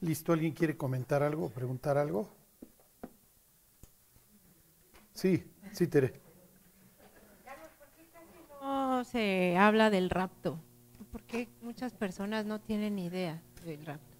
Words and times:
Listo, 0.00 0.32
¿alguien 0.32 0.52
quiere 0.52 0.76
comentar 0.76 1.22
algo 1.22 1.50
preguntar 1.50 1.98
algo? 1.98 2.28
Sí, 5.12 5.44
sí, 5.72 5.86
Tere. 5.86 6.20
No 8.62 9.04
se 9.04 9.56
habla 9.58 9.90
del 9.90 10.08
rapto. 10.08 10.58
¿Por 11.12 11.22
qué 11.24 11.48
muchas 11.60 11.92
personas 11.92 12.46
no 12.46 12.60
tienen 12.60 12.98
idea 12.98 13.42
del 13.64 13.84
rapto? 13.84 14.16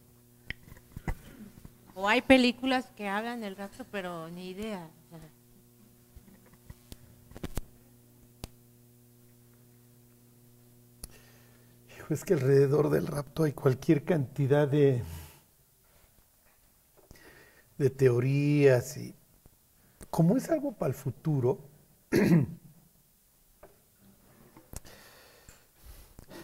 O 1.94 2.08
hay 2.08 2.20
películas 2.20 2.90
que 2.96 3.08
hablan 3.08 3.40
del 3.40 3.56
rapto, 3.56 3.86
pero 3.90 4.28
ni 4.30 4.50
idea. 4.50 4.90
Es 12.10 12.24
que 12.24 12.34
alrededor 12.34 12.90
del 12.90 13.06
rapto 13.06 13.44
hay 13.44 13.52
cualquier 13.52 14.04
cantidad 14.04 14.66
de, 14.66 15.00
de 17.80 17.88
teorías 17.88 18.96
y 18.98 19.14
como 20.10 20.36
es 20.36 20.50
algo 20.50 20.72
para 20.72 20.90
el 20.90 20.94
futuro, 20.94 21.60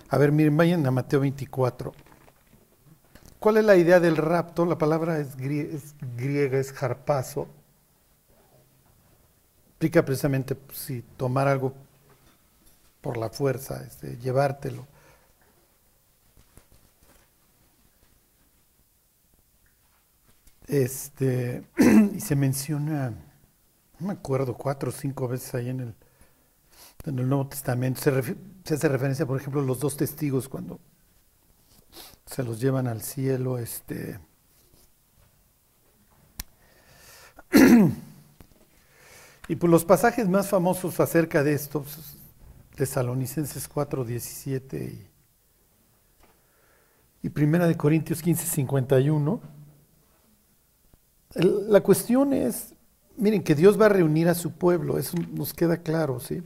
a 0.08 0.16
ver, 0.16 0.32
miren, 0.32 0.56
vayan 0.56 0.86
a 0.86 0.90
Mateo 0.90 1.20
24. 1.20 1.92
¿Cuál 3.38 3.58
es 3.58 3.64
la 3.66 3.76
idea 3.76 4.00
del 4.00 4.16
rapto? 4.16 4.64
La 4.64 4.78
palabra 4.78 5.18
es, 5.18 5.36
griega, 5.36 6.58
es 6.58 6.82
harpazo. 6.82 7.48
Explica 9.68 10.06
precisamente 10.06 10.54
pues, 10.54 10.78
si 10.78 11.02
tomar 11.18 11.48
algo 11.48 11.74
por 13.02 13.18
la 13.18 13.28
fuerza, 13.28 13.84
este, 13.86 14.16
llevártelo. 14.16 14.86
Este, 20.66 21.62
y 22.14 22.20
se 22.20 22.34
menciona, 22.34 23.10
no 24.00 24.06
me 24.06 24.12
acuerdo, 24.12 24.54
cuatro 24.54 24.90
o 24.90 24.92
cinco 24.92 25.28
veces 25.28 25.54
ahí 25.54 25.68
en 25.68 25.80
el, 25.80 25.94
en 27.04 27.18
el 27.18 27.28
Nuevo 27.28 27.46
Testamento. 27.48 28.00
Se, 28.00 28.10
hace 28.74 28.88
referencia, 28.88 29.26
por 29.26 29.40
ejemplo, 29.40 29.60
a 29.60 29.64
los 29.64 29.78
dos 29.78 29.96
testigos 29.96 30.48
cuando 30.48 30.80
se 32.26 32.42
los 32.42 32.60
llevan 32.60 32.88
al 32.88 33.00
cielo. 33.02 33.58
Este, 33.58 34.18
y 39.48 39.56
por 39.56 39.70
los 39.70 39.84
pasajes 39.84 40.28
más 40.28 40.48
famosos 40.48 40.98
acerca 40.98 41.44
de 41.44 41.52
esto, 41.52 41.82
pues, 41.82 42.16
Tesalonicenses 42.74 43.68
4, 43.68 44.04
17 44.04 44.84
y, 44.84 45.08
y 47.22 47.28
Primera 47.30 47.66
de 47.66 47.76
Corintios 47.76 48.20
15, 48.20 48.46
51 48.46 49.55
la 51.36 51.80
cuestión 51.80 52.32
es, 52.32 52.74
miren, 53.16 53.42
que 53.42 53.54
Dios 53.54 53.80
va 53.80 53.86
a 53.86 53.90
reunir 53.90 54.28
a 54.28 54.34
su 54.34 54.52
pueblo, 54.52 54.98
eso 54.98 55.16
nos 55.32 55.52
queda 55.52 55.78
claro, 55.78 56.20
¿sí? 56.20 56.42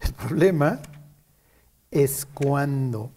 El 0.00 0.12
problema 0.14 0.80
es 1.90 2.26
cuando. 2.26 3.10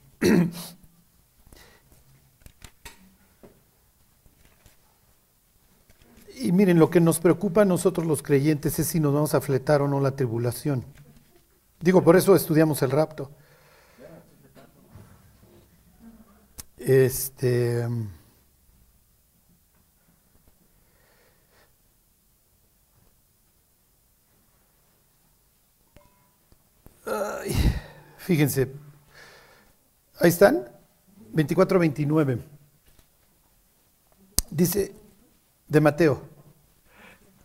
y 6.35 6.51
miren, 6.51 6.79
lo 6.79 6.89
que 6.89 6.99
nos 6.99 7.19
preocupa 7.19 7.61
a 7.61 7.65
nosotros 7.65 8.05
los 8.05 8.23
creyentes 8.23 8.79
es 8.79 8.87
si 8.87 8.99
nos 8.99 9.13
vamos 9.13 9.33
a 9.33 9.41
fletar 9.41 9.81
o 9.81 9.87
no 9.87 9.99
la 10.01 10.15
tribulación. 10.15 10.83
Digo, 11.79 12.03
por 12.03 12.15
eso 12.15 12.35
estudiamos 12.35 12.81
el 12.81 12.91
rapto. 12.91 13.31
Este. 16.77 17.87
Fíjense, 28.17 28.71
ahí 30.19 30.29
están, 30.29 30.69
24-29. 31.33 32.39
Dice 34.49 34.93
de 35.67 35.81
Mateo, 35.81 36.21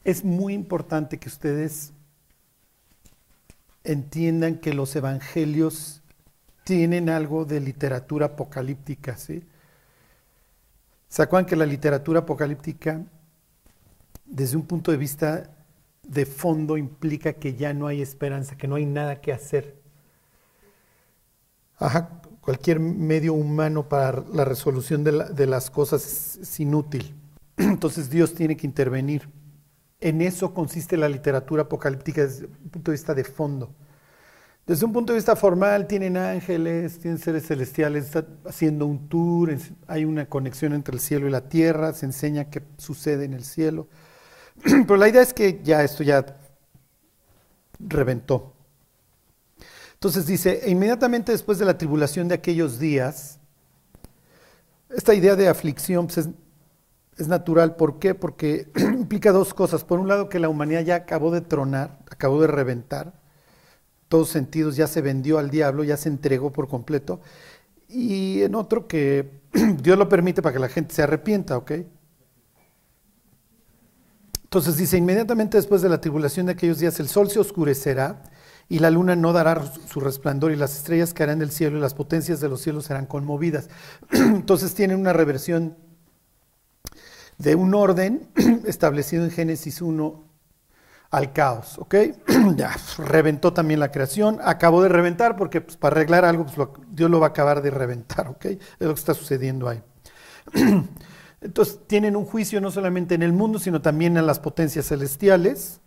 es 0.05 0.25
muy 0.25 0.55
importante 0.55 1.19
que 1.19 1.29
ustedes 1.29 1.93
entiendan 3.85 4.59
que 4.59 4.75
los 4.75 4.95
evangelios 4.95 6.03
tienen 6.65 7.09
algo 7.09 7.47
de 7.47 7.61
literatura 7.61 8.27
apocalíptica, 8.27 9.17
¿sí? 9.17 9.43
¿Se 11.09 11.27
que 11.47 11.57
la 11.57 11.65
literatura 11.65 12.21
apocalíptica, 12.21 13.03
desde 14.27 14.57
un 14.59 14.67
punto 14.67 14.91
de 14.91 14.99
vista 14.99 15.51
de 16.09 16.27
fondo 16.27 16.77
implica 16.77 17.35
que 17.35 17.55
ya 17.55 17.73
no 17.75 17.87
hay 17.87 18.03
esperanza, 18.03 18.57
que 18.57 18.67
no 18.67 18.75
hay 18.77 18.87
nada 18.87 19.21
que 19.21 19.33
hacer. 19.33 19.77
Ajá, 21.77 22.21
cualquier 22.41 22.81
medio 22.81 23.35
humano 23.35 23.89
para 23.89 24.25
la 24.33 24.45
resolución 24.45 25.05
de, 25.05 25.47
las 25.47 25.71
cosas 25.71 26.39
es, 26.41 26.61
inútil. 26.61 27.15
Entonces 27.57 28.11
Dios 28.11 28.35
tiene 28.35 28.57
que 28.57 28.67
intervenir. 28.67 29.29
En 30.01 30.23
eso 30.23 30.55
consiste 30.55 30.97
la 30.97 31.09
literatura 31.09 31.65
apocalíptica 31.65 32.23
desde 32.23 32.47
un 32.47 32.71
punto 32.71 32.91
de 32.91 32.97
vista 32.97 33.15
de 33.15 33.25
fondo. 33.25 33.75
Desde 34.67 34.85
un 34.85 34.93
punto 34.93 35.13
de 35.13 35.19
vista 35.19 35.37
formal, 35.37 35.87
tienen 35.87 36.17
ángeles, 36.17 36.99
tienen 36.99 37.19
seres 37.19 37.47
celestiales, 37.47 38.05
está 38.07 38.27
haciendo 38.45 38.87
un 38.87 39.09
tour, 39.09 39.55
hay 39.87 40.05
una 40.05 40.27
conexión 40.27 40.73
entre 40.73 40.95
el 40.95 41.01
cielo 41.01 41.27
y 41.27 41.31
la 41.31 41.49
tierra, 41.49 41.93
se 41.95 42.07
enseña 42.07 42.51
qué 42.51 42.63
sucede 42.77 43.25
en 43.25 43.33
el 43.33 43.45
cielo. 43.45 43.89
Pero 44.63 44.97
la 44.97 45.09
idea 45.09 45.23
es 45.23 45.33
que 45.35 45.61
ya 45.63 45.83
esto 45.83 46.03
ya 46.03 46.25
reventó. 47.79 48.55
Entonces 49.95 50.27
dice, 50.27 50.61
e 50.65 50.71
inmediatamente 50.71 51.33
después 51.33 51.59
de 51.59 51.65
la 51.65 51.77
tribulación 51.77 52.29
de 52.29 52.37
aquellos 52.37 52.79
días, 52.79 53.39
esta 54.91 55.15
idea 55.15 55.37
de 55.37 55.49
aflicción 55.49 56.07
pues, 56.07 56.19
es, 56.19 56.29
es, 57.17 57.29
natural. 57.29 57.77
¿Por 57.77 57.99
qué? 57.99 58.15
Porque 58.15 58.69
implica 58.77 59.33
dos 59.33 59.55
cosas. 59.55 59.85
Por 59.85 59.99
un 59.99 60.09
lado, 60.09 60.29
que 60.29 60.39
la 60.39 60.49
humanidad 60.49 60.83
ya 60.83 60.95
acabó 60.95 61.31
de 61.31 61.41
tronar, 61.41 61.99
acabó 62.11 62.41
de 62.41 62.47
reventar. 62.47 63.13
Todos 64.09 64.31
sentidos 64.31 64.77
ya 64.77 64.87
se 64.87 65.03
vendió 65.03 65.39
al 65.39 65.51
diablo, 65.51 65.85
ya 65.85 65.97
se 65.97 66.09
entregó 66.09 66.53
por 66.53 66.69
completo. 66.69 67.21
Y 67.89 68.43
en 68.43 68.55
otro 68.55 68.87
que 68.87 69.41
Dios 69.83 69.99
lo 69.99 70.09
permite 70.09 70.43
para 70.43 70.53
que 70.53 70.61
la 70.61 70.69
gente 70.69 70.95
se 70.95 71.03
arrepienta, 71.03 71.57
¿ok? 71.57 71.73
Entonces 74.49 74.79
dice, 74.79 74.97
inmediatamente 74.97 75.59
después 75.59 75.83
de 75.83 75.91
la 75.91 76.01
tribulación 76.01 76.47
de 76.47 76.53
aquellos 76.53 76.79
días 76.79 76.99
el 77.01 77.09
sol 77.09 77.29
se 77.29 77.39
oscurecerá 77.39 78.23
y 78.67 78.79
la 78.79 78.91
luna 78.91 79.15
no 79.15 79.35
dará 79.35 79.63
su 79.87 80.01
resplandor 80.01 80.53
y 80.53 80.57
las 80.57 80.75
estrellas 80.75 81.13
caerán 81.13 81.39
del 81.39 81.51
cielo 81.51 81.77
y 81.77 81.81
las 81.83 81.93
potencias 81.93 82.41
de 82.41 82.49
los 82.49 82.63
cielos 82.63 82.87
serán 82.87 83.05
conmovidas. 83.05 83.69
Entonces 84.11 84.75
tienen 84.75 84.99
una 84.99 85.13
reversión 85.13 85.77
de 87.37 87.57
un 87.57 87.75
orden 87.75 88.31
establecido 88.67 89.25
en 89.25 89.33
Génesis 89.33 89.83
1 89.83 90.25
al 91.11 91.33
caos, 91.35 91.77
¿ok? 91.77 91.95
ya 92.57 92.75
reventó 92.97 93.53
también 93.53 93.81
la 93.81 93.91
creación, 93.91 94.39
acabó 94.43 94.83
de 94.83 94.89
reventar 94.89 95.37
porque 95.37 95.61
pues, 95.61 95.77
para 95.77 95.97
arreglar 95.97 96.25
algo 96.25 96.47
pues, 96.47 96.69
Dios 96.91 97.11
lo 97.11 97.21
va 97.21 97.27
a 97.27 97.31
acabar 97.31 97.61
de 97.61 97.71
reventar, 97.71 98.29
¿ok? 98.29 98.47
Es 98.47 98.59
lo 98.79 98.95
que 98.95 99.01
está 99.01 99.13
sucediendo 99.13 99.69
ahí. 99.69 99.83
Entonces 101.41 101.81
tienen 101.87 102.17
un 102.17 102.25
juicio 102.25 102.61
no 102.61 102.71
solamente 102.71 103.15
en 103.15 103.23
el 103.23 103.33
mundo, 103.33 103.59
sino 103.59 103.81
también 103.81 104.17
en 104.17 104.27
las 104.27 104.41
potencias 104.41 104.87
celestiales, 104.87 105.81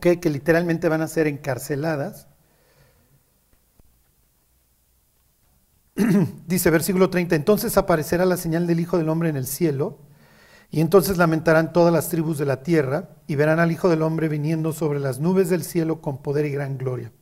que 0.00 0.30
literalmente 0.30 0.88
van 0.88 1.02
a 1.02 1.08
ser 1.08 1.26
encarceladas. 1.26 2.28
Dice 6.46 6.70
versículo 6.70 7.08
30, 7.10 7.36
entonces 7.36 7.76
aparecerá 7.76 8.24
la 8.24 8.36
señal 8.36 8.66
del 8.66 8.80
Hijo 8.80 8.98
del 8.98 9.08
Hombre 9.08 9.28
en 9.28 9.36
el 9.36 9.46
cielo, 9.46 10.00
y 10.70 10.80
entonces 10.80 11.18
lamentarán 11.18 11.72
todas 11.72 11.92
las 11.92 12.08
tribus 12.08 12.36
de 12.36 12.46
la 12.46 12.62
tierra, 12.62 13.10
y 13.26 13.36
verán 13.36 13.60
al 13.60 13.72
Hijo 13.72 13.88
del 13.88 14.02
Hombre 14.02 14.28
viniendo 14.28 14.72
sobre 14.72 15.00
las 15.00 15.20
nubes 15.20 15.48
del 15.48 15.62
cielo 15.62 16.00
con 16.00 16.20
poder 16.20 16.46
y 16.46 16.50
gran 16.50 16.76
gloria. 16.76 17.12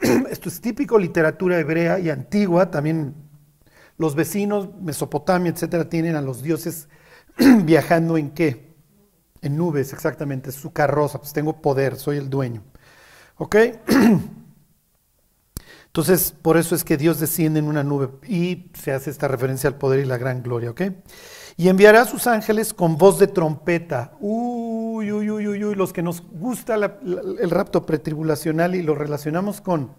Esto 0.30 0.48
es 0.48 0.60
típico 0.60 0.98
literatura 0.98 1.58
hebrea 1.58 1.98
y 1.98 2.10
antigua, 2.10 2.70
también 2.70 3.14
los 4.00 4.14
vecinos, 4.14 4.70
Mesopotamia, 4.80 5.52
etcétera, 5.52 5.90
tienen 5.90 6.16
a 6.16 6.22
los 6.22 6.42
dioses 6.42 6.88
viajando 7.64 8.16
en 8.16 8.30
qué? 8.30 8.74
En 9.42 9.58
nubes, 9.58 9.92
exactamente, 9.92 10.52
su 10.52 10.72
carroza, 10.72 11.18
pues 11.18 11.34
tengo 11.34 11.60
poder, 11.60 11.96
soy 11.96 12.16
el 12.16 12.30
dueño. 12.30 12.62
¿Ok? 13.36 13.56
Entonces, 15.84 16.34
por 16.40 16.56
eso 16.56 16.74
es 16.74 16.82
que 16.82 16.96
Dios 16.96 17.20
desciende 17.20 17.58
en 17.58 17.66
una 17.66 17.82
nube 17.82 18.08
y 18.26 18.70
se 18.72 18.92
hace 18.92 19.10
esta 19.10 19.28
referencia 19.28 19.68
al 19.68 19.76
poder 19.76 20.00
y 20.00 20.06
la 20.06 20.16
gran 20.16 20.42
gloria, 20.42 20.70
¿ok? 20.70 20.80
Y 21.58 21.68
enviará 21.68 22.00
a 22.00 22.06
sus 22.06 22.26
ángeles 22.26 22.72
con 22.72 22.96
voz 22.96 23.18
de 23.18 23.26
trompeta. 23.26 24.12
Uy, 24.18 25.12
uy, 25.12 25.30
uy, 25.30 25.46
uy, 25.46 25.64
uy, 25.64 25.74
los 25.74 25.92
que 25.92 26.02
nos 26.02 26.22
gusta 26.22 26.74
el 26.74 27.50
rapto 27.50 27.84
pretribulacional 27.84 28.74
y 28.74 28.82
lo 28.82 28.94
relacionamos 28.94 29.60
con 29.60 29.90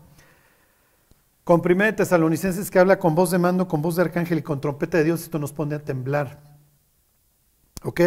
Con 1.43 1.61
1 1.65 1.95
Tesalonicenses 1.95 2.69
que 2.69 2.77
habla 2.77 2.99
con 2.99 3.15
voz 3.15 3.31
de 3.31 3.39
mando, 3.39 3.67
con 3.67 3.81
voz 3.81 3.95
de 3.95 4.03
arcángel 4.03 4.39
y 4.39 4.41
con 4.43 4.61
trompeta 4.61 4.99
de 4.99 5.05
Dios, 5.05 5.23
esto 5.23 5.39
nos 5.39 5.51
pone 5.51 5.75
a 5.75 5.79
temblar. 5.79 6.39
¿Ok? 7.83 8.01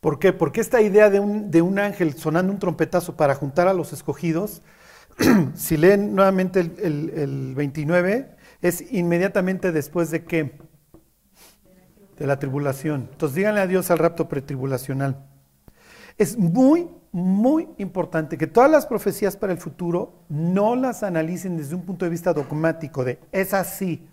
¿Por 0.00 0.18
qué? 0.18 0.32
Porque 0.32 0.60
esta 0.60 0.82
idea 0.82 1.08
de 1.08 1.20
un, 1.20 1.50
de 1.50 1.62
un 1.62 1.78
ángel 1.78 2.14
sonando 2.14 2.52
un 2.52 2.58
trompetazo 2.58 3.16
para 3.16 3.34
juntar 3.34 3.66
a 3.66 3.72
los 3.72 3.92
escogidos, 3.94 4.62
si 5.54 5.78
leen 5.78 6.14
nuevamente 6.14 6.60
el, 6.60 7.10
el 7.14 7.54
29, 7.54 8.36
es 8.60 8.92
inmediatamente 8.92 9.72
después 9.72 10.10
de 10.10 10.24
qué? 10.24 10.58
De 12.18 12.26
la 12.26 12.38
tribulación. 12.38 13.08
Entonces 13.10 13.36
díganle 13.36 13.60
adiós 13.60 13.90
al 13.90 13.98
rapto 13.98 14.28
pretribulacional. 14.28 15.26
Es 16.18 16.36
muy, 16.36 16.90
muy 17.12 17.68
importante 17.78 18.38
que 18.38 18.46
todas 18.46 18.70
las 18.70 18.86
profecías 18.86 19.36
para 19.36 19.52
el 19.52 19.58
futuro 19.58 20.24
no 20.28 20.76
las 20.76 21.02
analicen 21.02 21.56
desde 21.56 21.74
un 21.74 21.82
punto 21.82 22.04
de 22.04 22.10
vista 22.10 22.32
dogmático 22.32 23.04
de 23.04 23.18
es 23.32 23.52
así. 23.54 24.06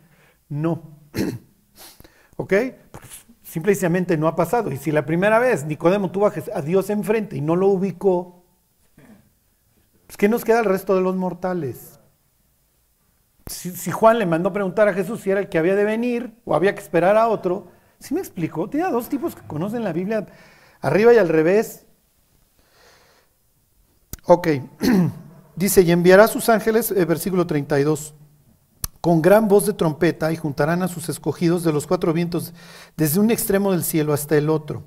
No. 0.49 0.83
¿Ok? 2.38 2.53
Simplemente 3.44 4.17
no 4.17 4.27
ha 4.27 4.35
pasado. 4.35 4.71
Y 4.71 4.77
si 4.77 4.91
la 4.91 5.05
primera 5.05 5.39
vez 5.39 5.65
Nicodemo 5.65 6.11
tuvo 6.11 6.27
a 6.27 6.61
Dios 6.61 6.89
enfrente 6.89 7.38
y 7.38 7.41
no 7.41 7.55
lo 7.55 7.67
ubicó, 7.67 8.44
pues 10.05 10.17
¿qué 10.17 10.27
nos 10.27 10.43
queda 10.43 10.59
el 10.59 10.65
resto 10.65 10.95
de 10.95 11.01
los 11.01 11.15
mortales? 11.15 11.97
si, 13.50 13.91
Juan 13.91 14.19
le 14.19 14.25
mandó 14.25 14.51
preguntar 14.53 14.88
a 14.88 14.93
Jesús 14.93 15.21
si 15.21 15.31
era 15.31 15.39
el 15.39 15.50
que 15.50 15.57
había 15.57 15.75
de 15.75 15.83
venir 15.83 16.33
o 16.45 16.55
había 16.55 16.73
que 16.73 16.81
esperar 16.81 17.17
a 17.17 17.27
otro, 17.27 17.67
¿sí 18.00 18.13
me 18.13 18.19
explicó? 18.19 18.69
Tenía 18.69 18.89
dos 18.89 19.09
tipos 19.09 19.35
que 19.35 19.45
conocen 19.47 19.83
la 19.83 19.93
Biblia 19.93 20.27
arriba 20.81 21.13
y 21.13 21.17
al 21.17 21.29
revés. 21.29 21.87
Ok, 24.29 24.50
dice, 25.56 25.83
y 25.83 25.91
enviará 25.91 26.25
a 26.25 26.27
sus 26.27 26.50
ángeles, 26.50 26.91
eh, 26.91 27.06
versículo 27.06 27.47
32, 27.47 28.13
con 29.00 29.21
gran 29.21 29.47
voz 29.47 29.65
de 29.65 29.71
trompeta 29.71 30.33
y 30.33 30.35
juntarán 30.35 30.83
a 30.83 30.89
sus 30.89 31.07
escogidos 31.07 31.63
de 31.63 31.71
los 31.71 31.88
cuatro 31.88 32.12
vientos 32.12 32.53
desde 32.97 33.21
un 33.21 33.31
extremo 33.31 33.71
del 33.71 33.85
cielo 33.85 34.12
hasta 34.12 34.35
el 34.35 34.50
otro. 34.50 34.83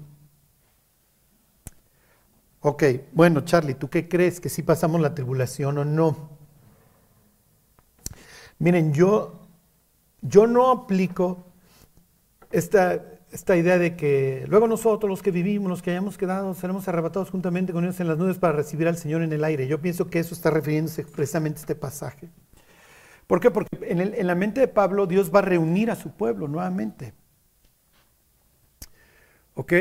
Ok, 2.60 2.84
bueno, 3.12 3.40
Charlie, 3.40 3.72
¿tú 3.72 3.88
qué 3.88 4.10
crees? 4.10 4.40
¿Que 4.40 4.50
si 4.50 4.62
pasamos 4.62 5.00
la 5.00 5.14
tribulación 5.14 5.78
o 5.78 5.87
no? 5.87 6.28
Miren, 8.58 8.92
yo, 8.92 9.48
yo 10.20 10.46
no 10.46 10.70
aplico 10.70 11.46
esta, 12.50 13.02
esta 13.32 13.56
idea 13.56 13.78
de 13.78 13.96
que 13.96 14.44
luego 14.48 14.66
nosotros, 14.66 15.08
los 15.08 15.22
que 15.22 15.30
vivimos, 15.30 15.68
los 15.68 15.82
que 15.82 15.90
hayamos 15.90 16.18
quedado, 16.18 16.52
seremos 16.54 16.88
arrebatados 16.88 17.30
juntamente 17.30 17.72
con 17.72 17.84
ellos 17.84 18.00
en 18.00 18.08
las 18.08 18.18
nubes 18.18 18.38
para 18.38 18.54
recibir 18.54 18.88
al 18.88 18.96
Señor 18.96 19.22
en 19.22 19.32
el 19.32 19.44
aire. 19.44 19.68
Yo 19.68 19.80
pienso 19.80 20.08
que 20.08 20.18
eso 20.18 20.34
está 20.34 20.50
refiriéndose 20.50 21.02
expresamente 21.02 21.58
a 21.58 21.60
este 21.60 21.74
pasaje. 21.74 22.28
¿Por 23.26 23.40
qué? 23.40 23.50
Porque 23.50 23.68
en, 23.82 24.00
en 24.00 24.26
la 24.26 24.34
mente 24.34 24.60
de 24.60 24.68
Pablo 24.68 25.06
Dios 25.06 25.30
va 25.32 25.38
a 25.38 25.42
reunir 25.42 25.90
a 25.90 25.96
su 25.96 26.10
pueblo 26.10 26.48
nuevamente. 26.48 27.14
¿Ok? 29.54 29.72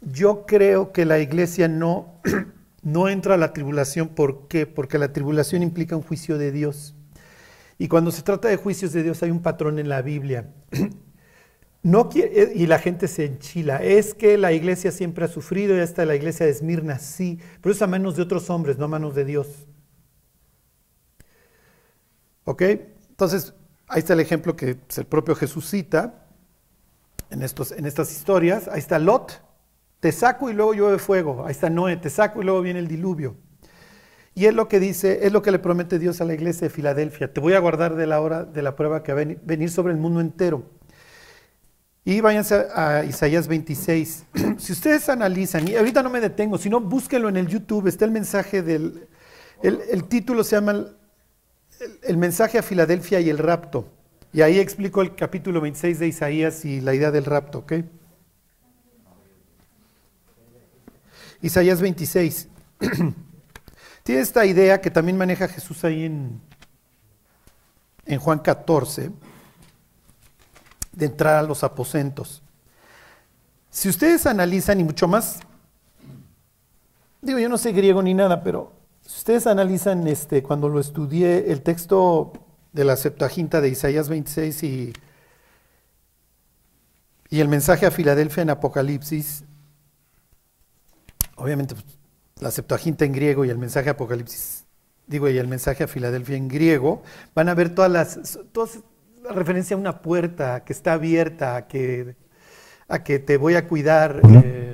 Yo 0.00 0.46
creo 0.46 0.92
que 0.92 1.04
la 1.04 1.18
iglesia 1.18 1.68
no, 1.68 2.20
no 2.82 3.08
entra 3.10 3.34
a 3.34 3.38
la 3.38 3.52
tribulación. 3.52 4.08
¿Por 4.08 4.48
qué? 4.48 4.66
Porque 4.66 4.96
la 4.96 5.12
tribulación 5.12 5.62
implica 5.62 5.96
un 5.96 6.02
juicio 6.02 6.38
de 6.38 6.52
Dios. 6.52 6.94
Y 7.76 7.88
cuando 7.88 8.10
se 8.10 8.22
trata 8.22 8.48
de 8.48 8.56
juicios 8.56 8.92
de 8.92 9.02
Dios 9.02 9.22
hay 9.22 9.30
un 9.30 9.42
patrón 9.42 9.78
en 9.78 9.90
la 9.90 10.00
Biblia. 10.00 10.48
No 11.82 12.10
quiere, 12.10 12.52
y 12.54 12.66
la 12.66 12.78
gente 12.78 13.08
se 13.08 13.24
enchila. 13.24 13.82
Es 13.82 14.14
que 14.14 14.36
la 14.36 14.52
iglesia 14.52 14.92
siempre 14.92 15.24
ha 15.24 15.28
sufrido, 15.28 15.76
y 15.76 15.80
hasta 15.80 16.04
la 16.04 16.14
iglesia 16.14 16.46
de 16.46 16.52
Esmirna, 16.52 16.98
sí, 16.98 17.38
pero 17.62 17.74
es 17.74 17.80
a 17.80 17.86
manos 17.86 18.16
de 18.16 18.22
otros 18.22 18.50
hombres, 18.50 18.78
no 18.78 18.84
a 18.84 18.88
manos 18.88 19.14
de 19.14 19.24
Dios. 19.24 19.66
¿Ok? 22.44 22.62
Entonces, 22.62 23.54
ahí 23.88 24.00
está 24.00 24.12
el 24.12 24.20
ejemplo 24.20 24.56
que 24.56 24.74
pues, 24.74 24.98
el 24.98 25.06
propio 25.06 25.34
Jesús 25.34 25.68
cita 25.68 26.26
en, 27.30 27.42
estos, 27.42 27.72
en 27.72 27.86
estas 27.86 28.10
historias. 28.12 28.68
Ahí 28.68 28.78
está 28.78 28.98
Lot, 28.98 29.40
te 30.00 30.12
saco 30.12 30.50
y 30.50 30.54
luego 30.54 30.74
llueve 30.74 30.98
fuego. 30.98 31.44
Ahí 31.44 31.52
está 31.52 31.70
Noé, 31.70 31.96
te 31.96 32.10
saco 32.10 32.42
y 32.42 32.44
luego 32.44 32.60
viene 32.62 32.80
el 32.80 32.88
diluvio. 32.88 33.36
Y 34.34 34.46
es 34.46 34.54
lo 34.54 34.68
que 34.68 34.80
dice, 34.80 35.26
es 35.26 35.32
lo 35.32 35.42
que 35.42 35.50
le 35.50 35.58
promete 35.58 35.98
Dios 35.98 36.20
a 36.20 36.24
la 36.24 36.34
iglesia 36.34 36.68
de 36.68 36.70
Filadelfia. 36.74 37.32
Te 37.32 37.40
voy 37.40 37.52
a 37.54 37.58
guardar 37.58 37.94
de 37.96 38.06
la 38.06 38.20
hora 38.20 38.44
de 38.44 38.62
la 38.62 38.76
prueba 38.76 39.02
que 39.02 39.12
va 39.12 39.20
a 39.22 39.24
venir 39.42 39.70
sobre 39.70 39.92
el 39.92 39.98
mundo 39.98 40.20
entero. 40.20 40.64
Y 42.04 42.20
váyanse 42.20 42.66
a 42.74 43.04
Isaías 43.04 43.46
26. 43.46 44.24
si 44.58 44.72
ustedes 44.72 45.08
analizan, 45.08 45.68
y 45.68 45.76
ahorita 45.76 46.02
no 46.02 46.10
me 46.10 46.20
detengo, 46.20 46.58
sino 46.58 46.80
búsquenlo 46.80 47.28
en 47.28 47.36
el 47.36 47.46
YouTube, 47.46 47.86
está 47.86 48.04
el 48.04 48.10
mensaje 48.10 48.62
del, 48.62 49.06
el, 49.62 50.04
título 50.04 50.42
se 50.42 50.56
llama 50.56 50.72
el, 50.72 50.96
el, 52.02 52.16
mensaje 52.16 52.58
a 52.58 52.62
Filadelfia 52.62 53.20
y 53.20 53.28
el 53.28 53.38
rapto. 53.38 53.86
Y 54.32 54.42
ahí 54.42 54.58
explico 54.58 55.02
el 55.02 55.14
capítulo 55.14 55.60
26 55.60 55.98
de 55.98 56.08
Isaías 56.08 56.64
y 56.64 56.80
la 56.80 56.94
idea 56.94 57.10
del 57.10 57.24
rapto, 57.24 57.58
¿ok? 57.58 57.72
Isaías 61.42 61.80
26. 61.80 62.48
Tiene 64.02 64.20
esta 64.20 64.46
idea 64.46 64.80
que 64.80 64.90
también 64.90 65.18
maneja 65.18 65.48
Jesús 65.48 65.84
ahí 65.84 66.04
en, 66.04 66.40
en 68.06 68.18
Juan 68.18 68.38
14, 68.38 69.10
de 70.92 71.06
entrar 71.06 71.36
a 71.36 71.42
los 71.42 71.64
aposentos. 71.64 72.42
Si 73.70 73.88
ustedes 73.88 74.26
analizan, 74.26 74.80
y 74.80 74.84
mucho 74.84 75.06
más, 75.06 75.40
digo, 77.22 77.38
yo 77.38 77.48
no 77.48 77.58
sé 77.58 77.72
griego 77.72 78.02
ni 78.02 78.14
nada, 78.14 78.42
pero 78.42 78.72
si 79.02 79.18
ustedes 79.18 79.46
analizan 79.46 80.06
este, 80.08 80.42
cuando 80.42 80.68
lo 80.68 80.80
estudié, 80.80 81.52
el 81.52 81.62
texto 81.62 82.32
de 82.72 82.84
la 82.84 82.96
Septuaginta 82.96 83.60
de 83.60 83.68
Isaías 83.68 84.08
26 84.08 84.62
y, 84.62 84.92
y 87.28 87.40
el 87.40 87.48
mensaje 87.48 87.86
a 87.86 87.90
Filadelfia 87.90 88.42
en 88.42 88.50
Apocalipsis, 88.50 89.44
obviamente 91.36 91.74
pues, 91.74 91.86
la 92.40 92.50
Septuaginta 92.50 93.04
en 93.04 93.12
griego 93.12 93.44
y 93.44 93.50
el 93.50 93.58
mensaje 93.58 93.88
a 93.88 93.92
Apocalipsis, 93.92 94.64
digo, 95.06 95.28
y 95.28 95.38
el 95.38 95.48
mensaje 95.48 95.84
a 95.84 95.88
Filadelfia 95.88 96.36
en 96.36 96.48
griego, 96.48 97.02
van 97.34 97.48
a 97.48 97.54
ver 97.54 97.74
todas 97.74 97.90
las, 97.90 98.38
todas 98.52 98.78
referencia 99.30 99.76
a 99.76 99.78
una 99.78 100.02
puerta 100.02 100.64
que 100.64 100.72
está 100.72 100.94
abierta, 100.94 101.56
a 101.56 101.66
que, 101.66 102.16
a 102.88 103.02
que 103.02 103.18
te 103.18 103.36
voy 103.36 103.54
a 103.54 103.66
cuidar, 103.66 104.20
eh, 104.44 104.72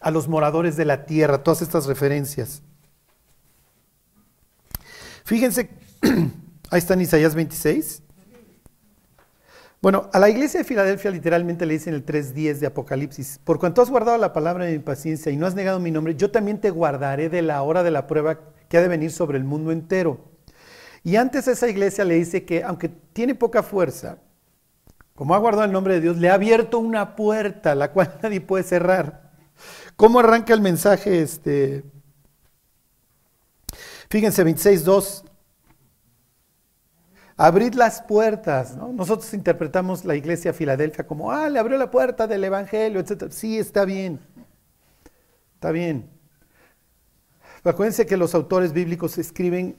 a 0.00 0.10
los 0.10 0.28
moradores 0.28 0.76
de 0.76 0.84
la 0.84 1.06
tierra, 1.06 1.42
todas 1.42 1.62
estas 1.62 1.86
referencias. 1.86 2.62
Fíjense, 5.24 5.70
ahí 6.70 6.78
está 6.78 6.94
en 6.94 7.02
Isaías 7.02 7.34
26. 7.34 8.02
Bueno, 9.80 10.08
a 10.12 10.18
la 10.18 10.28
iglesia 10.28 10.58
de 10.58 10.64
Filadelfia 10.64 11.10
literalmente 11.10 11.66
le 11.66 11.74
dicen 11.74 11.94
el 11.94 12.06
3.10 12.06 12.58
de 12.58 12.66
Apocalipsis, 12.66 13.40
por 13.42 13.58
cuanto 13.58 13.82
has 13.82 13.90
guardado 13.90 14.16
la 14.16 14.32
palabra 14.32 14.64
de 14.64 14.72
mi 14.72 14.78
paciencia 14.78 15.32
y 15.32 15.36
no 15.36 15.46
has 15.46 15.56
negado 15.56 15.80
mi 15.80 15.90
nombre, 15.90 16.14
yo 16.14 16.30
también 16.30 16.60
te 16.60 16.70
guardaré 16.70 17.28
de 17.28 17.42
la 17.42 17.62
hora 17.62 17.82
de 17.82 17.90
la 17.90 18.06
prueba 18.06 18.38
que 18.68 18.78
ha 18.78 18.80
de 18.80 18.88
venir 18.88 19.10
sobre 19.10 19.38
el 19.38 19.44
mundo 19.44 19.72
entero. 19.72 20.31
Y 21.04 21.16
antes 21.16 21.48
esa 21.48 21.68
iglesia 21.68 22.04
le 22.04 22.14
dice 22.14 22.44
que 22.44 22.62
aunque 22.62 22.88
tiene 22.88 23.34
poca 23.34 23.62
fuerza, 23.62 24.18
como 25.14 25.34
ha 25.34 25.38
guardado 25.38 25.64
el 25.64 25.72
nombre 25.72 25.94
de 25.94 26.00
Dios, 26.00 26.16
le 26.16 26.30
ha 26.30 26.34
abierto 26.34 26.78
una 26.78 27.16
puerta 27.16 27.74
la 27.74 27.92
cual 27.92 28.18
nadie 28.22 28.40
puede 28.40 28.64
cerrar. 28.64 29.32
¿Cómo 29.96 30.20
arranca 30.20 30.54
el 30.54 30.60
mensaje? 30.60 31.22
Este? 31.22 31.84
Fíjense, 34.08 34.44
26.2, 34.44 35.24
abrid 37.36 37.74
las 37.74 38.02
puertas. 38.02 38.76
¿no? 38.76 38.92
Nosotros 38.92 39.32
interpretamos 39.34 40.04
la 40.04 40.14
iglesia 40.14 40.52
Filadelfia 40.52 41.06
como, 41.06 41.32
ah, 41.32 41.48
le 41.48 41.58
abrió 41.58 41.78
la 41.78 41.90
puerta 41.90 42.26
del 42.26 42.44
Evangelio, 42.44 43.00
etc. 43.00 43.30
Sí, 43.30 43.58
está 43.58 43.84
bien. 43.84 44.20
Está 45.54 45.70
bien. 45.70 46.10
Pero 47.62 47.74
acuérdense 47.74 48.06
que 48.06 48.16
los 48.16 48.34
autores 48.34 48.72
bíblicos 48.72 49.18
escriben 49.18 49.76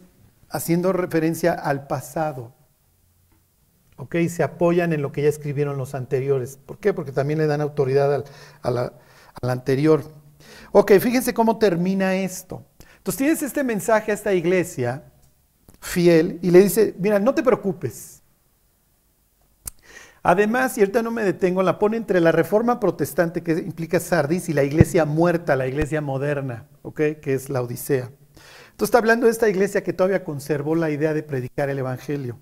haciendo 0.53 0.93
referencia 0.93 1.51
al 1.51 1.87
pasado. 1.87 2.53
¿Ok? 3.97 4.15
Se 4.29 4.43
apoyan 4.43 4.93
en 4.93 5.01
lo 5.01 5.11
que 5.11 5.23
ya 5.23 5.29
escribieron 5.29 5.77
los 5.77 5.95
anteriores. 5.95 6.57
¿Por 6.57 6.77
qué? 6.79 6.93
Porque 6.93 7.11
también 7.11 7.39
le 7.39 7.47
dan 7.47 7.59
autoridad 7.59 8.13
al, 8.13 8.23
al 8.63 9.49
anterior. 9.49 10.03
Ok, 10.71 10.93
fíjense 10.99 11.33
cómo 11.33 11.57
termina 11.57 12.15
esto. 12.15 12.65
Entonces 12.97 13.17
tienes 13.17 13.43
este 13.43 13.63
mensaje 13.63 14.11
a 14.11 14.15
esta 14.15 14.33
iglesia 14.33 15.03
fiel 15.81 16.39
y 16.41 16.51
le 16.51 16.59
dice, 16.59 16.95
mira, 16.99 17.19
no 17.19 17.33
te 17.35 17.43
preocupes. 17.43 18.21
Además, 20.21 20.77
y 20.77 20.81
ahorita 20.81 21.03
no 21.03 21.11
me 21.11 21.23
detengo, 21.23 21.61
la 21.63 21.77
pone 21.79 21.97
entre 21.97 22.21
la 22.21 22.31
reforma 22.31 22.79
protestante 22.79 23.43
que 23.43 23.51
implica 23.53 23.99
Sardis 23.99 24.47
y 24.47 24.53
la 24.53 24.63
iglesia 24.63 25.03
muerta, 25.03 25.57
la 25.57 25.67
iglesia 25.67 25.99
moderna, 25.99 26.67
¿ok? 26.81 27.01
Que 27.21 27.33
es 27.33 27.49
la 27.49 27.61
Odisea. 27.61 28.09
Entonces 28.73 28.89
está 28.89 28.97
hablando 28.97 29.27
de 29.27 29.31
esta 29.31 29.47
iglesia 29.47 29.83
que 29.83 29.93
todavía 29.93 30.23
conservó 30.23 30.73
la 30.73 30.89
idea 30.89 31.13
de 31.13 31.21
predicar 31.21 31.69
el 31.69 31.77
Evangelio. 31.77 32.39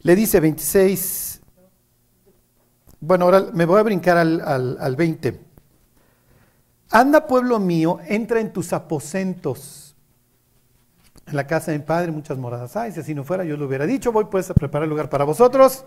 Le 0.00 0.16
dice 0.16 0.40
26, 0.40 1.40
bueno, 2.98 3.26
ahora 3.26 3.46
me 3.52 3.64
voy 3.64 3.78
a 3.78 3.84
brincar 3.84 4.16
al, 4.16 4.40
al, 4.40 4.76
al 4.80 4.96
20. 4.96 5.40
Anda 6.90 7.28
pueblo 7.28 7.60
mío, 7.60 8.00
entra 8.06 8.40
en 8.40 8.52
tus 8.52 8.72
aposentos 8.72 9.94
En 11.26 11.36
la 11.36 11.46
casa 11.46 11.70
de 11.70 11.78
mi 11.78 11.84
padre 11.84 12.10
muchas 12.10 12.36
moradas 12.36 12.76
hay, 12.76 12.90
si 12.90 13.00
así 13.00 13.14
no 13.14 13.22
fuera 13.22 13.44
yo 13.44 13.56
lo 13.56 13.66
hubiera 13.66 13.86
dicho, 13.86 14.10
voy 14.12 14.24
pues 14.24 14.50
a 14.50 14.54
preparar 14.54 14.88
lugar 14.88 15.08
para 15.08 15.24
vosotros. 15.24 15.84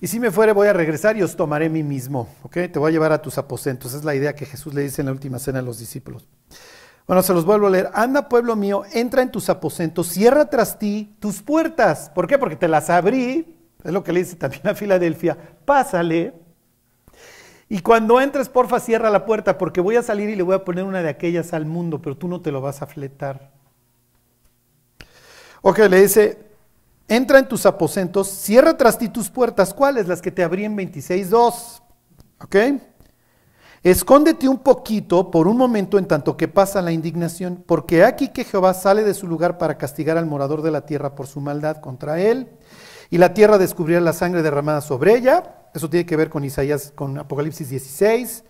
Y 0.00 0.06
si 0.06 0.18
me 0.18 0.30
fuere 0.30 0.52
voy 0.52 0.68
a 0.68 0.72
regresar 0.72 1.16
y 1.18 1.22
os 1.22 1.36
tomaré 1.36 1.68
mí 1.68 1.82
mismo, 1.82 2.28
¿ok? 2.42 2.54
Te 2.72 2.78
voy 2.78 2.90
a 2.90 2.92
llevar 2.92 3.12
a 3.12 3.20
tus 3.22 3.36
aposentos. 3.38 3.92
Es 3.92 4.02
la 4.02 4.14
idea 4.14 4.34
que 4.34 4.46
Jesús 4.46 4.72
le 4.74 4.80
dice 4.80 5.02
en 5.02 5.06
la 5.06 5.12
última 5.12 5.38
cena 5.38 5.58
a 5.58 5.62
los 5.62 5.78
discípulos. 5.78 6.26
Bueno, 7.06 7.22
se 7.22 7.32
los 7.32 7.44
vuelvo 7.44 7.68
a 7.68 7.70
leer. 7.70 7.90
Anda, 7.94 8.28
pueblo 8.28 8.56
mío, 8.56 8.82
entra 8.92 9.22
en 9.22 9.30
tus 9.30 9.48
aposentos, 9.48 10.08
cierra 10.08 10.50
tras 10.50 10.78
ti 10.78 11.16
tus 11.20 11.40
puertas. 11.40 12.10
¿Por 12.14 12.26
qué? 12.26 12.36
Porque 12.36 12.56
te 12.56 12.66
las 12.66 12.90
abrí. 12.90 13.54
Es 13.84 13.92
lo 13.92 14.02
que 14.02 14.12
le 14.12 14.20
dice 14.20 14.34
también 14.34 14.66
a 14.66 14.74
Filadelfia. 14.74 15.36
Pásale. 15.64 16.34
Y 17.68 17.80
cuando 17.80 18.20
entres, 18.20 18.48
porfa, 18.48 18.80
cierra 18.80 19.10
la 19.10 19.24
puerta, 19.24 19.58
porque 19.58 19.80
voy 19.80 19.96
a 19.96 20.02
salir 20.02 20.28
y 20.28 20.36
le 20.36 20.42
voy 20.42 20.56
a 20.56 20.64
poner 20.64 20.84
una 20.84 21.02
de 21.02 21.08
aquellas 21.08 21.52
al 21.52 21.66
mundo, 21.66 22.00
pero 22.00 22.16
tú 22.16 22.28
no 22.28 22.40
te 22.40 22.52
lo 22.52 22.60
vas 22.60 22.82
a 22.82 22.86
fletar. 22.86 23.52
Ok, 25.62 25.78
le 25.78 26.00
dice, 26.00 26.38
entra 27.08 27.38
en 27.38 27.48
tus 27.48 27.66
aposentos, 27.66 28.28
cierra 28.28 28.76
tras 28.76 28.98
ti 28.98 29.08
tus 29.08 29.30
puertas. 29.30 29.74
¿Cuáles? 29.74 30.06
Las 30.08 30.22
que 30.22 30.30
te 30.30 30.44
abrí 30.44 30.64
en 30.64 30.76
26.2. 30.76 31.82
¿Ok? 32.40 32.56
Escóndete 33.86 34.48
un 34.48 34.58
poquito 34.58 35.30
por 35.30 35.46
un 35.46 35.56
momento 35.56 35.96
en 35.96 36.08
tanto 36.08 36.36
que 36.36 36.48
pasa 36.48 36.82
la 36.82 36.90
indignación, 36.90 37.62
porque 37.64 38.02
aquí 38.02 38.30
que 38.30 38.42
Jehová 38.42 38.74
sale 38.74 39.04
de 39.04 39.14
su 39.14 39.28
lugar 39.28 39.58
para 39.58 39.78
castigar 39.78 40.18
al 40.18 40.26
morador 40.26 40.62
de 40.62 40.72
la 40.72 40.86
tierra 40.86 41.14
por 41.14 41.28
su 41.28 41.40
maldad 41.40 41.76
contra 41.76 42.20
él, 42.20 42.48
y 43.10 43.18
la 43.18 43.32
tierra 43.32 43.58
descubrirá 43.58 44.00
la 44.00 44.12
sangre 44.12 44.42
derramada 44.42 44.80
sobre 44.80 45.14
ella. 45.14 45.68
Eso 45.72 45.88
tiene 45.88 46.04
que 46.04 46.16
ver 46.16 46.30
con 46.30 46.44
Isaías, 46.44 46.92
con 46.96 47.16
Apocalipsis 47.16 47.68
16. 47.68 48.42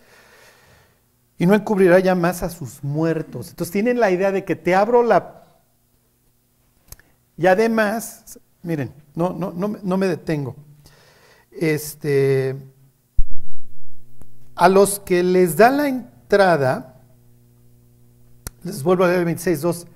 Y 1.37 1.45
no 1.45 1.55
encubrirá 1.55 1.99
ya 1.99 2.15
más 2.15 2.43
a 2.43 2.49
sus 2.49 2.83
muertos. 2.83 3.51
Entonces 3.51 3.73
tienen 3.73 4.01
la 4.01 4.11
idea 4.11 4.33
de 4.33 4.43
que 4.43 4.57
te 4.57 4.75
abro 4.75 5.03
la... 5.03 5.45
Y 7.37 7.47
además, 7.47 8.39
miren, 8.63 8.91
no, 9.15 9.35
no, 9.35 9.53
no, 9.55 9.77
no 9.83 9.97
me 9.99 10.09
detengo. 10.09 10.57
Este 11.51 12.57
a 14.57 14.69
los 14.71 14.99
que 15.01 15.23
les 15.23 15.57
da 15.57 15.71
la 15.71 15.87
entrada, 15.87 16.95
les 18.63 18.83
vuelvo 18.83 19.05
a 19.05 19.09
leer 19.09 19.29
el 19.29 19.37
26.2, 19.37 19.87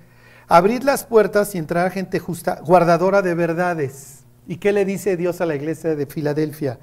abrid 0.47 0.83
las 0.83 1.03
puertas 1.03 1.53
y 1.55 1.57
entrará 1.57 1.89
gente 1.89 2.19
justa, 2.19 2.61
guardadora 2.63 3.23
de 3.23 3.33
verdades. 3.33 4.23
¿Y 4.47 4.57
qué 4.57 4.71
le 4.71 4.85
dice 4.85 5.17
Dios 5.17 5.41
a 5.41 5.45
la 5.45 5.55
iglesia 5.55 5.95
de 5.95 6.05
Filadelfia? 6.05 6.79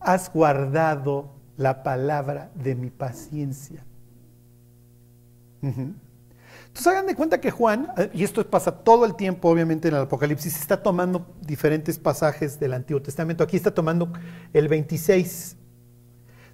Has 0.00 0.32
guardado 0.32 1.30
la 1.56 1.82
palabra 1.82 2.50
de 2.54 2.74
mi 2.74 2.90
paciencia. 2.90 3.84
Entonces 5.62 6.86
hagan 6.86 7.06
de 7.06 7.14
cuenta 7.14 7.40
que 7.40 7.50
Juan, 7.50 7.92
eh, 7.96 8.10
y 8.14 8.24
esto 8.24 8.44
pasa 8.48 8.72
todo 8.72 9.04
el 9.04 9.14
tiempo 9.14 9.50
obviamente 9.50 9.88
en 9.88 9.94
el 9.94 10.00
Apocalipsis, 10.02 10.58
está 10.58 10.82
tomando 10.82 11.26
diferentes 11.42 11.98
pasajes 11.98 12.58
del 12.58 12.72
Antiguo 12.72 13.02
Testamento. 13.02 13.44
Aquí 13.44 13.56
está 13.56 13.72
tomando 13.72 14.10
el 14.52 14.68
26 14.68 15.56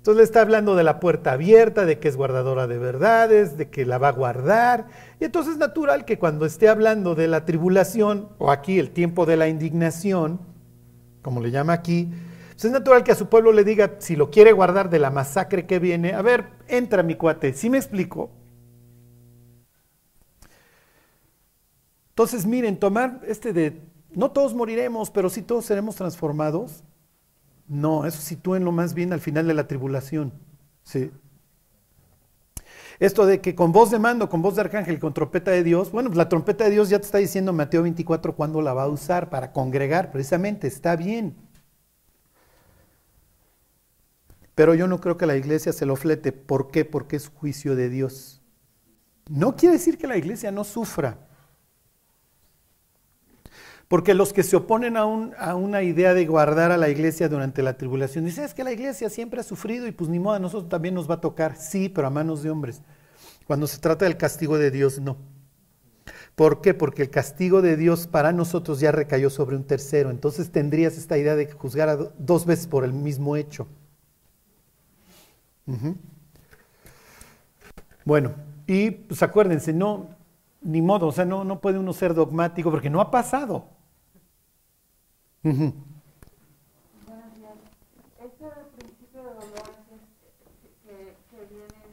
entonces 0.07 0.19
le 0.19 0.23
está 0.23 0.41
hablando 0.43 0.77
de 0.77 0.85
la 0.85 1.01
puerta 1.01 1.33
abierta, 1.33 1.85
de 1.85 1.99
que 1.99 2.07
es 2.07 2.17
guardadora 2.17 2.69
de 2.69 2.79
verdades, 2.79 3.57
de 3.57 3.71
que 3.71 3.85
la 3.85 3.99
va 3.99 4.07
a 4.07 4.13
guardar. 4.13 4.87
Y 5.19 5.25
entonces 5.25 5.55
es 5.55 5.59
natural 5.59 6.05
que 6.05 6.17
cuando 6.17 6.47
esté 6.47 6.69
hablando 6.69 7.17
de 7.17 7.27
la 7.27 7.45
tribulación, 7.45 8.29
o 8.39 8.53
aquí 8.53 8.79
el 8.79 8.93
tiempo 8.93 9.27
de 9.27 9.37
la 9.37 9.49
indignación, 9.49 10.39
como 11.23 11.41
le 11.41 11.51
llama 11.51 11.73
aquí, 11.73 12.09
pues 12.53 12.67
es 12.67 12.71
natural 12.71 13.03
que 13.03 13.11
a 13.11 13.17
su 13.17 13.27
pueblo 13.27 13.51
le 13.51 13.65
diga, 13.65 13.97
si 13.99 14.15
lo 14.15 14.31
quiere 14.31 14.53
guardar 14.53 14.91
de 14.91 15.01
la 15.01 15.11
masacre 15.11 15.67
que 15.67 15.81
viene, 15.81 16.13
a 16.13 16.23
ver, 16.23 16.51
entra 16.69 17.03
mi 17.03 17.17
cuate, 17.17 17.53
¿sí 17.53 17.69
me 17.69 17.79
explico? 17.79 18.31
Entonces 22.11 22.47
miren, 22.47 22.79
tomar 22.79 23.23
este 23.27 23.53
de, 23.53 23.83
no 24.13 24.31
todos 24.31 24.55
moriremos, 24.55 25.11
pero 25.11 25.29
sí 25.29 25.43
todos 25.43 25.65
seremos 25.65 25.97
transformados, 25.97 26.85
no, 27.69 28.07
eso 28.07 28.21
sitúenlo 28.21 28.73
más 28.73 28.95
bien 28.95 29.13
al 29.13 29.21
final 29.21 29.47
de 29.47 29.55
la 29.55 29.67
tribulación. 29.67 30.33
¿sí? 30.83 31.11
Esto 32.99 33.27
de 33.27 33.41
que 33.41 33.55
con 33.55 33.73
voz 33.73 33.91
de 33.91 33.99
mando, 33.99 34.29
con 34.29 34.41
voz 34.41 34.55
de 34.55 34.63
arcángel, 34.63 34.99
con 34.99 35.13
trompeta 35.13 35.51
de 35.51 35.63
Dios, 35.63 35.93
bueno, 35.93 36.09
pues 36.09 36.17
la 36.17 36.29
trompeta 36.29 36.65
de 36.65 36.71
Dios 36.71 36.89
ya 36.89 36.99
te 36.99 37.05
está 37.05 37.19
diciendo 37.19 37.53
Mateo 37.53 37.83
24 37.83 38.35
cuándo 38.35 38.63
la 38.63 38.73
va 38.73 38.85
a 38.85 38.89
usar 38.89 39.29
para 39.29 39.53
congregar, 39.53 40.11
precisamente, 40.11 40.67
está 40.67 40.97
bien. 40.97 41.37
Pero 44.55 44.75
yo 44.75 44.87
no 44.87 45.01
creo 45.01 45.19
que 45.19 45.27
la 45.27 45.37
iglesia 45.37 45.73
se 45.75 45.85
lo 45.85 45.97
flete. 45.97 46.33
¿Por 46.33 46.71
qué? 46.71 46.87
Porque 46.87 47.17
es 47.17 47.29
juicio 47.29 47.77
de 47.77 47.91
Dios. 47.91 48.41
No 49.29 49.55
quiere 49.55 49.75
decir 49.75 49.99
que 49.99 50.07
la 50.07 50.17
iglesia 50.17 50.51
no 50.51 50.65
sufra. 50.65 51.26
Porque 53.89 54.15
los 54.15 54.33
que 54.33 54.43
se 54.43 54.57
oponen 54.57 54.97
a, 54.97 55.05
una 55.05 55.83
idea 55.83 56.13
de 56.13 56.27
guardar 56.27 56.73
a 56.73 56.77
la 56.77 56.89
iglesia 56.89 57.29
durante 57.29 57.63
la 57.63 57.77
tribulación, 57.77 58.25
dicen, 58.25 58.45
es 58.45 58.53
que 58.53 58.65
la 58.65 58.73
iglesia 58.73 59.09
siempre 59.09 59.41
ha 59.41 59.45
sufrido 59.45 59.87
y 59.87 59.93
pues 59.93 60.11
ni 60.11 60.19
modo, 60.19 60.35
a 60.35 60.41
nosotros 60.41 60.69
también 60.69 60.95
nos 60.95 61.09
va 61.09 61.15
a 61.15 61.21
tocar. 61.21 61.57
Sí, 61.57 61.89
pero 61.89 62.09
a 62.09 62.11
manos 62.11 62.43
de 62.43 62.51
hombres. 62.51 62.83
Cuando 63.47 63.69
se 63.69 63.79
trata 63.79 64.05
del 64.05 64.17
castigo 64.17 64.59
de 64.59 64.73
Dios, 64.73 64.99
no. 64.99 65.17
¿Por 66.35 66.61
qué? 66.61 66.75
Porque 66.75 67.03
el 67.03 67.11
castigo 67.11 67.63
de 67.63 67.77
Dios 67.77 68.09
para 68.09 68.33
nosotros 68.33 68.81
ya 68.81 68.91
recayó 68.91 69.31
sobre 69.31 69.57
un 69.57 69.65
tercero. 69.65 70.11
Entonces 70.11 70.51
tendrías 70.51 70.99
esta 70.99 71.17
idea 71.17 71.37
de 71.37 71.51
juzgar 71.51 71.89
a 71.89 71.97
dos 71.97 72.45
veces 72.45 72.67
por 72.67 72.85
el 72.85 72.93
mismo 72.93 73.37
hecho. 73.37 73.69
Bueno, 78.05 78.35
y 78.67 78.91
pues 78.91 79.23
acuérdense, 79.23 79.73
no, 79.73 80.11
ni 80.61 80.83
modo, 80.83 81.07
o 81.07 81.13
sea, 81.13 81.25
no, 81.25 81.45
no 81.45 81.61
puede 81.61 81.79
uno 81.79 81.93
ser 81.93 82.15
dogmático 82.15 82.71
porque 82.71 82.91
no 82.91 83.01
ha 83.01 83.11
pasado. 83.11 83.76
Buenos 85.47 85.71
días. 87.37 87.55
Este 88.19 88.47
principio 88.77 89.23
de 89.23 89.29
dolor 89.29 89.71
que, 90.83 91.15
que, 91.31 91.47
viene, 91.55 91.87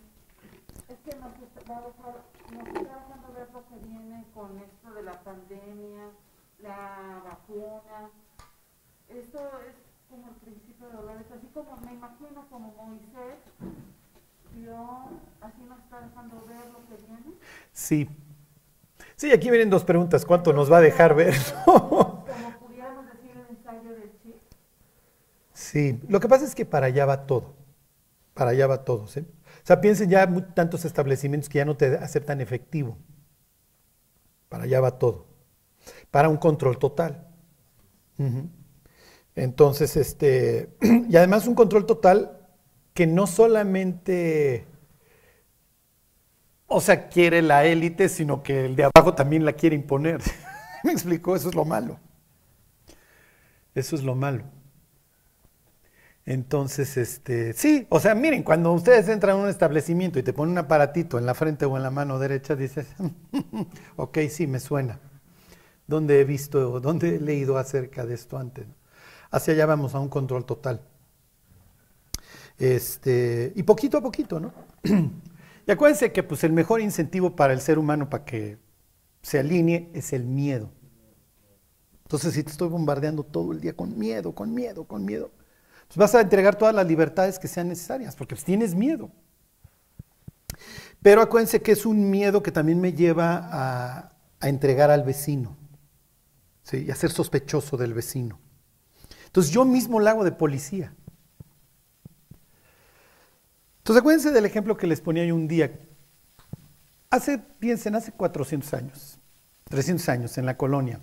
es 0.90 0.98
que 1.06 1.16
nos 1.20 1.36
está, 1.38 1.80
nos 1.80 2.68
está 2.68 2.82
dejando 2.82 3.34
ver 3.36 3.48
lo 3.54 3.62
que 3.70 3.78
viene 3.88 4.26
con 4.34 4.58
esto 4.58 4.92
de 4.96 5.04
la 5.04 5.24
pandemia, 5.24 6.10
la 6.64 7.22
vacuna. 7.24 8.10
Esto 9.08 9.38
es 9.70 9.76
como 10.10 10.30
el 10.30 10.36
principio 10.38 10.88
de 10.88 10.94
dolores, 10.94 11.28
así 11.32 11.46
como 11.54 11.78
me 11.86 11.94
imagino 11.94 12.48
como 12.50 12.74
Moisés 12.74 13.38
vio, 14.56 15.12
así 15.42 15.62
nos 15.70 15.78
está 15.78 16.02
dejando 16.02 16.44
ver 16.48 16.66
lo 16.72 16.80
que 16.88 16.98
viene. 17.06 17.38
Sí. 17.72 18.10
Sí, 19.16 19.32
aquí 19.32 19.52
vienen 19.52 19.70
dos 19.70 19.84
preguntas. 19.84 20.26
¿Cuánto 20.26 20.54
nos 20.54 20.72
va 20.72 20.78
a 20.78 20.82
dejar 20.82 21.14
ver? 21.14 21.36
Sí, 25.74 26.00
lo 26.08 26.20
que 26.20 26.28
pasa 26.28 26.46
es 26.46 26.54
que 26.54 26.66
para 26.68 26.86
allá 26.86 27.04
va 27.08 27.26
todo. 27.26 27.56
Para 28.36 28.52
allá 28.52 28.68
va 28.68 28.86
todo. 28.86 29.08
¿sí? 29.08 29.22
O 29.22 29.66
sea, 29.66 29.82
piensen 29.82 30.08
ya 30.08 30.32
tantos 30.54 30.86
establecimientos 30.86 31.50
que 31.50 31.58
ya 31.58 31.66
no 31.66 31.76
te 31.76 31.98
aceptan 31.98 32.42
efectivo. 32.42 32.96
Para 34.50 34.66
allá 34.66 34.80
va 34.82 35.00
todo. 35.00 35.26
Para 36.12 36.30
un 36.30 36.38
control 36.38 36.78
total. 36.78 37.28
Entonces, 39.34 39.98
este, 39.98 40.78
y 41.10 41.18
además 41.18 41.48
un 41.48 41.56
control 41.56 41.88
total 41.88 42.38
que 42.94 43.08
no 43.08 43.26
solamente, 43.26 44.68
o 46.68 46.82
sea, 46.82 47.10
quiere 47.10 47.42
la 47.42 47.66
élite, 47.66 48.10
sino 48.10 48.44
que 48.44 48.68
el 48.68 48.76
de 48.76 48.84
abajo 48.84 49.16
también 49.16 49.44
la 49.44 49.54
quiere 49.54 49.76
imponer. 49.76 50.22
¿Me 50.84 50.92
explicó? 50.92 51.36
Eso 51.36 51.50
es 51.50 51.56
lo 51.56 51.66
malo. 51.66 52.00
Eso 53.74 53.96
es 53.96 54.04
lo 54.04 54.14
malo. 54.14 54.44
Entonces, 56.26 56.96
este, 56.96 57.54
sí, 57.54 57.86
o 57.90 58.00
sea, 58.00 58.16
miren, 58.16 58.44
cuando 58.44 58.72
ustedes 58.72 59.10
entran 59.10 59.38
a 59.38 59.42
un 59.42 59.50
establecimiento 59.50 60.20
y 60.20 60.24
te 60.24 60.32
ponen 60.32 60.54
un 60.54 60.58
aparatito 60.60 61.18
en 61.18 61.26
la 61.26 61.34
frente 61.34 61.66
o 61.66 61.76
en 61.76 61.84
la 61.84 61.92
mano 61.92 62.18
derecha, 62.18 62.56
dices, 62.56 62.88
ok, 63.98 64.20
sí, 64.30 64.48
me 64.48 64.60
suena. 64.60 65.00
¿Dónde 65.86 66.22
he 66.22 66.24
visto, 66.24 66.80
dónde 66.80 67.16
he 67.16 67.20
leído 67.20 67.58
acerca 67.58 68.06
de 68.06 68.14
esto 68.14 68.38
antes? 68.38 68.66
Hacia 69.32 69.54
allá 69.54 69.66
vamos 69.66 69.96
a 69.96 70.00
un 70.00 70.08
control 70.08 70.46
total. 70.46 70.82
Este, 72.58 73.52
y 73.56 73.64
poquito 73.64 73.98
a 73.98 74.02
poquito, 74.02 74.40
¿no? 74.40 74.54
y 75.68 75.72
acuérdense 75.72 76.14
que 76.14 76.24
pues, 76.24 76.46
el 76.46 76.54
mejor 76.54 76.80
incentivo 76.80 77.36
para 77.36 77.52
el 77.52 77.60
ser 77.60 77.78
humano 77.78 78.10
para 78.10 78.24
que 78.24 78.58
se 79.22 79.40
alinee 79.40 79.90
es 79.94 80.14
el 80.14 80.24
miedo. 80.24 80.70
Entonces, 82.04 82.34
si 82.34 82.44
te 82.44 82.52
estoy 82.52 82.70
bombardeando 82.70 83.24
todo 83.24 83.52
el 83.52 83.60
día 83.60 83.76
con 83.76 83.98
miedo, 83.98 84.34
con 84.34 84.54
miedo, 84.54 84.86
con 84.86 85.04
miedo, 85.04 85.32
vas 85.96 86.16
a 86.16 86.22
entregar 86.22 86.56
todas 86.56 86.74
las 86.74 86.88
libertades 86.88 87.40
que 87.40 87.48
sean 87.48 87.68
necesarias, 87.68 88.16
porque 88.16 88.36
pues, 88.36 88.46
tienes 88.46 88.76
miedo. 88.76 89.12
Pero 91.02 91.22
acuérdense 91.22 91.62
que 91.62 91.74
es 91.74 91.86
un 91.86 92.10
miedo 92.10 92.42
que 92.42 92.52
también 92.52 92.80
me 92.80 92.94
lleva 92.94 93.50
a, 93.52 94.10
entregar 94.42 94.92
al 94.92 95.04
vecino, 95.04 95.56
¿sí? 96.64 96.86
y 96.88 96.92
a 96.92 96.96
ser 96.96 97.12
sospechoso 97.12 97.78
del 97.78 97.94
vecino. 97.94 98.40
Entonces 99.26 99.54
yo 99.54 99.64
mismo 99.64 100.00
lo 100.00 100.10
hago 100.10 100.24
de 100.26 100.34
policía. 100.34 100.94
Entonces 103.78 104.02
acuérdense 104.02 104.32
del 104.32 104.46
ejemplo 104.46 104.76
que 104.76 104.88
les 104.88 105.00
ponía 105.00 105.26
yo 105.26 105.36
un 105.36 105.48
día. 105.48 105.80
Hace, 107.10 107.38
piensen, 107.38 107.96
hace 107.96 108.12
400 108.12 108.74
años. 108.74 109.20
300 109.70 110.10
años 110.10 110.38
en 110.38 110.46
la 110.46 110.58
colonia. 110.58 111.00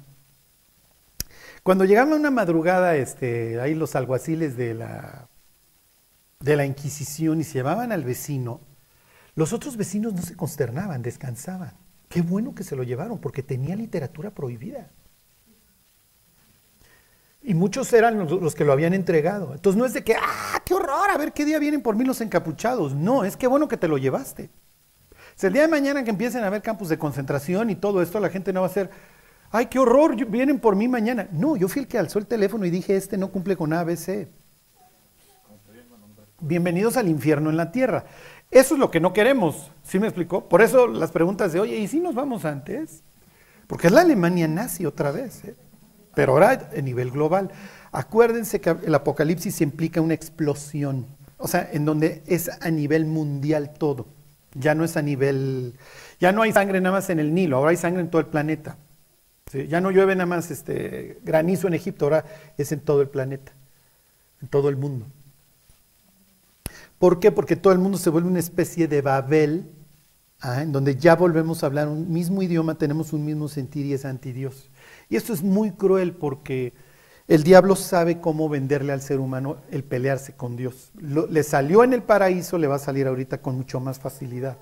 Cuando 1.63 1.85
llegaba 1.85 2.15
una 2.15 2.31
madrugada, 2.31 2.97
este, 2.97 3.61
ahí 3.61 3.75
los 3.75 3.95
alguaciles 3.95 4.57
de 4.57 4.75
la, 4.75 5.29
de 6.41 6.57
la 6.57 6.65
Inquisición 6.65 7.41
y 7.41 7.45
se 7.45 7.55
llevaban 7.55 7.93
al 7.93 8.05
vecino, 8.05 8.61
los 9.35 9.53
otros 9.53 9.77
vecinos 9.77 10.15
no 10.15 10.23
se 10.23 10.37
consternaban, 10.37 11.03
descansaban. 11.03 11.73
Qué 12.09 12.23
bueno 12.23 12.55
que 12.55 12.65
se 12.65 12.77
lo 12.77 12.83
llevaron, 12.83 13.19
porque 13.19 13.43
tenía 13.43 13.77
literatura 13.77 14.31
prohibida. 14.31 14.91
Y 17.43 17.55
muchos 17.55 17.93
eran 17.93 18.19
los, 18.19 18.55
que 18.55 18.65
lo 18.65 18.73
habían 18.73 18.93
entregado. 18.93 19.55
Entonces 19.55 19.79
no 19.79 19.87
es 19.87 19.95
de 19.95 20.05
que, 20.05 20.15
ah, 20.15 20.61
qué 20.65 20.75
horror, 20.75 21.11
a 21.11 21.17
ver 21.17 21.33
qué 21.33 21.45
día 21.45 21.59
vienen 21.59 21.83
por 21.83 21.97
mí 21.97 22.05
los 22.05 22.21
encapuchados. 22.21 22.95
No, 22.95 23.25
es 23.25 23.37
que 23.37 23.47
bueno 23.47 23.69
que 23.69 23.77
te 23.77 23.89
lo 23.89 23.97
llevaste. 23.97 24.51
Si 25.37 25.47
el 25.47 25.53
día 25.53 25.63
de 25.63 25.69
mañana 25.69 26.05
que 26.05 26.11
empiecen 26.11 26.45
a 26.45 26.49
haber 26.49 26.61
campos 26.61 26.89
de 26.89 26.99
concentración 26.99 27.71
y 27.71 27.77
todo 27.77 28.03
esto, 28.03 28.21
la 28.21 28.29
gente 28.29 28.53
no 28.53 28.61
va 28.61 28.67
a 28.67 28.71
ser, 28.71 28.91
ay, 29.51 29.67
qué 29.67 29.79
horror, 29.79 30.17
vienen 30.27 30.59
por 30.59 30.77
mí 30.77 30.89
mañana. 30.89 31.29
No, 31.33 31.57
yo 31.57 31.69
fui 31.69 31.83
el 31.83 31.89
que 31.89 31.99
alzó 31.99 32.19
el 32.19 32.27
teléfono 32.27 32.65
y 32.67 32.71
dije, 32.71 32.97
este 32.97 33.19
no 33.19 33.29
cumple 33.29 33.57
con 33.57 33.73
ABC. 33.73 34.29
Bienvenidos 36.41 36.97
al 36.97 37.09
infierno 37.09 37.51
en 37.51 37.57
la 37.57 37.71
tierra. 37.71 38.05
Eso 38.51 38.75
es 38.75 38.81
lo 38.81 38.91
que 38.91 39.01
no 39.01 39.13
queremos, 39.13 39.71
¿sí 39.85 39.99
me 39.99 40.07
explicó? 40.07 40.49
Por 40.49 40.63
eso 40.63 40.87
las 40.87 41.13
preguntas 41.13 41.53
de, 41.53 41.61
oye, 41.61 41.77
¿y 41.77 41.87
si 41.87 42.01
nos 42.01 42.15
vamos 42.15 42.45
antes? 42.45 43.03
Porque 43.67 43.89
es 43.89 43.93
la 43.93 44.01
Alemania 44.01 44.49
nazi 44.49 44.87
otra 44.87 45.13
vez, 45.13 45.45
¿eh? 45.45 45.55
pero 46.15 46.33
ahora 46.33 46.71
a 46.77 46.81
nivel 46.81 47.11
global. 47.13 47.51
Acuérdense 47.93 48.61
que 48.61 48.75
el 48.85 48.95
apocalipsis 48.95 49.61
implica 49.61 50.01
una 50.01 50.15
explosión, 50.15 51.07
o 51.39 51.47
sea, 51.47 51.69
en 51.73 51.85
donde 51.85 52.23
es 52.27 52.51
a 52.61 52.71
nivel 52.71 53.05
mundial 53.05 53.73
todo. 53.79 54.07
Ya 54.55 54.75
no 54.75 54.83
es 54.83 54.97
a 54.97 55.03
nivel, 55.03 55.75
ya 56.19 56.33
no 56.33 56.43
hay 56.43 56.53
sangre 56.53 56.81
nada 56.81 56.97
más 56.97 57.11
en 57.11 57.21
el 57.21 57.33
Nilo, 57.33 57.59
ahora 57.59 57.71
hay 57.71 57.77
sangre 57.77 58.01
en 58.01 58.11
todo 58.11 58.21
el 58.21 58.27
planeta. 58.27 58.77
Ya 59.53 59.81
no 59.81 59.91
llueve 59.91 60.15
nada 60.15 60.27
más 60.27 60.51
este, 60.51 61.19
granizo 61.23 61.67
en 61.67 61.75
Egipto, 61.75 62.07
ahora 62.07 62.25
es 62.57 62.73
en 62.73 62.81
todo 62.81 63.03
el 63.03 63.09
planeta, 63.09 63.53
en 64.41 64.49
todo 64.49 64.69
el 64.69 64.77
mundo. 64.77 65.07
¿Por 66.99 67.19
qué? 67.19 67.33
Porque 67.33 67.57
todo 67.57 67.73
el 67.73 67.79
mundo 67.79 67.99
se 67.99 68.11
vuelve 68.11 68.29
una 68.29 68.39
especie 68.39 68.87
de 68.87 69.01
Babel, 69.01 69.71
¿ah? 70.41 70.63
en 70.63 70.71
donde 70.71 70.97
ya 70.97 71.17
volvemos 71.17 71.63
a 71.63 71.67
hablar 71.67 71.89
un 71.89 72.13
mismo 72.13 72.43
idioma, 72.43 72.77
tenemos 72.77 73.13
un 73.13 73.25
mismo 73.25 73.49
sentir 73.49 73.87
y 73.87 73.95
es 73.95 74.05
anti 74.05 74.33
Dios. 74.33 74.69
Y 75.09 75.17
esto 75.17 75.33
es 75.33 75.43
muy 75.43 75.73
cruel 75.73 76.13
porque 76.13 76.73
el 77.27 77.43
diablo 77.43 77.75
sabe 77.75 78.21
cómo 78.21 78.49
venderle 78.49 78.93
al 78.93 79.03
ser 79.03 79.19
humano 79.19 79.59
el 79.71 79.83
pelearse 79.83 80.35
con 80.35 80.57
Dios. 80.57 80.93
Le 80.95 81.43
salió 81.43 81.85
en 81.85 81.93
el 81.93 82.03
paraíso, 82.03 82.59
le 82.59 82.67
va 82.67 82.77
a 82.77 82.81
salir 82.81 83.07
ahorita 83.07 83.39
con 83.39 83.57
mucho 83.57 83.81
más 83.81 83.99
facilidad. 83.99 84.59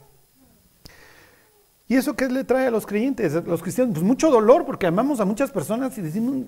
¿Y 1.88 1.96
eso 1.96 2.14
qué 2.14 2.28
le 2.28 2.44
trae 2.44 2.66
a 2.66 2.70
los 2.70 2.86
creyentes, 2.86 3.32
los 3.32 3.62
cristianos? 3.62 3.94
Pues 3.94 4.04
mucho 4.04 4.30
dolor 4.30 4.66
porque 4.66 4.86
amamos 4.86 5.20
a 5.20 5.24
muchas 5.24 5.50
personas 5.50 5.96
y 5.96 6.02
decimos, 6.02 6.46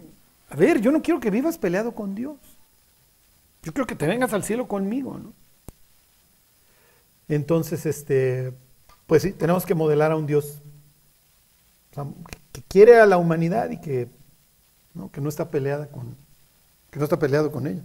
a 0.50 0.56
ver, 0.56 0.80
yo 0.80 0.92
no 0.92 1.00
quiero 1.00 1.18
que 1.18 1.30
vivas 1.30 1.56
peleado 1.56 1.92
con 1.92 2.14
Dios. 2.14 2.37
Yo 3.62 3.73
quiero 3.73 3.87
que 3.87 3.94
te 3.94 4.06
vengas 4.06 4.35
al 4.35 4.44
cielo 4.44 4.68
conmigo, 4.68 5.18
¿no? 5.18 5.32
Entonces, 7.28 7.87
este, 7.87 8.52
pues 9.06 9.23
sí, 9.23 9.32
tenemos 9.32 9.64
que 9.64 9.75
modelar 9.75 10.12
a 10.12 10.16
un 10.16 10.26
Dios 10.26 10.61
que 12.52 12.62
quiere 12.68 13.00
a 13.00 13.06
la 13.06 13.16
humanidad 13.16 13.70
y 13.70 13.80
que 13.80 14.09
no, 14.94 15.11
que 15.11 15.20
no 15.20 15.28
está 15.28 15.50
peleada 15.50 15.87
con, 15.87 16.16
que 16.90 16.99
no 16.99 17.04
está 17.04 17.18
peleado 17.18 17.50
con 17.50 17.66
ella. 17.66 17.82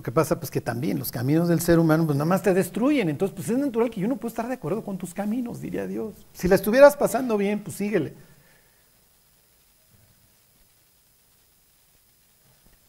Lo 0.00 0.02
que 0.02 0.12
pasa 0.12 0.40
pues 0.40 0.50
que 0.50 0.62
también 0.62 0.98
los 0.98 1.10
caminos 1.12 1.46
del 1.46 1.60
ser 1.60 1.78
humano 1.78 2.06
pues 2.06 2.16
nada 2.16 2.24
más 2.24 2.42
te 2.42 2.54
destruyen, 2.54 3.10
entonces 3.10 3.36
pues 3.36 3.50
es 3.50 3.58
natural 3.58 3.90
que 3.90 4.00
yo 4.00 4.08
no 4.08 4.16
puedo 4.16 4.28
estar 4.28 4.48
de 4.48 4.54
acuerdo 4.54 4.82
con 4.82 4.96
tus 4.96 5.12
caminos, 5.12 5.60
diría 5.60 5.86
Dios. 5.86 6.14
Si 6.32 6.48
la 6.48 6.54
estuvieras 6.54 6.96
pasando 6.96 7.36
bien, 7.36 7.62
pues 7.62 7.76
síguele. 7.76 8.14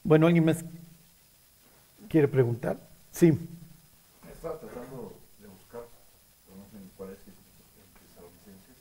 Bueno, 0.05 0.25
¿alguien 0.25 0.45
más 0.45 0.63
quiere 2.07 2.29
preguntar? 2.29 2.77
Sí. 3.11 3.37
Estaba 4.33 4.57
tratando 4.57 5.11
de 5.41 5.47
buscar, 5.49 5.81
no 6.47 6.63
sé 6.71 6.77
cuál 6.95 7.09
es, 7.09 7.19
en 7.27 7.35
Tesalonicenses, 8.07 8.77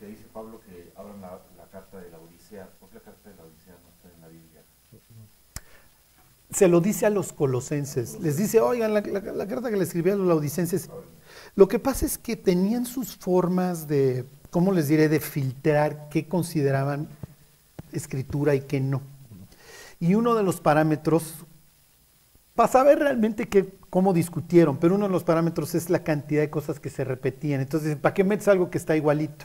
que 0.00 0.06
dice 0.06 0.24
Pablo 0.32 0.60
que 0.66 0.90
abran 0.96 1.20
la, 1.20 1.38
la, 1.56 1.66
carta 1.70 2.00
de 2.00 2.10
la 2.10 2.18
Odisea. 2.18 2.66
¿Por 2.80 2.88
qué 2.88 2.96
la 2.96 3.02
carta 3.02 3.30
de 3.30 3.36
la 3.36 3.44
Odisea 3.44 3.74
no 3.84 3.88
está 3.94 4.12
en 4.12 4.20
la 4.20 4.26
Biblia? 4.26 4.62
Se 6.54 6.68
lo 6.68 6.80
dice 6.80 7.06
a 7.06 7.10
los 7.10 7.32
colosenses. 7.32 8.20
Les 8.20 8.36
dice, 8.36 8.60
oigan, 8.60 8.92
la, 8.92 9.02
carta 9.02 9.70
que 9.70 9.76
le 9.76 9.84
escribía 9.84 10.12
a 10.12 10.16
los 10.16 10.26
laudicenses. 10.26 10.90
Lo 11.54 11.68
que 11.68 11.78
pasa 11.78 12.06
es 12.06 12.18
que 12.18 12.36
tenían 12.36 12.86
sus 12.86 13.16
formas 13.16 13.88
de, 13.88 14.26
¿cómo 14.50 14.72
les 14.72 14.88
diré?, 14.88 15.08
de 15.08 15.20
filtrar 15.20 16.08
qué 16.10 16.26
consideraban 16.26 17.08
escritura 17.92 18.54
y 18.54 18.62
qué 18.62 18.80
no. 18.80 19.02
Y 20.00 20.14
uno 20.14 20.34
de 20.34 20.42
los 20.42 20.60
parámetros, 20.60 21.34
para 22.54 22.68
saber 22.68 22.98
realmente 22.98 23.48
qué, 23.48 23.74
cómo 23.90 24.12
discutieron, 24.12 24.78
pero 24.78 24.94
uno 24.94 25.06
de 25.06 25.12
los 25.12 25.24
parámetros 25.24 25.74
es 25.74 25.90
la 25.90 26.02
cantidad 26.02 26.40
de 26.40 26.50
cosas 26.50 26.80
que 26.80 26.90
se 26.90 27.04
repetían. 27.04 27.60
Entonces, 27.60 27.96
¿para 27.96 28.14
qué 28.14 28.24
metes 28.24 28.48
algo 28.48 28.70
que 28.70 28.78
está 28.78 28.96
igualito? 28.96 29.44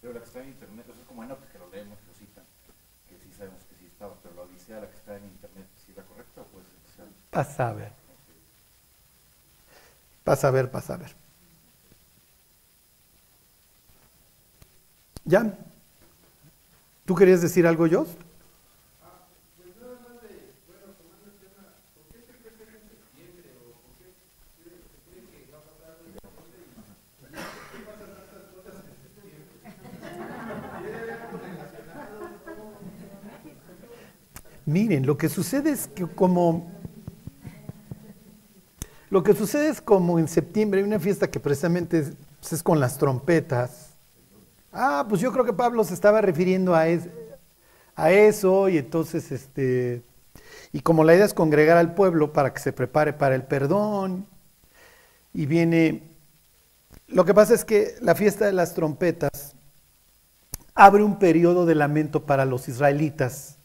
Pero 0.00 0.12
la 0.12 0.20
que 0.20 0.26
está 0.26 0.42
en 0.42 0.48
internet, 0.48 0.86
eso 0.90 1.00
es 1.00 1.06
como 1.06 1.22
Enoch, 1.24 1.38
que 1.52 1.58
lo 1.58 1.70
leemos, 1.70 1.98
que 1.98 2.06
lo 2.06 2.14
citan, 2.18 2.44
que 3.08 3.14
sí 3.16 3.30
sabemos 3.38 3.60
que 3.70 3.76
sí 3.78 3.86
estaba, 3.86 4.14
pero 4.22 4.34
la 4.34 4.42
Odisea, 4.42 4.80
la 4.80 4.88
que 4.90 4.96
está 4.96 5.16
en 5.16 5.24
internet, 5.24 5.66
¿sí 5.78 5.92
era 5.92 6.02
correcta 6.02 6.42
o 6.42 6.44
puede 6.44 6.66
ser 6.66 7.06
Pasa 7.34 7.68
a 7.70 7.72
ver. 7.72 7.90
Pasa 10.22 10.46
a 10.46 10.50
ver, 10.52 10.70
pasa 10.70 10.94
a 10.94 10.96
ver. 10.98 11.12
¿Ya? 15.24 15.52
¿Tú 17.04 17.16
querías 17.16 17.42
decir 17.42 17.66
algo, 17.66 17.88
Jos? 17.90 18.06
Miren, 34.66 35.04
lo 35.04 35.18
que 35.18 35.28
sucede 35.28 35.72
es 35.72 35.88
que 35.88 36.06
como 36.06 36.73
lo 39.14 39.22
que 39.22 39.32
sucede 39.32 39.68
es 39.68 39.80
como 39.80 40.18
en 40.18 40.26
septiembre 40.26 40.80
hay 40.80 40.86
una 40.88 40.98
fiesta 40.98 41.30
que 41.30 41.38
precisamente 41.38 42.00
es, 42.00 42.12
pues 42.40 42.52
es 42.52 42.64
con 42.64 42.80
las 42.80 42.98
trompetas. 42.98 43.90
Ah, 44.72 45.06
pues 45.08 45.20
yo 45.20 45.30
creo 45.30 45.44
que 45.44 45.52
Pablo 45.52 45.84
se 45.84 45.94
estaba 45.94 46.20
refiriendo 46.20 46.74
a, 46.74 46.86
a 47.94 48.10
eso 48.10 48.68
y 48.68 48.76
entonces 48.76 49.30
este 49.30 50.02
y 50.72 50.80
como 50.80 51.04
la 51.04 51.14
idea 51.14 51.26
es 51.26 51.32
congregar 51.32 51.76
al 51.76 51.94
pueblo 51.94 52.32
para 52.32 52.52
que 52.52 52.58
se 52.58 52.72
prepare 52.72 53.12
para 53.12 53.36
el 53.36 53.44
perdón 53.44 54.26
y 55.32 55.46
viene 55.46 56.02
lo 57.06 57.24
que 57.24 57.34
pasa 57.34 57.54
es 57.54 57.64
que 57.64 57.94
la 58.00 58.16
fiesta 58.16 58.46
de 58.46 58.52
las 58.52 58.74
trompetas 58.74 59.54
abre 60.74 61.04
un 61.04 61.20
periodo 61.20 61.66
de 61.66 61.76
lamento 61.76 62.26
para 62.26 62.44
los 62.44 62.66
israelitas 62.66 63.58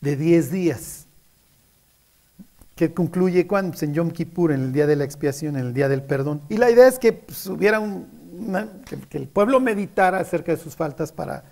de 0.00 0.16
10 0.16 0.50
días, 0.50 1.03
que 2.74 2.92
concluye 2.92 3.46
cuando 3.46 3.72
pues, 3.72 3.82
en 3.84 3.94
Yom 3.94 4.10
Kippur, 4.10 4.52
en 4.52 4.62
el 4.62 4.72
día 4.72 4.86
de 4.86 4.96
la 4.96 5.04
expiación, 5.04 5.56
en 5.56 5.66
el 5.66 5.74
día 5.74 5.88
del 5.88 6.02
perdón. 6.02 6.40
Y 6.48 6.56
la 6.56 6.70
idea 6.70 6.88
es 6.88 6.98
que 6.98 7.12
pues, 7.12 7.46
un, 7.46 8.06
que, 9.08 9.16
el 9.16 9.28
pueblo 9.28 9.60
meditara 9.60 10.18
acerca 10.18 10.52
de 10.52 10.58
sus 10.58 10.74
faltas 10.74 11.12
para, 11.12 11.44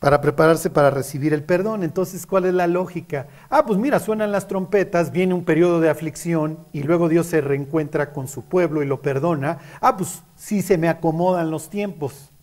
para 0.00 0.20
prepararse 0.20 0.70
para 0.70 0.90
recibir 0.90 1.32
el 1.32 1.44
perdón. 1.44 1.84
Entonces, 1.84 2.26
¿cuál 2.26 2.46
es 2.46 2.54
la 2.54 2.66
lógica? 2.66 3.28
Ah, 3.48 3.64
pues 3.64 3.78
mira, 3.78 4.00
suenan 4.00 4.32
las 4.32 4.48
trompetas, 4.48 5.12
viene 5.12 5.34
un 5.34 5.44
periodo 5.44 5.80
de 5.80 5.88
aflicción 5.88 6.58
y 6.72 6.82
luego 6.82 7.08
Dios 7.08 7.26
se 7.26 7.40
reencuentra 7.40 8.12
con 8.12 8.26
su 8.26 8.44
pueblo 8.44 8.82
y 8.82 8.86
lo 8.86 9.02
perdona. 9.02 9.58
Ah, 9.80 9.96
pues 9.96 10.22
sí 10.36 10.62
se 10.62 10.78
me 10.78 10.88
acomodan 10.88 11.50
los 11.50 11.70
tiempos. 11.70 12.33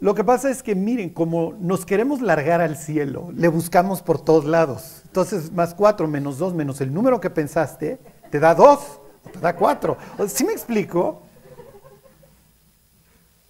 Lo 0.00 0.14
que 0.14 0.24
pasa 0.24 0.50
es 0.50 0.62
que 0.62 0.74
miren, 0.74 1.10
como 1.10 1.54
nos 1.60 1.86
queremos 1.86 2.20
largar 2.20 2.60
al 2.60 2.76
cielo, 2.76 3.30
le 3.34 3.48
buscamos 3.48 4.02
por 4.02 4.20
todos 4.20 4.44
lados. 4.44 5.02
Entonces, 5.06 5.52
más 5.52 5.74
cuatro 5.74 6.08
menos 6.08 6.38
dos 6.38 6.54
menos 6.54 6.80
el 6.80 6.92
número 6.92 7.20
que 7.20 7.30
pensaste, 7.30 7.98
te 8.30 8.40
da 8.40 8.54
dos, 8.54 9.00
te 9.32 9.38
da 9.38 9.54
cuatro. 9.54 9.96
¿Sí 10.28 10.44
me 10.44 10.52
explico? 10.52 11.22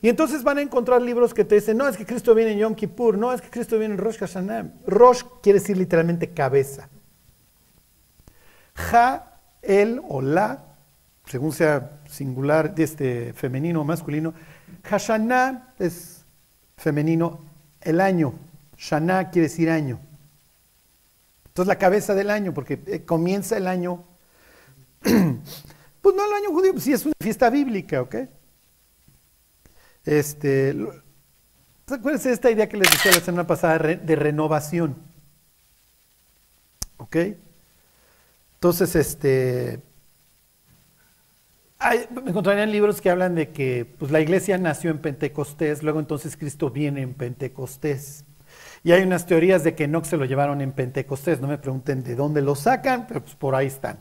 Y 0.04 0.10
entonces 0.10 0.42
van 0.42 0.58
a 0.58 0.60
encontrar 0.60 1.00
libros 1.00 1.32
que 1.32 1.46
te 1.46 1.54
dicen, 1.54 1.78
no, 1.78 1.88
es 1.88 1.96
que 1.96 2.04
Cristo 2.04 2.34
viene 2.34 2.52
en 2.52 2.58
Yom 2.58 2.74
Kippur, 2.74 3.16
no, 3.16 3.32
es 3.32 3.40
que 3.40 3.48
Cristo 3.48 3.78
viene 3.78 3.94
en 3.94 3.98
Rosh 3.98 4.18
Hashanah. 4.18 4.74
Rosh 4.86 5.22
quiere 5.42 5.60
decir 5.60 5.78
literalmente 5.78 6.28
cabeza. 6.28 6.90
Ja, 8.74 9.40
el 9.62 10.02
o 10.06 10.20
la, 10.20 10.76
según 11.24 11.52
sea 11.52 12.02
singular, 12.06 12.74
este, 12.76 13.32
femenino 13.32 13.80
o 13.80 13.84
masculino, 13.84 14.34
Hashanah 14.82 15.74
es 15.78 16.23
femenino, 16.84 17.40
el 17.80 18.00
año. 18.00 18.34
Shana 18.78 19.30
quiere 19.30 19.48
decir 19.48 19.70
año. 19.70 19.98
Entonces 21.46 21.68
la 21.68 21.78
cabeza 21.78 22.14
del 22.14 22.30
año, 22.30 22.52
porque 22.52 23.04
comienza 23.04 23.56
el 23.56 23.66
año 23.66 24.04
Pues 26.02 26.14
no 26.14 26.26
el 26.26 26.32
año 26.34 26.50
judío, 26.50 26.72
pues 26.72 26.84
sí 26.84 26.92
es 26.92 27.06
una 27.06 27.14
fiesta 27.18 27.48
bíblica, 27.48 28.02
¿ok? 28.02 28.14
Este, 30.04 30.74
lo- 30.74 30.92
¿se 31.86 31.94
acuerdan 31.94 32.22
de 32.22 32.32
esta 32.32 32.50
idea 32.50 32.68
que 32.68 32.76
les 32.76 32.90
decía 32.90 33.12
la 33.12 33.20
semana 33.20 33.46
pasada 33.46 33.78
de 33.78 34.16
renovación? 34.16 34.96
¿Ok? 36.98 37.16
Entonces, 38.56 38.94
este, 38.96 39.80
me 42.22 42.30
encontrarían 42.30 42.70
libros 42.70 43.00
que 43.00 43.10
hablan 43.10 43.34
de 43.34 43.50
que 43.50 43.84
pues, 43.98 44.10
la 44.10 44.20
iglesia 44.20 44.56
nació 44.58 44.90
en 44.90 44.98
Pentecostés, 44.98 45.82
luego 45.82 46.00
entonces 46.00 46.36
Cristo 46.36 46.70
viene 46.70 47.02
en 47.02 47.14
Pentecostés. 47.14 48.24
Y 48.82 48.92
hay 48.92 49.02
unas 49.02 49.26
teorías 49.26 49.64
de 49.64 49.74
que 49.74 49.88
no 49.88 50.04
se 50.04 50.16
lo 50.16 50.24
llevaron 50.24 50.60
en 50.60 50.72
Pentecostés, 50.72 51.40
no 51.40 51.48
me 51.48 51.58
pregunten 51.58 52.02
de 52.02 52.14
dónde 52.14 52.42
lo 52.42 52.54
sacan, 52.54 53.06
pero 53.06 53.22
pues 53.22 53.34
por 53.34 53.54
ahí 53.54 53.66
están. 53.66 53.98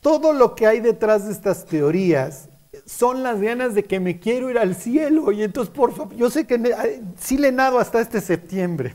Todo 0.00 0.32
lo 0.32 0.54
que 0.54 0.66
hay 0.66 0.80
detrás 0.80 1.26
de 1.26 1.32
estas 1.32 1.64
teorías 1.66 2.48
son 2.84 3.22
las 3.22 3.40
ganas 3.40 3.74
de 3.74 3.84
que 3.84 3.98
me 3.98 4.20
quiero 4.20 4.50
ir 4.50 4.58
al 4.58 4.74
cielo. 4.76 5.32
Y 5.32 5.42
entonces, 5.42 5.74
por 5.74 5.94
favor, 5.94 6.14
yo 6.14 6.30
sé 6.30 6.46
que 6.46 6.60
ay, 6.76 7.02
sí 7.18 7.38
le 7.38 7.50
nado 7.50 7.78
hasta 7.78 8.00
este 8.00 8.20
septiembre. 8.20 8.94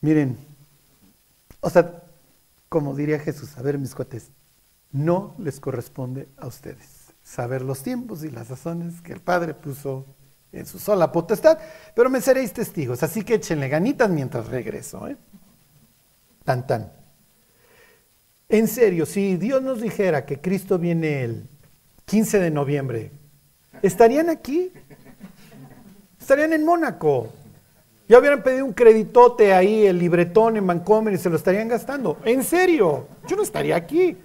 Miren, 0.00 0.36
o 1.60 1.70
sea, 1.70 2.02
como 2.68 2.94
diría 2.94 3.18
Jesús, 3.18 3.56
a 3.56 3.62
ver 3.62 3.78
mis 3.78 3.94
cuates, 3.94 4.30
no 4.92 5.34
les 5.38 5.60
corresponde 5.60 6.28
a 6.36 6.46
ustedes 6.46 7.06
saber 7.22 7.62
los 7.62 7.82
tiempos 7.82 8.22
y 8.22 8.30
las 8.30 8.48
razones 8.48 9.00
que 9.00 9.12
el 9.12 9.20
Padre 9.20 9.52
puso 9.52 10.06
en 10.52 10.64
su 10.64 10.78
sola 10.78 11.10
potestad, 11.10 11.58
pero 11.94 12.08
me 12.08 12.20
seréis 12.20 12.52
testigos, 12.52 13.02
así 13.02 13.22
que 13.22 13.34
échenle 13.34 13.68
ganitas 13.68 14.08
mientras 14.08 14.46
regreso. 14.46 15.08
¿eh? 15.08 15.16
Tan 16.44 16.66
tan. 16.66 16.92
En 18.48 18.68
serio, 18.68 19.06
si 19.06 19.36
Dios 19.36 19.60
nos 19.60 19.80
dijera 19.80 20.24
que 20.24 20.40
Cristo 20.40 20.78
viene 20.78 21.24
el 21.24 21.48
15 22.04 22.38
de 22.38 22.50
noviembre, 22.52 23.10
¿estarían 23.82 24.30
aquí? 24.30 24.72
Estarían 26.20 26.52
en 26.52 26.64
Mónaco. 26.64 27.32
Ya 28.08 28.18
hubieran 28.18 28.42
pedido 28.42 28.64
un 28.64 28.72
creditote 28.72 29.52
ahí, 29.52 29.84
el 29.86 29.98
libretón 29.98 30.56
en 30.56 30.66
Vancomer 30.66 31.14
y 31.14 31.18
se 31.18 31.28
lo 31.28 31.36
estarían 31.36 31.66
gastando. 31.66 32.18
En 32.24 32.44
serio, 32.44 33.08
yo 33.26 33.36
no 33.36 33.42
estaría 33.42 33.74
aquí. 33.74 34.16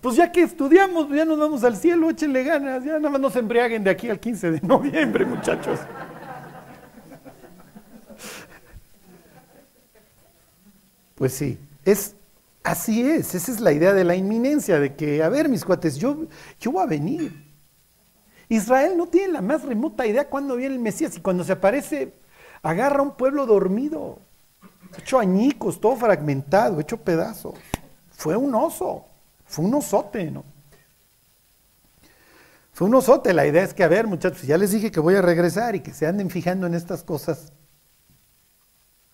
Pues 0.00 0.16
ya 0.16 0.30
que 0.30 0.42
estudiamos, 0.42 1.08
ya 1.10 1.24
nos 1.24 1.38
vamos 1.38 1.64
al 1.64 1.76
cielo, 1.76 2.10
échenle 2.10 2.44
ganas, 2.44 2.84
ya 2.84 2.98
nada 2.98 3.10
más 3.10 3.20
no 3.20 3.30
se 3.30 3.40
embriaguen 3.40 3.82
de 3.84 3.90
aquí 3.90 4.08
al 4.08 4.18
15 4.20 4.52
de 4.52 4.60
noviembre, 4.62 5.24
muchachos. 5.24 5.78
Pues 11.16 11.32
sí, 11.32 11.58
es 11.84 12.14
así 12.62 13.02
es, 13.02 13.34
esa 13.34 13.50
es 13.50 13.60
la 13.60 13.72
idea 13.72 13.92
de 13.92 14.04
la 14.04 14.14
inminencia, 14.14 14.78
de 14.78 14.94
que, 14.94 15.22
a 15.22 15.28
ver, 15.28 15.48
mis 15.48 15.64
cuates, 15.64 15.96
yo, 15.96 16.26
yo 16.60 16.70
voy 16.70 16.82
a 16.82 16.86
venir. 16.86 17.47
Israel 18.48 18.96
no 18.96 19.06
tiene 19.06 19.34
la 19.34 19.42
más 19.42 19.62
remota 19.62 20.06
idea 20.06 20.28
cuándo 20.28 20.56
viene 20.56 20.74
el 20.74 20.80
Mesías 20.80 21.16
y 21.16 21.20
cuando 21.20 21.44
se 21.44 21.52
aparece, 21.52 22.14
agarra 22.62 23.00
a 23.00 23.02
un 23.02 23.16
pueblo 23.16 23.46
dormido, 23.46 24.20
hecho 24.98 25.18
añicos, 25.18 25.80
todo 25.80 25.96
fragmentado, 25.96 26.80
hecho 26.80 26.96
pedazos. 26.98 27.54
Fue 28.12 28.36
un 28.36 28.54
oso, 28.54 29.04
fue 29.46 29.64
un 29.66 29.74
osote, 29.74 30.30
¿no? 30.30 30.44
Fue 32.72 32.86
un 32.86 32.94
osote. 32.94 33.34
La 33.34 33.46
idea 33.46 33.64
es 33.64 33.74
que, 33.74 33.84
a 33.84 33.88
ver, 33.88 34.06
muchachos, 34.06 34.42
ya 34.42 34.56
les 34.56 34.70
dije 34.70 34.90
que 34.90 35.00
voy 35.00 35.14
a 35.14 35.22
regresar 35.22 35.74
y 35.76 35.80
que 35.80 35.92
se 35.92 36.06
anden 36.06 36.30
fijando 36.30 36.66
en 36.66 36.74
estas 36.74 37.02
cosas. 37.02 37.52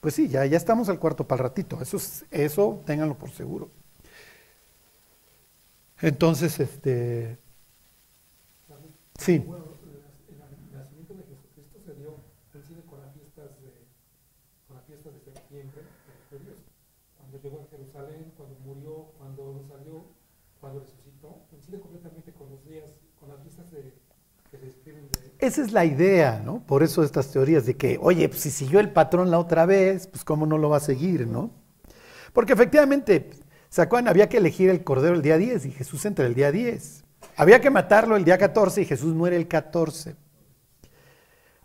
Pues 0.00 0.14
sí, 0.14 0.28
ya, 0.28 0.44
ya 0.46 0.56
estamos 0.56 0.88
al 0.88 0.98
cuarto 0.98 1.26
para 1.26 1.42
el 1.42 1.48
ratito. 1.48 1.80
Eso, 1.80 1.96
es- 1.96 2.24
eso 2.30 2.82
ténganlo 2.86 3.14
por 3.16 3.30
seguro. 3.30 3.70
Entonces, 6.00 6.60
este. 6.60 7.38
Sí. 9.18 9.38
Bueno, 9.38 9.64
el 10.28 10.76
nacimiento 10.76 11.14
de 11.14 11.22
Jesucristo 11.22 11.78
se 11.84 11.94
dio, 11.94 12.16
coincide 12.52 12.82
con 12.82 13.00
las 13.00 13.14
fiestas 13.14 13.60
de, 13.60 13.86
con 14.66 14.76
las 14.76 14.86
fiestas 14.86 15.14
de 15.14 15.20
septiembre 15.20 15.82
de. 16.30 16.54
Cuando 17.16 17.38
llegó 17.40 17.62
a 17.62 17.70
Jerusalén, 17.70 18.32
cuando 18.36 18.58
murió, 18.60 19.12
cuando 19.18 19.64
salió, 19.68 20.04
cuando 20.60 20.80
resucitó, 20.80 21.46
coincide 21.50 21.80
completamente 21.80 22.32
con 22.32 22.50
los 22.50 22.64
días, 22.66 22.90
con 23.18 23.28
las 23.28 23.40
fiestas 23.40 23.70
de, 23.70 23.94
que 24.50 24.58
se 24.58 24.64
describen 24.66 25.08
de, 25.08 25.46
Esa 25.46 25.62
es 25.62 25.72
la 25.72 25.84
idea, 25.84 26.42
¿no? 26.44 26.66
Por 26.66 26.82
eso 26.82 27.02
estas 27.02 27.30
teorías 27.30 27.66
de 27.66 27.76
que, 27.76 27.98
oye, 28.00 28.28
pues 28.28 28.40
si 28.40 28.50
siguió 28.50 28.80
el 28.80 28.90
patrón 28.90 29.30
la 29.30 29.38
otra 29.38 29.64
vez, 29.64 30.06
pues 30.08 30.24
cómo 30.24 30.44
no 30.44 30.58
lo 30.58 30.68
va 30.70 30.78
a 30.78 30.80
seguir, 30.80 31.26
¿no? 31.26 31.50
Porque 32.32 32.52
efectivamente, 32.52 33.30
¿se 33.68 33.80
acuerdan? 33.80 34.08
Había 34.08 34.28
que 34.28 34.38
elegir 34.38 34.68
el 34.70 34.82
cordero 34.82 35.14
el 35.14 35.22
día 35.22 35.38
10 35.38 35.66
y 35.66 35.70
Jesús 35.70 36.04
entra 36.04 36.26
el 36.26 36.34
día 36.34 36.50
10. 36.50 37.03
Había 37.36 37.60
que 37.60 37.70
matarlo 37.70 38.16
el 38.16 38.24
día 38.24 38.38
14 38.38 38.82
y 38.82 38.84
Jesús 38.84 39.14
muere 39.14 39.36
el 39.36 39.48
14. 39.48 40.16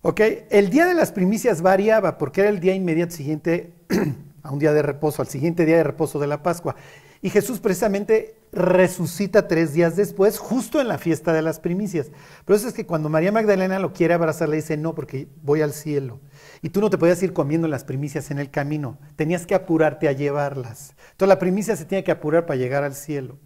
¿Ok? 0.01 0.21
El 0.49 0.69
día 0.69 0.85
de 0.85 0.93
las 0.93 1.11
primicias 1.11 1.61
variaba 1.61 2.17
porque 2.17 2.41
era 2.41 2.49
el 2.49 2.59
día 2.59 2.73
inmediato 2.73 3.13
siguiente 3.13 3.73
a 4.43 4.51
un 4.51 4.59
día 4.59 4.73
de 4.73 4.81
reposo, 4.81 5.21
al 5.21 5.27
siguiente 5.27 5.65
día 5.65 5.77
de 5.77 5.83
reposo 5.83 6.19
de 6.19 6.27
la 6.27 6.41
Pascua. 6.41 6.75
Y 7.21 7.29
Jesús 7.29 7.59
precisamente 7.59 8.35
resucita 8.51 9.47
tres 9.47 9.73
días 9.73 9.97
después, 9.97 10.39
justo 10.39 10.79
en 10.79 10.87
la 10.87 10.97
fiesta 10.97 11.33
de 11.33 11.41
las 11.41 11.59
primicias. 11.59 12.11
Pero 12.45 12.55
eso 12.55 12.67
es 12.67 12.73
que 12.73 12.85
cuando 12.85 13.09
María 13.09 13.31
Magdalena 13.31 13.77
lo 13.77 13.91
quiere 13.91 14.13
abrazar, 14.13 14.47
le 14.47 14.55
dice, 14.55 14.77
no, 14.77 14.95
porque 14.95 15.27
voy 15.43 15.61
al 15.61 15.73
cielo. 15.73 16.21
Y 16.61 16.69
tú 16.69 16.79
no 16.79 16.89
te 16.89 16.97
podías 16.97 17.21
ir 17.21 17.33
comiendo 17.33 17.67
las 17.67 17.83
primicias 17.83 18.31
en 18.31 18.39
el 18.39 18.49
camino, 18.49 18.97
tenías 19.17 19.45
que 19.45 19.53
apurarte 19.53 20.07
a 20.07 20.13
llevarlas. 20.13 20.95
Entonces 21.11 21.27
la 21.27 21.39
primicia 21.39 21.75
se 21.75 21.85
tiene 21.85 22.05
que 22.05 22.11
apurar 22.11 22.45
para 22.45 22.57
llegar 22.57 22.85
al 22.85 22.95
cielo. 22.95 23.37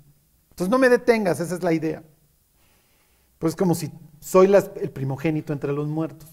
Entonces 0.52 0.70
no 0.70 0.78
me 0.78 0.90
detengas, 0.90 1.40
esa 1.40 1.56
es 1.56 1.64
la 1.64 1.74
idea. 1.74 2.04
Pues 3.40 3.54
es 3.54 3.58
como 3.58 3.76
si 3.76 3.92
soy 4.20 4.54
el 4.82 4.92
primogénito 4.92 5.54
entre 5.54 5.74
los 5.74 5.88
muertos. 5.88 6.30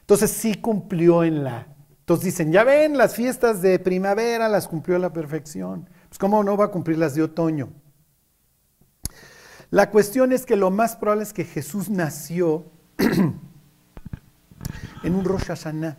Entonces 0.00 0.30
sí 0.30 0.56
cumplió 0.56 1.24
en 1.24 1.44
la... 1.44 1.68
Entonces 2.00 2.24
dicen, 2.24 2.50
ya 2.50 2.64
ven, 2.64 2.98
las 2.98 3.14
fiestas 3.14 3.62
de 3.62 3.78
primavera 3.78 4.48
las 4.48 4.66
cumplió 4.66 4.96
a 4.96 4.98
la 4.98 5.12
perfección. 5.12 5.88
Pues 6.08 6.18
cómo 6.18 6.42
no 6.42 6.56
va 6.56 6.66
a 6.66 6.68
cumplir 6.68 6.98
las 6.98 7.14
de 7.14 7.22
otoño. 7.22 7.70
La 9.70 9.90
cuestión 9.90 10.32
es 10.32 10.44
que 10.44 10.56
lo 10.56 10.70
más 10.70 10.96
probable 10.96 11.22
es 11.22 11.32
que 11.32 11.44
Jesús 11.44 11.88
nació 11.88 12.64
en 12.98 13.38
un 15.14 15.24
Rosh 15.24 15.44
Hashanah. 15.44 15.96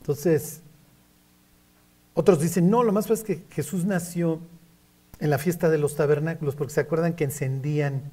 Entonces, 0.00 0.62
otros 2.20 2.40
dicen, 2.40 2.68
no, 2.68 2.82
lo 2.82 2.92
más 2.92 3.06
probable 3.06 3.32
es 3.32 3.38
que 3.38 3.54
Jesús 3.54 3.86
nació 3.86 4.40
en 5.20 5.30
la 5.30 5.38
fiesta 5.38 5.70
de 5.70 5.78
los 5.78 5.96
tabernáculos, 5.96 6.54
porque 6.54 6.74
se 6.74 6.80
acuerdan 6.80 7.14
que 7.14 7.24
encendían 7.24 8.10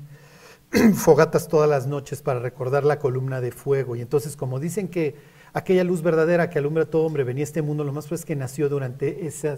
fogatas 0.96 1.50
todas 1.50 1.70
las 1.70 1.88
noches 1.88 2.22
para 2.22 2.40
recordar 2.40 2.86
la 2.86 3.00
columna 3.00 3.42
de 3.42 3.52
fuego. 3.52 3.98
Y 3.98 4.02
entonces, 4.02 4.38
como 4.38 4.62
dicen 4.62 4.88
que 4.88 5.16
aquella 5.52 5.84
luz 5.84 6.02
verdadera 6.02 6.50
que 6.50 6.58
alumbra 6.58 6.84
a 6.84 6.90
todo 6.90 7.06
hombre 7.06 7.26
venía 7.26 7.44
a 7.44 7.44
este 7.44 7.62
mundo, 7.62 7.84
lo 7.84 7.92
más 7.92 8.06
probable 8.06 8.22
es 8.22 8.26
que 8.26 8.36
nació 8.38 8.70
durante 8.70 9.28
esa, 9.28 9.58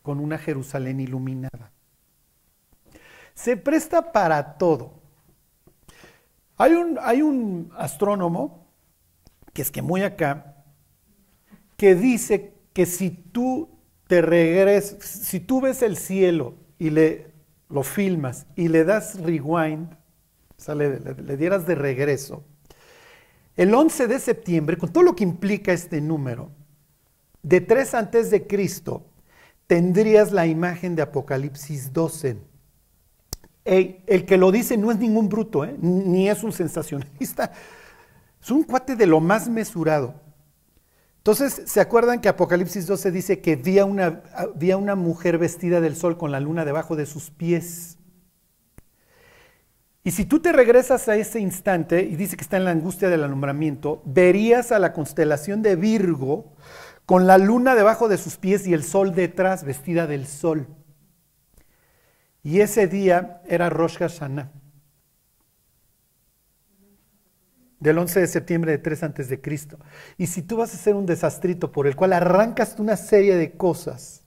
con 0.00 0.20
una 0.20 0.38
Jerusalén 0.38 0.98
iluminada. 0.98 1.70
Se 3.34 3.58
presta 3.58 4.10
para 4.10 4.56
todo. 4.56 4.94
Hay 6.56 6.72
un, 6.72 6.98
hay 7.02 7.20
un 7.20 7.70
astrónomo, 7.76 8.66
que 9.52 9.60
es 9.60 9.70
que 9.70 9.82
muy 9.82 10.02
acá, 10.02 10.64
que 11.76 11.94
dice 11.94 12.54
que 12.72 12.86
si 12.86 13.10
tú 13.10 13.71
te 14.12 14.20
regresas, 14.20 14.98
si 15.08 15.40
tú 15.40 15.62
ves 15.62 15.80
el 15.80 15.96
cielo 15.96 16.52
y 16.78 16.90
le, 16.90 17.32
lo 17.70 17.82
filmas 17.82 18.44
y 18.56 18.68
le 18.68 18.84
das 18.84 19.18
rewind, 19.18 19.88
o 20.68 20.74
le, 20.74 21.36
dieras 21.38 21.66
de 21.66 21.74
regreso, 21.74 22.44
el 23.56 23.74
11 23.74 24.08
de 24.08 24.18
septiembre, 24.18 24.76
con 24.76 24.92
todo 24.92 25.02
lo 25.02 25.16
que 25.16 25.24
implica 25.24 25.72
este 25.72 26.02
número, 26.02 26.50
de 27.42 27.62
3 27.62 27.94
antes 27.94 28.30
de 28.30 28.46
Cristo, 28.46 29.06
tendrías 29.66 30.30
la 30.30 30.46
imagen 30.46 30.94
de 30.94 31.00
Apocalipsis 31.00 31.90
12. 31.90 32.36
Ey, 33.64 34.04
el 34.06 34.26
que 34.26 34.36
lo 34.36 34.52
dice 34.52 34.76
no 34.76 34.92
es 34.92 34.98
ningún 34.98 35.30
bruto, 35.30 35.64
¿eh? 35.64 35.74
ni 35.80 36.28
es 36.28 36.44
un 36.44 36.52
sensacionalista, 36.52 37.50
es 38.42 38.50
un 38.50 38.62
cuate 38.62 38.94
de 38.94 39.06
lo 39.06 39.20
más 39.20 39.48
mesurado. 39.48 40.20
Entonces, 41.22 41.62
¿se 41.66 41.80
acuerdan 41.80 42.20
que 42.20 42.28
Apocalipsis 42.28 42.84
12 42.88 43.12
dice 43.12 43.40
que 43.40 43.54
vi 43.54 43.78
a 43.78 43.84
una, 43.84 44.24
una 44.76 44.96
mujer 44.96 45.38
vestida 45.38 45.80
del 45.80 45.94
sol 45.94 46.18
con 46.18 46.32
la 46.32 46.40
luna 46.40 46.64
debajo 46.64 46.96
de 46.96 47.06
sus 47.06 47.30
pies? 47.30 47.96
Y 50.02 50.10
si 50.10 50.24
tú 50.24 50.40
te 50.40 50.50
regresas 50.50 51.08
a 51.08 51.14
ese 51.14 51.38
instante 51.38 52.02
y 52.02 52.16
dice 52.16 52.36
que 52.36 52.42
está 52.42 52.56
en 52.56 52.64
la 52.64 52.72
angustia 52.72 53.08
del 53.08 53.22
alumbramiento, 53.22 54.02
verías 54.04 54.72
a 54.72 54.80
la 54.80 54.92
constelación 54.92 55.62
de 55.62 55.76
Virgo 55.76 56.56
con 57.06 57.28
la 57.28 57.38
luna 57.38 57.76
debajo 57.76 58.08
de 58.08 58.18
sus 58.18 58.36
pies 58.36 58.66
y 58.66 58.74
el 58.74 58.82
sol 58.82 59.14
detrás, 59.14 59.62
vestida 59.62 60.08
del 60.08 60.26
sol. 60.26 60.66
Y 62.42 62.62
ese 62.62 62.88
día 62.88 63.42
era 63.46 63.70
Rosh 63.70 63.98
Hashanah. 63.98 64.50
Del 67.82 67.98
11 67.98 68.20
de 68.20 68.26
septiembre 68.28 68.70
de 68.70 68.78
3 68.78 69.02
antes 69.02 69.28
de 69.28 69.40
Cristo. 69.40 69.76
Y 70.16 70.28
si 70.28 70.42
tú 70.42 70.58
vas 70.58 70.72
a 70.72 70.76
hacer 70.76 70.94
un 70.94 71.04
desastrito 71.04 71.72
por 71.72 71.86
el 71.86 71.96
cual 71.96 72.12
arrancas 72.12 72.76
una 72.78 72.96
serie 72.96 73.36
de 73.36 73.52
cosas, 73.52 74.22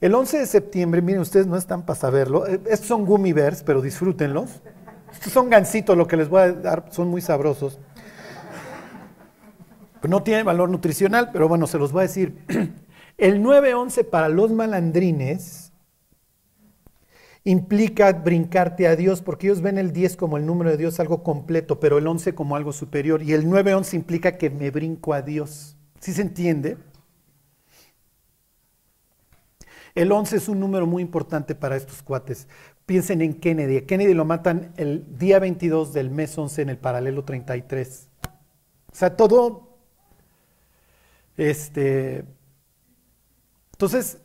el 0.00 0.14
11 0.14 0.38
de 0.40 0.46
septiembre, 0.46 1.02
miren, 1.02 1.20
ustedes 1.20 1.46
no 1.46 1.56
están 1.56 1.86
para 1.86 1.98
saberlo, 1.98 2.46
eh, 2.46 2.60
estos 2.66 2.88
son 2.88 3.04
gummy 3.04 3.32
bears, 3.32 3.62
pero 3.62 3.80
disfrútenlos. 3.80 4.60
Estos 5.12 5.32
son 5.32 5.48
gansitos, 5.48 5.96
lo 5.96 6.06
que 6.06 6.16
les 6.16 6.28
voy 6.28 6.42
a 6.42 6.52
dar, 6.52 6.86
son 6.90 7.08
muy 7.08 7.20
sabrosos. 7.20 7.78
No 10.06 10.22
tienen 10.22 10.46
valor 10.46 10.68
nutricional, 10.68 11.30
pero 11.32 11.48
bueno, 11.48 11.66
se 11.66 11.78
los 11.78 11.92
voy 11.92 12.00
a 12.00 12.02
decir. 12.02 12.44
El 13.18 13.42
9-11 13.42 14.04
para 14.04 14.28
los 14.28 14.52
malandrines 14.52 15.67
implica 17.48 18.12
brincarte 18.12 18.86
a 18.86 18.94
Dios, 18.94 19.22
porque 19.22 19.46
ellos 19.46 19.62
ven 19.62 19.78
el 19.78 19.92
10 19.92 20.16
como 20.16 20.36
el 20.36 20.44
número 20.44 20.70
de 20.70 20.76
Dios, 20.76 21.00
algo 21.00 21.22
completo, 21.22 21.80
pero 21.80 21.96
el 21.96 22.06
11 22.06 22.34
como 22.34 22.56
algo 22.56 22.72
superior. 22.72 23.22
Y 23.22 23.32
el 23.32 23.46
9-11 23.46 23.94
implica 23.94 24.36
que 24.36 24.50
me 24.50 24.70
brinco 24.70 25.14
a 25.14 25.22
Dios. 25.22 25.76
¿Sí 25.98 26.12
se 26.12 26.22
entiende? 26.22 26.76
El 29.94 30.12
11 30.12 30.36
es 30.36 30.48
un 30.48 30.60
número 30.60 30.86
muy 30.86 31.02
importante 31.02 31.54
para 31.54 31.76
estos 31.76 32.02
cuates. 32.02 32.48
Piensen 32.84 33.22
en 33.22 33.32
Kennedy. 33.32 33.80
Kennedy 33.82 34.12
lo 34.12 34.26
matan 34.26 34.72
el 34.76 35.18
día 35.18 35.38
22 35.38 35.94
del 35.94 36.10
mes 36.10 36.36
11 36.36 36.62
en 36.62 36.68
el 36.68 36.76
paralelo 36.76 37.24
33. 37.24 38.08
O 38.92 38.94
sea, 38.94 39.16
todo... 39.16 39.78
Este... 41.38 42.24
Entonces, 43.72 44.18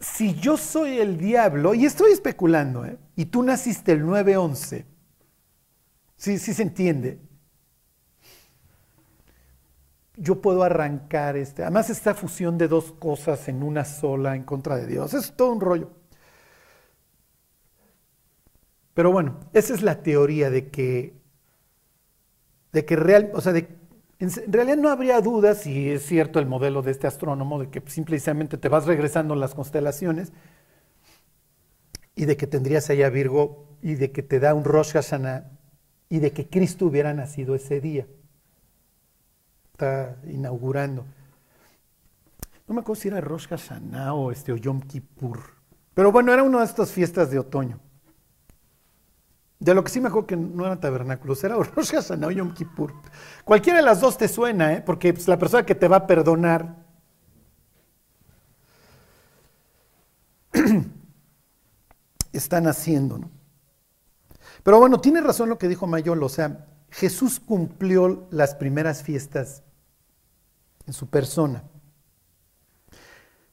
si 0.00 0.34
yo 0.34 0.56
soy 0.56 0.98
el 0.98 1.18
diablo, 1.18 1.74
y 1.74 1.84
estoy 1.84 2.12
especulando, 2.12 2.84
¿eh? 2.84 2.98
y 3.16 3.26
tú 3.26 3.42
naciste 3.42 3.92
el 3.92 4.04
9-11, 4.04 4.84
¿sí, 6.16 6.38
sí 6.38 6.54
se 6.54 6.62
entiende? 6.62 7.20
yo 10.18 10.42
puedo 10.42 10.62
arrancar 10.62 11.36
este. 11.36 11.62
Además, 11.62 11.90
esta 11.90 12.14
fusión 12.14 12.58
de 12.58 12.68
dos 12.68 12.92
cosas 12.92 13.48
en 13.48 13.62
una 13.62 13.84
sola 13.84 14.34
en 14.34 14.42
contra 14.42 14.76
de 14.76 14.86
Dios. 14.86 15.14
Es 15.14 15.32
todo 15.34 15.52
un 15.52 15.60
rollo. 15.60 15.90
Pero 18.94 19.12
bueno, 19.12 19.38
esa 19.52 19.74
es 19.74 19.82
la 19.82 20.02
teoría 20.02 20.50
de 20.50 20.70
que, 20.70 21.14
de 22.72 22.84
que 22.84 22.96
real, 22.96 23.30
o 23.32 23.40
sea, 23.40 23.52
de, 23.52 23.68
en, 24.18 24.52
realidad 24.52 24.76
no 24.76 24.88
habría 24.90 25.20
duda 25.20 25.54
si 25.54 25.90
es 25.90 26.04
cierto 26.04 26.38
el 26.38 26.46
modelo 26.46 26.82
de 26.82 26.90
este 26.90 27.06
astrónomo, 27.06 27.60
de 27.60 27.70
que 27.70 27.82
simplemente 27.88 28.58
te 28.58 28.68
vas 28.68 28.86
regresando 28.86 29.34
las 29.34 29.54
constelaciones 29.54 30.32
y 32.14 32.24
de 32.24 32.36
que 32.36 32.46
tendrías 32.46 32.90
allá 32.90 33.10
Virgo 33.10 33.66
y 33.80 33.94
de 33.94 34.10
que 34.10 34.22
te 34.22 34.40
da 34.40 34.54
un 34.54 34.64
Rosh 34.64 34.92
Hashanah 34.92 35.50
y 36.08 36.18
de 36.18 36.32
que 36.32 36.48
Cristo 36.48 36.86
hubiera 36.86 37.14
nacido 37.14 37.54
ese 37.54 37.80
día 37.80 38.06
está 39.78 40.16
inaugurando. 40.26 41.04
No 42.66 42.74
me 42.74 42.80
acuerdo 42.80 43.00
si 43.00 43.08
era 43.08 43.20
Rosh 43.20 43.46
Hashanah 43.46 44.12
o, 44.12 44.32
este, 44.32 44.50
o 44.50 44.56
Kippur. 44.56 45.38
Pero 45.94 46.10
bueno, 46.10 46.32
era 46.32 46.42
una 46.42 46.58
de 46.58 46.64
estas 46.64 46.90
fiestas 46.90 47.30
de 47.30 47.38
otoño. 47.38 47.78
De 49.60 49.74
lo 49.74 49.82
que 49.82 49.90
sí 49.90 50.00
me 50.00 50.08
acuerdo 50.08 50.28
que 50.28 50.36
no 50.36 50.64
eran 50.64 50.80
tabernáculos, 50.80 51.42
era 51.42 51.56
Rosh 51.74 51.90
Hashanah 51.90 52.28
o 52.28 52.30
Yom 52.30 52.54
Kippur. 52.54 52.92
Cualquiera 53.44 53.78
de 53.78 53.84
las 53.84 54.00
dos 54.00 54.16
te 54.16 54.28
suena, 54.28 54.72
¿eh? 54.74 54.82
porque 54.84 55.12
pues, 55.12 55.26
la 55.26 55.38
persona 55.38 55.66
que 55.66 55.74
te 55.74 55.88
va 55.88 55.96
a 55.96 56.06
perdonar 56.06 56.76
están 62.32 62.66
haciendo, 62.68 63.18
¿no? 63.18 63.30
Pero 64.62 64.78
bueno, 64.78 65.00
tiene 65.00 65.20
razón 65.20 65.48
lo 65.48 65.58
que 65.58 65.68
dijo 65.68 65.86
Mayol, 65.86 66.22
o 66.22 66.28
sea, 66.28 66.66
Jesús 66.90 67.40
cumplió 67.40 68.26
las 68.30 68.54
primeras 68.54 69.02
fiestas 69.02 69.62
en 70.86 70.92
su 70.92 71.08
persona. 71.08 71.64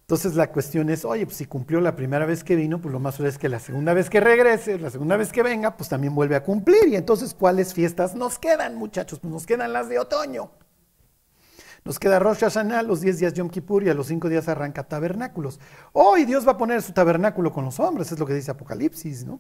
Entonces 0.06 0.36
la 0.36 0.52
cuestión 0.52 0.92
es, 0.92 1.04
oye, 1.04 1.26
pues 1.26 1.38
si 1.38 1.48
cumplió 1.48 1.82
la 1.82 1.96
primera 1.96 2.28
vez 2.28 2.44
que 2.44 2.56
vino, 2.56 2.80
pues 2.80 2.94
lo 2.94 3.00
más 3.00 3.16
probable 3.16 3.32
es 3.32 3.40
que 3.40 3.50
la 3.50 3.60
segunda 3.60 3.92
vez 3.96 4.08
que 4.08 4.20
regrese, 4.20 4.78
la 4.78 4.92
segunda 4.92 5.18
vez 5.18 5.32
que 5.32 5.42
venga, 5.42 5.76
pues 5.76 5.90
también 5.90 6.14
vuelve 6.14 6.36
a 6.36 6.44
cumplir. 6.44 6.90
Y 6.90 6.96
entonces, 6.96 7.34
¿cuáles 7.34 7.74
fiestas 7.74 8.14
nos 8.14 8.38
quedan, 8.38 8.76
muchachos? 8.76 9.20
Pues 9.20 9.34
nos 9.34 9.48
quedan 9.48 9.74
las 9.74 9.90
de 9.90 9.98
otoño. 9.98 10.52
Nos 11.84 11.98
queda 11.98 12.20
Rosh 12.20 12.42
Hashanah, 12.42 12.84
los 12.84 13.02
10 13.02 13.18
días 13.18 13.34
Yom 13.34 13.50
Kippur 13.50 13.84
y 13.84 13.90
a 13.90 13.96
los 13.96 14.06
5 14.06 14.30
días 14.30 14.48
arranca 14.48 14.84
tabernáculos. 14.84 15.60
Hoy 15.94 16.26
Dios 16.26 16.48
va 16.48 16.52
a 16.52 16.58
poner 16.58 16.84
su 16.84 16.94
tabernáculo 16.94 17.52
con 17.52 17.66
los 17.66 17.80
hombres, 17.80 18.12
es 18.12 18.20
lo 18.20 18.28
que 18.28 18.36
dice 18.36 18.52
Apocalipsis, 18.52 19.26
¿no? 19.26 19.40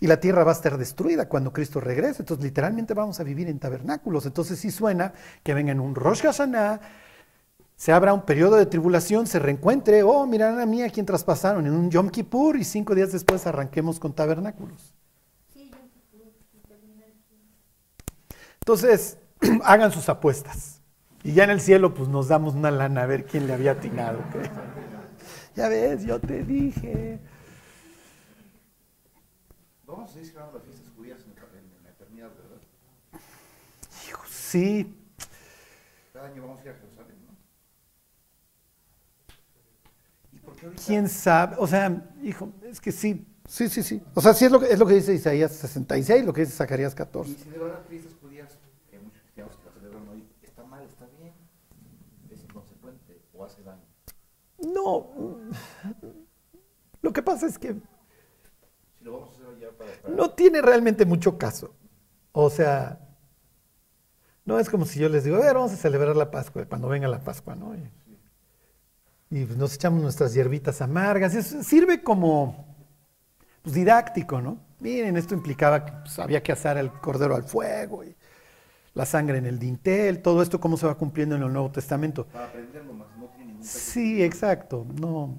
Y 0.00 0.06
la 0.06 0.18
tierra 0.18 0.44
va 0.44 0.52
a 0.52 0.54
estar 0.54 0.78
destruida 0.78 1.28
cuando 1.28 1.52
Cristo 1.52 1.80
regrese. 1.80 2.22
Entonces, 2.22 2.42
literalmente 2.42 2.94
vamos 2.94 3.20
a 3.20 3.22
vivir 3.22 3.48
en 3.48 3.58
tabernáculos. 3.58 4.24
Entonces, 4.24 4.58
sí 4.58 4.70
suena 4.70 5.12
que 5.42 5.52
venga 5.52 5.72
en 5.72 5.80
un 5.80 5.94
Rosh 5.94 6.22
Hashanah, 6.22 6.80
se 7.76 7.92
abra 7.92 8.14
un 8.14 8.22
periodo 8.22 8.56
de 8.56 8.66
tribulación, 8.66 9.26
se 9.26 9.38
reencuentre, 9.38 10.02
oh, 10.02 10.26
mirarán 10.26 10.60
a 10.60 10.66
mí 10.66 10.82
a 10.82 10.90
quien 10.90 11.06
traspasaron 11.06 11.66
en 11.66 11.72
un 11.72 11.90
Yom 11.90 12.08
Kippur 12.08 12.56
y 12.56 12.64
cinco 12.64 12.94
días 12.94 13.12
después 13.12 13.46
arranquemos 13.46 13.98
con 13.98 14.12
tabernáculos. 14.12 14.94
Entonces, 18.66 19.18
hagan 19.62 19.92
sus 19.92 20.08
apuestas. 20.08 20.80
Y 21.22 21.34
ya 21.34 21.44
en 21.44 21.50
el 21.50 21.60
cielo, 21.60 21.94
pues 21.94 22.08
nos 22.08 22.26
damos 22.26 22.54
una 22.54 22.72
lana 22.72 23.02
a 23.02 23.06
ver 23.06 23.24
quién 23.24 23.46
le 23.46 23.52
había 23.52 23.72
atinado. 23.72 24.18
Ya 25.54 25.68
ves, 25.68 26.04
yo 26.04 26.20
te 26.20 26.42
dije. 26.42 27.20
Vamos 29.86 30.10
a 30.10 30.12
seguir 30.12 30.34
las 30.34 30.62
fiestas 30.64 30.92
judías 30.96 31.20
en, 31.20 31.84
la 31.84 31.90
eternidad, 31.90 32.28
¿verdad? 32.28 33.20
sí. 34.28 34.94
Cada 36.12 36.26
año 36.26 36.42
vamos 36.42 36.58
a 36.58 36.64
ir 36.64 36.70
a 36.70 36.74
Jerusalén, 36.74 37.16
¿no? 37.24 37.36
¿Y 40.32 40.38
por 40.40 40.55
qué 40.55 40.55
ahorita? 40.55 40.55
¿Quién 40.86 41.08
sabe? 41.08 41.56
O 41.58 41.66
sea, 41.66 42.10
hijo, 42.22 42.50
es 42.62 42.80
que 42.80 42.92
sí, 42.92 43.26
sí, 43.48 43.68
sí, 43.68 43.82
sí. 43.82 44.02
O 44.14 44.20
sea, 44.20 44.34
sí 44.34 44.44
es 44.44 44.50
lo 44.52 44.60
que, 44.60 44.66
es 44.66 44.78
lo 44.78 44.86
que 44.86 44.94
dice 44.94 45.14
Isaías 45.14 45.52
66, 45.52 46.24
lo 46.24 46.32
que 46.32 46.42
dice 46.42 46.52
Zacarías 46.52 46.94
14. 46.94 47.30
Y 47.30 47.34
celebrar 47.34 47.70
las 47.78 47.86
fiestas 47.86 48.12
judías, 48.20 48.48
que 48.90 48.96
hay 48.96 49.02
muchos 49.02 49.20
cristianos 49.22 49.56
que 49.56 49.64
las 49.66 49.74
celebran 49.74 50.08
hoy, 50.08 50.24
¿está 50.42 50.64
mal, 50.64 50.84
está 50.84 51.06
bien? 51.18 51.32
¿Es 52.30 52.42
inconsecuente 52.42 53.20
o 53.34 53.44
hace 53.44 53.62
daño? 53.62 53.82
No, 54.74 55.10
lo 57.02 57.12
que 57.12 57.22
pasa 57.22 57.46
es 57.46 57.58
que 57.58 57.74
Si 58.98 59.04
lo 59.04 59.12
vamos 59.12 59.30
a 59.30 59.32
hacer 59.42 59.58
ya 59.60 59.70
para... 59.76 59.92
para- 60.02 60.14
no 60.14 60.30
tiene 60.30 60.62
realmente 60.62 61.04
mucho 61.04 61.38
caso. 61.38 61.74
O 62.32 62.50
sea, 62.50 63.00
no 64.44 64.58
es 64.58 64.68
como 64.68 64.84
si 64.84 64.98
yo 65.00 65.08
les 65.08 65.24
digo, 65.24 65.36
a 65.36 65.40
ver, 65.40 65.54
vamos 65.54 65.72
a 65.72 65.76
celebrar 65.76 66.16
la 66.16 66.30
Pascua, 66.30 66.64
cuando 66.66 66.88
venga 66.88 67.06
la 67.08 67.20
Pascua, 67.20 67.54
¿no? 67.54 67.74
Y, 67.74 67.90
y, 69.30 69.44
pues, 69.44 69.58
nos 69.58 69.74
echamos 69.74 70.02
nuestras 70.02 70.34
hierbitas 70.34 70.80
amargas. 70.82 71.34
eso 71.34 71.62
sirve 71.62 72.02
como 72.02 72.76
pues, 73.62 73.74
didáctico, 73.74 74.40
¿no? 74.40 74.58
Miren, 74.80 75.16
esto 75.16 75.34
implicaba 75.34 75.84
que 75.84 75.92
pues, 75.92 76.18
había 76.18 76.42
que 76.42 76.52
asar 76.52 76.76
el 76.78 76.90
cordero 76.90 77.34
al 77.34 77.44
fuego 77.44 78.04
y 78.04 78.14
la 78.96 79.04
sangre 79.04 79.38
en 79.38 79.46
el 79.46 79.58
dintel, 79.58 80.22
todo 80.22 80.42
esto 80.42 80.58
cómo 80.58 80.76
se 80.78 80.86
va 80.86 80.94
cumpliendo 80.94 81.36
en 81.36 81.42
el 81.42 81.52
Nuevo 81.52 81.70
Testamento. 81.70 82.26
Para 82.26 82.46
aprenderlo 82.46 82.94
más, 82.94 83.08
no 83.18 83.26
tiene 83.26 83.52
ningún. 83.52 83.64
Sí, 83.64 84.22
exacto. 84.22 84.86
No. 84.98 85.38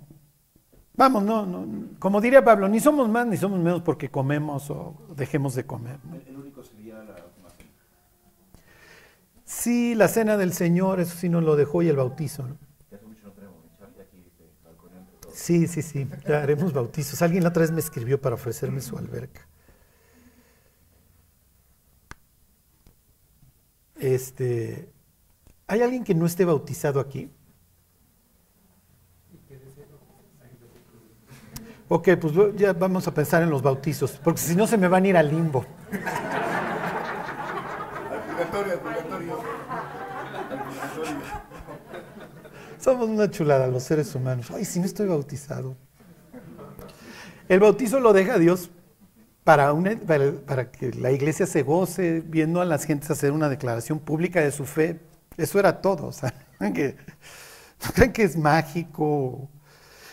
Vamos, 0.95 1.23
no, 1.23 1.45
no. 1.45 1.67
Como 1.97 2.21
diría 2.21 2.43
Pablo, 2.43 2.67
ni 2.67 2.80
somos 2.80 3.10
más 3.10 3.26
ni 3.26 3.36
somos 3.38 3.60
menos 3.60 3.82
porque 3.82 4.10
comemos 4.10 4.69
o 4.69 4.95
dejemos 5.15 5.56
de 5.56 5.65
comer. 5.65 5.97
¿no? 6.04 6.15
El, 6.15 6.38
único 6.38 6.63
sería 6.63 6.95
la. 7.04 7.15
Sí, 9.43 9.95
la 9.95 10.08
cena 10.08 10.38
del 10.38 10.54
Señor, 10.54 11.00
eso 11.00 11.15
sí 11.15 11.30
nos 11.30 11.43
lo 11.43 11.56
dejó 11.56 11.82
y 11.82 11.88
el 11.88 11.95
bautizo. 11.95 12.47
¿no? 12.47 12.58
Ya 12.91 12.97
hace 12.97 13.06
mucho 13.06 13.28
no 13.28 13.32
tenemos 13.32 13.56
mi 13.63 13.69
Charlie 13.80 14.02
aquí 14.02 14.23
este, 14.28 14.52
balconeando 14.63 15.12
todo. 15.21 15.32
Sí, 15.48 15.66
sí, 15.66 15.82
sí, 15.82 16.06
ya 16.28 16.44
haremos 16.44 16.74
bautizos. 16.74 17.22
Alguien 17.22 17.42
la 17.42 17.48
otra 17.52 17.62
vez 17.62 17.72
me 17.72 17.80
escribió 17.80 18.20
para 18.20 18.36
ofrecerme 18.36 18.82
su 18.82 18.98
alberca. 18.98 19.48
Este, 23.96 24.92
¿hay 25.66 25.82
alguien 25.82 26.04
que 26.04 26.14
no 26.14 26.26
esté 26.26 26.44
bautizado 26.44 27.00
aquí? 27.00 27.32
Ok, 31.88 32.10
pues 32.20 32.34
ya 32.58 32.74
vamos 32.74 33.08
a 33.08 33.14
pensar 33.14 33.42
en 33.42 33.50
los 33.50 33.62
bautizos, 33.62 34.20
porque 34.22 34.42
si 34.42 34.54
no 34.54 34.68
se 34.68 34.78
me 34.78 34.90
van 34.90 35.06
a 35.06 35.08
ir 35.08 35.16
al 35.16 35.30
limbo. 35.30 35.66
Al 38.12 38.22
purgatorio, 38.24 38.82
purgatorio. 38.82 39.40
Al 40.52 40.64
purgatorio. 40.66 41.48
Somos 42.88 43.10
una 43.10 43.30
chulada 43.30 43.67
los 43.67 43.84
seres 43.84 44.15
humanos. 44.15 44.50
Ay, 44.50 44.63
si 44.63 44.80
no 44.80 44.86
estoy 44.86 45.10
bautizado. 45.10 45.76
El 47.50 47.60
bautizo 47.60 48.00
lo 48.00 48.13
deja 48.13 48.39
Dios 48.39 48.69
para, 49.43 49.73
una- 49.73 50.00
para, 50.45 50.71
que 50.71 50.93
la 50.93 51.12
iglesia 51.12 51.45
se 51.47 51.63
goce 51.63 52.21
viendo 52.26 52.62
a 52.62 52.65
las 52.65 52.86
gentes 52.86 53.12
hacer 53.12 53.34
una 53.34 53.50
declaración 53.50 54.00
pública 54.00 54.39
de 54.39 54.54
su 54.54 54.63
fe. 54.65 55.02
Eso 55.36 55.60
era 55.60 55.82
todo. 55.82 56.08
O 56.08 56.12
sea, 56.13 56.34
¿no 56.62 56.71
que, 56.71 56.95
que 58.13 58.23
es 58.23 58.38
mágico. 58.38 59.50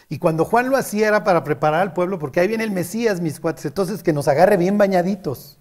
Y 0.09 0.19
cuando 0.19 0.45
Juan 0.45 0.69
lo 0.69 0.77
hacía 0.77 1.07
era 1.07 1.23
para 1.23 1.45
preparar 1.45 1.81
al 1.81 1.93
pueblo, 1.93 2.19
porque 2.19 2.41
ahí 2.41 2.49
viene 2.49 2.65
el 2.65 2.73
Mesías, 2.73 3.21
mis 3.21 3.39
cuates, 3.39 3.67
entonces 3.67 4.03
que 4.03 4.13
nos 4.13 4.27
agarre 4.27 4.57
bien 4.57 4.79
bañaditos. 4.79 5.61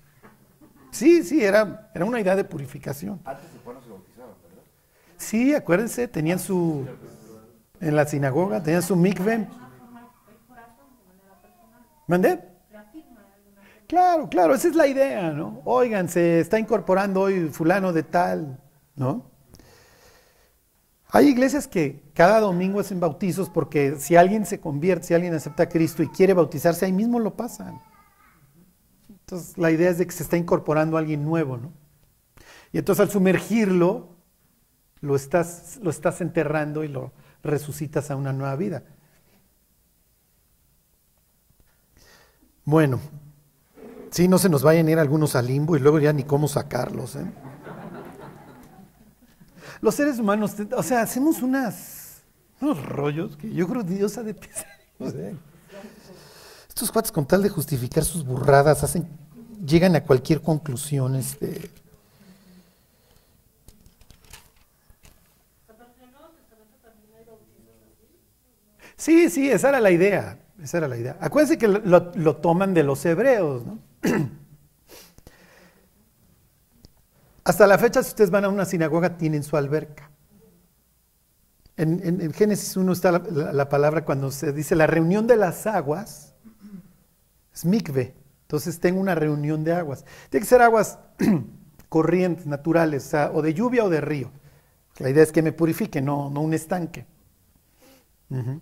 Sí, 0.89 1.21
sí, 1.21 1.43
era, 1.43 1.91
era 1.93 2.05
una 2.05 2.19
idea 2.19 2.35
de 2.35 2.43
purificación. 2.43 3.19
Antes 3.23 3.45
de 3.53 3.71
no 3.71 3.81
se 3.83 3.89
bautizaban, 3.89 4.33
¿verdad? 4.41 4.63
Sí, 5.23 5.55
acuérdense, 5.55 6.07
tenían 6.09 6.37
su, 6.37 6.85
en 7.79 7.95
la 7.95 8.05
sinagoga, 8.05 8.61
tenían 8.61 8.81
su 8.81 8.95
mikveh. 8.95 9.47
¿Mandé? 12.07 12.43
Claro, 13.87 14.27
claro, 14.27 14.53
esa 14.53 14.67
es 14.67 14.75
la 14.75 14.87
idea, 14.87 15.31
¿no? 15.31 15.61
Oigan, 15.63 16.09
se 16.09 16.39
está 16.39 16.59
incorporando 16.59 17.21
hoy 17.21 17.49
fulano 17.49 17.93
de 17.93 18.03
tal, 18.03 18.59
¿no? 18.95 19.31
Hay 21.09 21.29
iglesias 21.29 21.67
que 21.67 22.01
cada 22.13 22.39
domingo 22.39 22.79
hacen 22.79 22.99
bautizos 22.99 23.49
porque 23.49 23.95
si 23.99 24.15
alguien 24.15 24.45
se 24.45 24.59
convierte, 24.59 25.07
si 25.07 25.13
alguien 25.13 25.33
acepta 25.33 25.63
a 25.63 25.69
Cristo 25.69 26.03
y 26.03 26.09
quiere 26.09 26.33
bautizarse, 26.33 26.85
ahí 26.85 26.91
mismo 26.91 27.19
lo 27.19 27.35
pasan. 27.35 27.79
Entonces 29.09 29.57
la 29.57 29.71
idea 29.71 29.89
es 29.89 29.99
de 29.99 30.05
que 30.05 30.11
se 30.11 30.23
está 30.23 30.37
incorporando 30.37 30.97
alguien 30.97 31.23
nuevo, 31.23 31.57
¿no? 31.57 31.71
Y 32.71 32.79
entonces 32.79 33.05
al 33.05 33.11
sumergirlo, 33.11 34.12
lo 35.03 35.17
estás, 35.17 35.79
lo 35.83 35.89
estás 35.89 36.21
enterrando 36.21 36.85
y 36.85 36.87
lo 36.87 37.11
resucitas 37.43 38.09
a 38.09 38.15
una 38.15 38.31
nueva 38.31 38.55
vida. 38.55 38.83
Bueno, 42.63 43.01
sí, 44.11 44.29
no 44.29 44.37
se 44.37 44.47
nos 44.47 44.63
vayan 44.63 44.87
a 44.87 44.91
ir 44.91 44.99
algunos 44.99 45.35
al 45.35 45.47
limbo 45.47 45.75
y 45.75 45.81
luego 45.81 45.99
ya 45.99 46.13
ni 46.13 46.23
cómo 46.23 46.47
sacarlos. 46.47 47.17
¿eh? 47.17 47.25
Los 49.81 49.93
seres 49.95 50.19
humanos, 50.19 50.55
o 50.73 50.83
sea, 50.83 51.01
hacemos 51.01 51.41
unas, 51.41 52.21
unos 52.61 52.81
rollos 52.85 53.35
que 53.35 53.53
yo 53.53 53.67
creo 53.67 53.83
Dios 53.83 54.17
ha 54.17 54.23
de 54.23 54.33
pensar. 54.33 54.67
sea, 54.99 55.33
estos 56.69 56.89
cuates 56.93 57.11
con 57.11 57.27
tal 57.27 57.43
de 57.43 57.49
justificar 57.49 58.05
sus 58.05 58.23
burradas 58.23 58.85
hacen, 58.85 59.05
llegan 59.65 59.97
a 59.97 60.03
cualquier 60.05 60.41
conclusión. 60.41 61.17
Este, 61.17 61.69
Sí, 69.03 69.29
sí, 69.29 69.51
esa 69.51 69.67
era 69.67 69.81
la 69.81 69.91
idea. 69.91 70.39
Esa 70.61 70.77
era 70.77 70.87
la 70.87 70.95
idea. 70.97 71.17
Acuérdense 71.19 71.57
que 71.57 71.67
lo, 71.67 72.37
toman 72.37 72.73
de 72.73 72.83
los 72.83 73.05
hebreos, 73.05 73.65
¿no? 73.65 73.79
Hasta 77.43 77.67
la 77.67 77.77
fecha, 77.77 78.01
si 78.01 78.09
ustedes 78.09 78.31
van 78.31 78.45
a 78.45 78.49
una 78.49 78.65
sinagoga, 78.65 79.17
tienen 79.17 79.43
su 79.43 79.57
alberca. 79.57 80.09
En, 81.75 82.31
Génesis 82.33 82.77
1 82.77 82.93
está 82.93 83.11
la, 83.11 83.19
la- 83.29 83.51
la 83.51 83.67
palabra 83.67 84.05
cuando 84.05 84.31
se 84.31 84.53
dice 84.53 84.75
la 84.75 84.87
reunión 84.87 85.27
de 85.27 85.35
las 85.35 85.65
aguas, 85.67 86.33
es 87.53 87.65
mikve. 87.65 88.13
Entonces 88.43 88.79
tengo 88.79 88.99
una 88.99 89.15
reunión 89.15 89.63
de 89.63 89.73
aguas. 89.73 90.05
Tiene 90.29 90.43
que 90.43 90.49
ser 90.49 90.61
aguas 90.61 90.99
corrientes, 91.89 92.45
naturales, 92.45 93.11
o, 93.33 93.41
de 93.41 93.53
lluvia 93.53 93.83
o 93.83 93.89
de 93.89 94.01
río. 94.01 94.31
La 94.99 95.09
idea 95.09 95.23
es 95.23 95.31
que 95.31 95.41
me 95.41 95.51
purifique, 95.51 96.01
no, 96.01 96.29
no 96.29 96.41
un 96.41 96.53
estanque. 96.53 97.05
Ujú. 98.29 98.59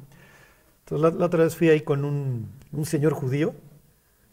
La, 0.91 1.07
otra 1.07 1.43
vez 1.43 1.55
fui 1.55 1.69
ahí 1.69 1.81
con 1.81 2.03
un, 2.03 2.49
un 2.71 2.85
señor 2.85 3.13
judío, 3.13 3.53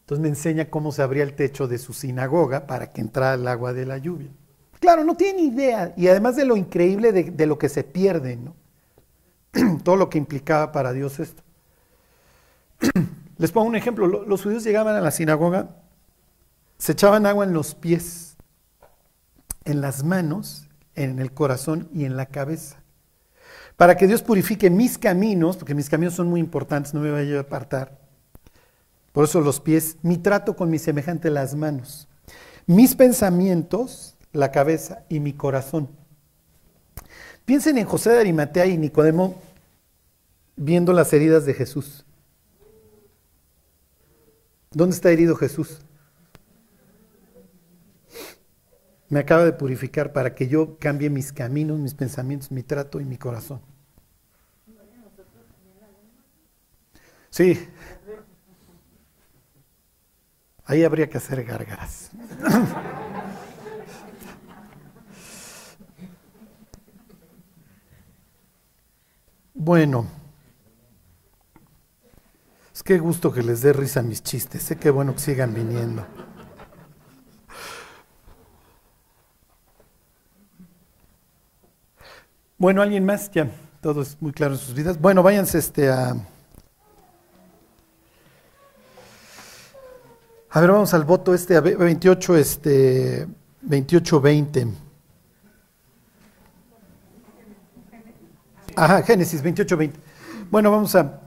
entonces 0.01 0.23
me 0.23 0.29
enseña 0.29 0.71
cómo 0.71 0.91
se 0.91 1.03
abría 1.03 1.23
el 1.23 1.35
techo 1.35 1.69
de 1.69 1.79
su 1.79 1.93
sinagoga 1.93 2.67
para 2.67 2.93
que 2.93 3.01
entrara 3.01 3.35
el 3.35 3.47
agua 3.47 3.73
de 3.73 3.87
la 3.87 3.99
lluvia. 3.99 4.31
Claro, 4.81 5.05
no 5.05 5.17
tiene 5.17 5.43
idea, 5.43 5.93
y 5.97 6.09
además 6.09 6.37
de 6.37 6.45
lo 6.45 6.57
increíble 6.57 7.13
de, 7.13 7.47
lo 7.47 7.59
que 7.59 7.69
se 7.69 7.85
pierde, 7.85 8.37
¿no? 8.37 8.57
Todo 9.85 9.97
lo 9.97 10.09
que 10.11 10.19
implicaba 10.19 10.73
para 10.73 10.93
Dios 10.93 11.21
esto. 11.21 11.43
Les 13.39 13.53
pongo 13.53 13.69
un 13.69 13.77
ejemplo, 13.77 14.07
lo- 14.07 14.25
los 14.25 14.43
judíos 14.43 14.65
llegaban 14.65 14.97
a 14.97 15.01
la 15.01 15.11
sinagoga, 15.11 15.77
se 16.79 16.93
echaban 16.93 17.27
agua 17.27 17.45
en 17.45 17.53
los 17.53 17.75
pies, 17.75 18.37
en 19.65 19.81
las 19.81 20.05
manos, 20.05 20.69
en 20.95 21.19
el 21.19 21.33
corazón 21.33 21.89
y 21.93 22.05
en 22.05 22.17
la 22.17 22.27
cabeza 22.27 22.83
para 23.79 23.97
que 23.97 24.09
Dios 24.09 24.23
purifique 24.23 24.71
mis 24.71 24.99
caminos, 24.99 25.57
porque 25.57 25.73
mis 25.73 25.89
caminos 25.89 26.15
son 26.15 26.27
muy 26.27 26.41
importantes, 26.41 26.93
no 26.93 27.01
me 27.01 27.13
vaya 27.13 27.37
a 27.37 27.43
apartar. 27.43 27.97
Por 29.13 29.23
eso 29.23 29.41
los 29.41 29.61
pies, 29.61 29.99
mi 30.03 30.19
trato 30.19 30.57
con 30.57 30.69
mi 30.69 30.81
semejante, 30.81 31.31
las 31.31 31.55
manos, 31.55 32.09
mis 32.67 32.97
pensamientos, 32.97 34.17
la 34.33 34.51
cabeza 34.51 35.05
y 35.09 35.21
mi 35.21 35.33
corazón. 35.33 35.89
Piensen 37.45 37.79
en 37.79 37.87
José 37.87 38.11
de 38.11 38.19
Arimatea 38.19 38.67
y 38.67 38.77
Nicodemo 38.77 39.37
viendo 40.57 40.93
las 40.93 41.13
heridas 41.13 41.47
de 41.47 41.55
Jesús. 41.55 42.05
¿Dónde 44.73 44.97
está 44.97 45.13
herido 45.13 45.37
Jesús? 45.37 45.83
Me 49.09 49.21
acaba 49.21 49.45
de 49.45 49.53
purificar 49.53 50.13
para 50.13 50.35
que 50.35 50.49
yo 50.49 50.79
cambie 50.79 51.11
mis 51.11 51.33
caminos, 51.33 51.79
mis 51.79 51.95
pensamientos, 51.95 52.51
mi 52.51 52.63
trato 52.63 53.01
y 53.01 53.05
mi 53.05 53.17
corazón. 53.17 53.61
Sí. 57.31 57.69
Ahí 60.65 60.85
habría 60.85 61.09
que 61.09 61.19
hacer 61.19 61.45
gárgaras. 61.45 62.11
Bueno. 69.61 70.07
Es 72.73 72.85
que 72.85 72.97
gusto 72.99 73.33
que 73.33 73.43
les 73.43 73.61
dé 73.61 73.73
risa 73.73 74.03
mis 74.03 74.23
chistes. 74.23 74.63
Sé 74.63 74.77
que 74.77 74.89
bueno 74.89 75.15
que 75.15 75.19
sigan 75.19 75.53
viniendo. 75.53 76.07
Bueno, 82.59 82.83
¿alguien 82.83 83.05
más? 83.05 83.31
Ya, 83.31 83.49
todo 83.81 84.03
es 84.03 84.17
muy 84.21 84.33
claro 84.33 84.55
en 84.55 84.61
sus 84.61 84.75
vidas. 84.75 85.01
Bueno, 85.01 85.23
váyanse 85.23 85.59
este 85.59 85.91
a... 85.91 86.17
A 90.51 90.61
ver, 90.61 90.71
vamos 90.73 90.93
al 90.95 91.05
voto 91.05 91.35
este, 91.35 91.57
a 91.57 91.61
ve- 91.61 91.77
28, 91.77 92.37
este, 92.37 93.29
28, 93.63 94.21
20. 94.21 94.67
Ajá, 98.75 99.03
Génesis 99.03 99.43
28, 99.43 99.77
20. 99.77 100.01
Bueno, 100.51 100.71
vamos 100.71 100.95
a, 100.95 101.21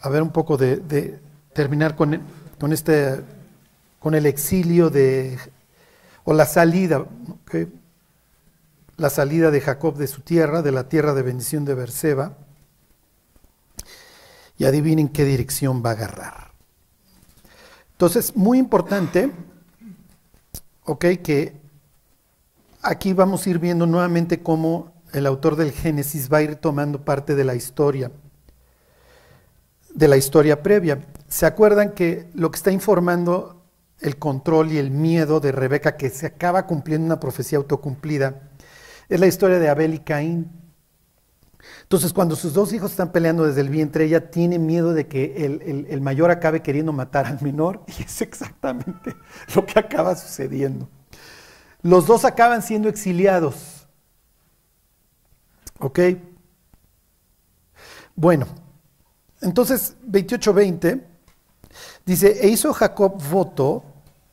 a 0.00 0.08
ver 0.08 0.22
un 0.22 0.30
poco 0.30 0.56
de, 0.56 0.76
de 0.76 1.18
terminar 1.54 1.96
con, 1.96 2.20
con 2.60 2.72
este, 2.72 3.22
con 3.98 4.14
el 4.14 4.26
exilio 4.26 4.90
de, 4.90 5.38
o 6.24 6.34
la 6.34 6.44
salida, 6.44 6.98
¿ok? 7.00 7.56
La 9.00 9.08
salida 9.08 9.50
de 9.50 9.62
Jacob 9.62 9.96
de 9.96 10.06
su 10.06 10.20
tierra, 10.20 10.60
de 10.60 10.72
la 10.72 10.90
tierra 10.90 11.14
de 11.14 11.22
bendición 11.22 11.64
de 11.64 11.74
Berseba, 11.74 12.36
y 14.58 14.66
adivinen 14.66 15.08
qué 15.08 15.24
dirección 15.24 15.82
va 15.82 15.90
a 15.90 15.92
agarrar. 15.94 16.52
Entonces, 17.92 18.36
muy 18.36 18.58
importante, 18.58 19.32
ok, 20.84 21.06
que 21.22 21.58
aquí 22.82 23.14
vamos 23.14 23.46
a 23.46 23.50
ir 23.50 23.58
viendo 23.58 23.86
nuevamente 23.86 24.42
cómo 24.42 24.92
el 25.14 25.24
autor 25.24 25.56
del 25.56 25.72
Génesis 25.72 26.30
va 26.30 26.38
a 26.38 26.42
ir 26.42 26.56
tomando 26.56 27.02
parte 27.02 27.34
de 27.34 27.44
la 27.44 27.54
historia, 27.54 28.12
de 29.94 30.08
la 30.08 30.18
historia 30.18 30.62
previa. 30.62 31.06
¿Se 31.26 31.46
acuerdan 31.46 31.92
que 31.92 32.28
lo 32.34 32.50
que 32.50 32.56
está 32.56 32.70
informando 32.70 33.64
el 34.00 34.18
control 34.18 34.72
y 34.72 34.76
el 34.76 34.90
miedo 34.90 35.40
de 35.40 35.52
Rebeca, 35.52 35.96
que 35.96 36.10
se 36.10 36.26
acaba 36.26 36.66
cumpliendo 36.66 37.06
una 37.06 37.18
profecía 37.18 37.56
autocumplida, 37.56 38.49
es 39.10 39.20
la 39.20 39.26
historia 39.26 39.58
de 39.58 39.68
Abel 39.68 39.92
y 39.92 39.98
Caín. 39.98 40.50
Entonces, 41.82 42.12
cuando 42.12 42.36
sus 42.36 42.54
dos 42.54 42.72
hijos 42.72 42.92
están 42.92 43.10
peleando 43.12 43.44
desde 43.44 43.60
el 43.60 43.68
vientre, 43.68 44.04
ella 44.04 44.30
tiene 44.30 44.58
miedo 44.58 44.94
de 44.94 45.08
que 45.08 45.44
el, 45.90 46.00
mayor 46.00 46.30
acabe 46.30 46.62
queriendo 46.62 46.92
matar 46.92 47.26
al 47.26 47.42
menor, 47.42 47.82
y 47.98 48.02
es 48.04 48.22
exactamente 48.22 49.14
lo 49.54 49.66
que 49.66 49.78
acaba 49.78 50.14
sucediendo. 50.14 50.88
Los 51.82 52.06
dos 52.06 52.24
acaban 52.24 52.62
siendo 52.62 52.88
exiliados. 52.88 53.88
¿Ok? 55.80 55.98
Bueno, 58.14 58.46
entonces 59.40 59.96
28:20 60.06 61.02
dice, 62.04 62.38
e 62.42 62.48
hizo 62.48 62.72
Jacob 62.74 63.20
voto, 63.30 63.89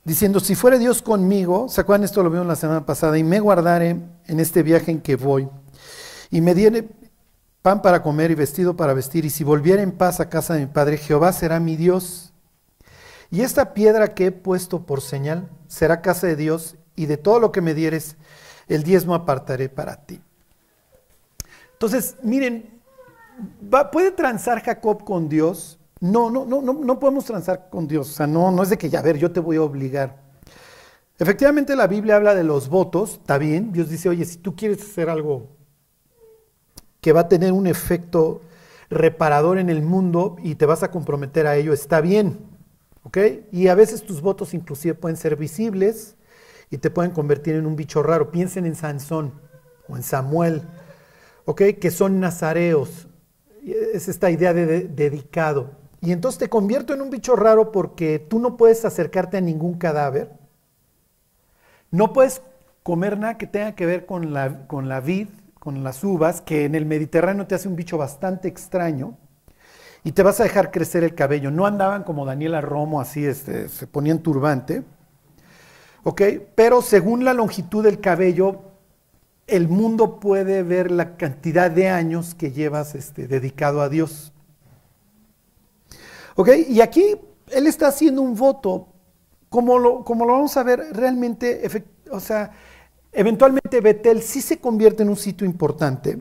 diciendo, 0.07 0.39
si 0.39 0.55
fuere 0.55 0.79
Dios 0.79 1.01
conmigo, 1.01 1.67
¿se 1.67 1.81
acuerdan? 1.81 2.05
Esto 2.05 2.23
lo 2.23 2.29
vimos 2.29 2.47
la 2.47 2.55
semana 2.55 2.85
pasada, 2.85 3.17
y 3.17 3.25
me 3.25 3.41
guardare 3.41 3.97
en 4.25 4.39
este 4.39 4.63
viaje 4.63 4.89
en 4.89 5.01
que 5.01 5.17
voy, 5.17 5.49
y 6.31 6.39
me 6.39 6.55
diere 6.55 6.87
pan 7.61 7.81
para 7.81 8.01
comer 8.01 8.31
y 8.31 8.35
vestido 8.35 8.77
para 8.77 8.93
vestir, 8.93 9.25
y 9.25 9.29
si 9.29 9.43
volviera 9.43 9.81
en 9.81 9.91
paz 9.91 10.21
a 10.21 10.29
casa 10.29 10.53
de 10.53 10.61
mi 10.61 10.67
padre, 10.67 10.95
Jehová 10.97 11.33
será 11.33 11.59
mi 11.59 11.75
Dios. 11.75 12.31
Y 13.29 13.41
esta 13.41 13.73
piedra 13.73 14.13
que 14.13 14.27
he 14.27 14.31
puesto 14.31 14.85
por 14.85 15.01
señal 15.01 15.49
será 15.67 16.01
casa 16.01 16.25
de 16.27 16.37
Dios, 16.37 16.77
y 16.95 17.07
de 17.07 17.17
todo 17.17 17.41
lo 17.41 17.51
que 17.51 17.59
me 17.59 17.73
dieres, 17.73 18.15
el 18.69 18.83
diezmo 18.83 19.13
apartaré 19.13 19.67
para 19.67 20.05
ti. 20.05 20.21
Entonces, 21.73 22.15
miren, 22.23 22.79
va- 23.61 23.91
¿puede 23.91 24.11
transar 24.11 24.63
Jacob 24.63 25.03
con 25.03 25.27
Dios? 25.27 25.76
No, 25.99 26.29
no, 26.29 26.45
no, 26.45 26.61
no, 26.61 26.73
no 26.73 26.99
podemos 26.99 27.25
transar 27.25 27.69
con 27.69 27.87
Dios. 27.87 28.09
O 28.09 28.13
sea, 28.13 28.27
no, 28.27 28.51
no 28.51 28.63
es 28.63 28.69
de 28.69 28.77
que, 28.77 28.89
ya 28.89 28.99
a 28.99 29.03
ver, 29.03 29.17
yo 29.17 29.31
te 29.31 29.39
voy 29.39 29.57
a 29.57 29.61
obligar. 29.63 30.17
Efectivamente, 31.19 31.75
la 31.75 31.87
Biblia 31.87 32.17
habla 32.17 32.35
de 32.35 32.43
los 32.43 32.69
votos, 32.69 33.13
está 33.13 33.37
bien. 33.37 33.71
Dios 33.73 33.89
dice, 33.89 34.09
oye, 34.09 34.25
si 34.25 34.37
tú 34.37 34.55
quieres 34.55 34.81
hacer 34.81 35.09
algo 35.09 35.47
que 37.01 37.13
va 37.13 37.21
a 37.21 37.27
tener 37.29 37.51
un 37.51 37.67
efecto 37.67 38.41
reparador 38.89 39.57
en 39.57 39.69
el 39.69 39.81
mundo 39.81 40.37
y 40.43 40.55
te 40.55 40.65
vas 40.65 40.83
a 40.83 40.91
comprometer 40.91 41.47
a 41.47 41.55
ello, 41.55 41.73
está 41.73 42.01
bien. 42.01 42.39
¿Ok? 43.03 43.17
Y 43.51 43.67
a 43.69 43.75
veces 43.75 44.03
tus 44.03 44.21
votos 44.21 44.53
inclusive 44.53 44.93
pueden 44.93 45.17
ser 45.17 45.35
visibles 45.37 46.15
y 46.69 46.77
te 46.77 46.89
pueden 46.89 47.11
convertir 47.11 47.55
en 47.55 47.65
un 47.65 47.75
bicho 47.75 48.03
raro. 48.03 48.31
Piensen 48.31 48.65
en 48.65 48.75
Sansón 48.75 49.33
o 49.87 49.95
en 49.95 50.03
Samuel, 50.03 50.63
¿ok? 51.45 51.61
Que 51.79 51.89
son 51.91 52.19
nazareos. 52.19 53.07
Es 53.65 54.09
esta 54.09 54.29
idea 54.29 54.53
de, 54.53 54.65
de- 54.65 54.87
dedicado. 54.87 55.71
Y 56.07 56.13
entonces 56.13 56.39
te 56.39 56.47
convierto 56.47 56.93
en 56.93 57.01
un 57.01 57.09
bicho 57.09 57.35
raro 57.35 57.73
porque 57.73 58.17
tú 58.17 58.39
no 58.39 58.55
puedes 58.55 58.85
acercarte 58.85 59.35
a 59.35 59.41
ningún 59.41 59.77
cadáver. 59.77 60.31
No 61.91 62.13
puedes 62.13 62.41
comer 62.81 63.19
nada 63.19 63.37
que 63.37 63.45
tenga 63.45 63.75
que 63.75 63.85
ver 63.85 64.05
con 64.05 64.33
la, 64.33 64.67
con 64.67 64.87
la 64.87 65.01
vid, 65.01 65.27
con 65.59 65.83
las 65.83 66.05
uvas, 66.05 66.39
que 66.39 66.63
en 66.63 66.75
el 66.75 66.85
Mediterráneo 66.85 67.45
te 67.45 67.55
hace 67.55 67.67
un 67.67 67.75
bicho 67.75 67.97
bastante 67.97 68.47
extraño. 68.47 69.17
Y 70.05 70.13
te 70.13 70.23
vas 70.23 70.39
a 70.39 70.43
dejar 70.43 70.71
crecer 70.71 71.03
el 71.03 71.13
cabello. 71.13 71.51
No 71.51 71.65
andaban 71.65 72.05
como 72.05 72.25
Daniela 72.25 72.61
Romo, 72.61 73.01
así 73.01 73.25
este, 73.25 73.67
se 73.67 73.85
ponían 73.85 74.19
turbante. 74.19 74.85
¿Ok? 76.03 76.21
Pero 76.55 76.81
según 76.81 77.25
la 77.25 77.33
longitud 77.33 77.83
del 77.83 77.99
cabello, 77.99 78.61
el 79.45 79.67
mundo 79.67 80.21
puede 80.21 80.63
ver 80.63 80.89
la 80.89 81.17
cantidad 81.17 81.69
de 81.69 81.89
años 81.89 82.33
que 82.33 82.53
llevas 82.53 82.95
este, 82.95 83.27
dedicado 83.27 83.81
a 83.81 83.89
Dios. 83.89 84.31
¿Ok? 86.37 86.49
Y 86.69 86.81
aquí 86.81 87.15
él 87.51 87.67
está 87.67 87.87
haciendo 87.87 88.21
un 88.21 88.35
voto, 88.35 88.87
como 89.49 89.79
lo, 89.79 90.03
como 90.03 90.23
lo 90.23 90.33
vamos 90.33 90.55
a 90.55 90.63
ver 90.63 90.83
realmente, 90.91 91.67
o 92.11 92.19
sea, 92.19 92.51
eventualmente 93.11 93.81
Betel 93.81 94.21
sí 94.21 94.41
se 94.41 94.59
convierte 94.59 95.01
en 95.01 95.09
un 95.09 95.15
sitio 95.15 95.47
importante 95.47 96.19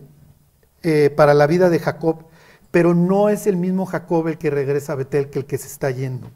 eh, 0.83 1.11
para 1.15 1.35
la 1.35 1.47
vida 1.47 1.69
de 1.69 1.79
Jacob, 1.79 2.25
pero 2.71 2.95
no 2.95 3.29
es 3.29 3.47
el 3.47 3.59
mismo 3.59 3.85
Jacob 3.85 4.29
el 4.29 4.39
que 4.39 4.49
regresa 4.49 4.95
a 4.95 4.97
Betel 4.97 5.29
que 5.29 5.41
el 5.41 5.45
que 5.45 5.59
se 5.59 5.67
está 5.67 5.91
yendo. 5.91 6.31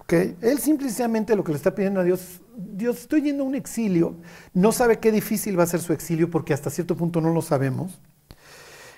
¿Ok? 0.00 0.12
Él 0.42 0.58
simplemente 0.58 1.34
lo 1.34 1.44
que 1.44 1.52
le 1.52 1.56
está 1.56 1.74
pidiendo 1.74 2.00
a 2.00 2.04
Dios, 2.04 2.42
Dios, 2.54 2.98
estoy 2.98 3.22
yendo 3.22 3.42
a 3.44 3.46
un 3.46 3.54
exilio, 3.54 4.16
no 4.52 4.70
sabe 4.70 4.98
qué 4.98 5.10
difícil 5.10 5.58
va 5.58 5.62
a 5.62 5.66
ser 5.66 5.80
su 5.80 5.94
exilio 5.94 6.30
porque 6.30 6.52
hasta 6.52 6.68
cierto 6.68 6.94
punto 6.94 7.22
no 7.22 7.32
lo 7.32 7.40
sabemos. 7.40 8.02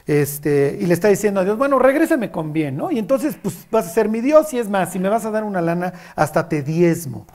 Este, 0.07 0.77
y 0.79 0.87
le 0.87 0.93
está 0.93 1.09
diciendo 1.09 1.41
a 1.41 1.45
Dios, 1.45 1.57
bueno, 1.57 1.79
regrésame 1.79 2.31
con 2.31 2.53
bien, 2.53 2.77
¿no? 2.77 2.91
Y 2.91 2.99
entonces, 2.99 3.39
pues 3.43 3.67
vas 3.71 3.87
a 3.87 3.91
ser 3.91 4.09
mi 4.09 4.21
Dios 4.21 4.53
y 4.53 4.59
es 4.59 4.69
más, 4.69 4.93
si 4.93 4.99
me 4.99 5.09
vas 5.09 5.25
a 5.25 5.31
dar 5.31 5.45
una 5.45 5.63
lana, 5.63 5.95
hasta 6.15 6.49
te 6.49 6.63
diezmo. 6.63 7.27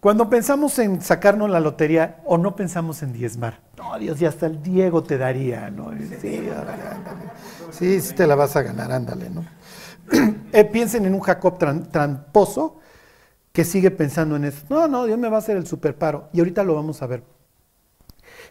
Cuando 0.00 0.28
pensamos 0.28 0.78
en 0.78 1.00
sacarnos 1.00 1.48
la 1.48 1.60
lotería, 1.60 2.20
o 2.26 2.36
no 2.36 2.54
pensamos 2.54 3.02
en 3.02 3.12
diezmar, 3.12 3.60
no, 3.78 3.98
Dios, 3.98 4.18
ya 4.18 4.28
hasta 4.28 4.46
el 4.46 4.62
Diego 4.62 5.02
te 5.02 5.16
daría, 5.16 5.70
¿no? 5.70 5.90
Sí, 6.20 6.36
ándale. 6.36 7.30
sí, 7.70 8.00
sí 8.00 8.14
te 8.14 8.26
la 8.26 8.34
vas 8.34 8.54
a 8.56 8.62
ganar, 8.62 8.92
ándale, 8.92 9.30
¿no? 9.30 9.44
Eh, 10.52 10.64
piensen 10.64 11.04
en 11.04 11.12
un 11.12 11.20
Jacob 11.20 11.58
tramposo 11.58 12.78
que 13.52 13.64
sigue 13.64 13.90
pensando 13.90 14.36
en 14.36 14.44
eso. 14.44 14.64
No, 14.70 14.88
no, 14.88 15.04
Dios 15.04 15.18
me 15.18 15.28
va 15.28 15.36
a 15.36 15.40
hacer 15.40 15.56
el 15.56 15.66
superparo. 15.66 16.28
Y 16.32 16.38
ahorita 16.38 16.62
lo 16.62 16.74
vamos 16.74 17.02
a 17.02 17.06
ver. 17.06 17.24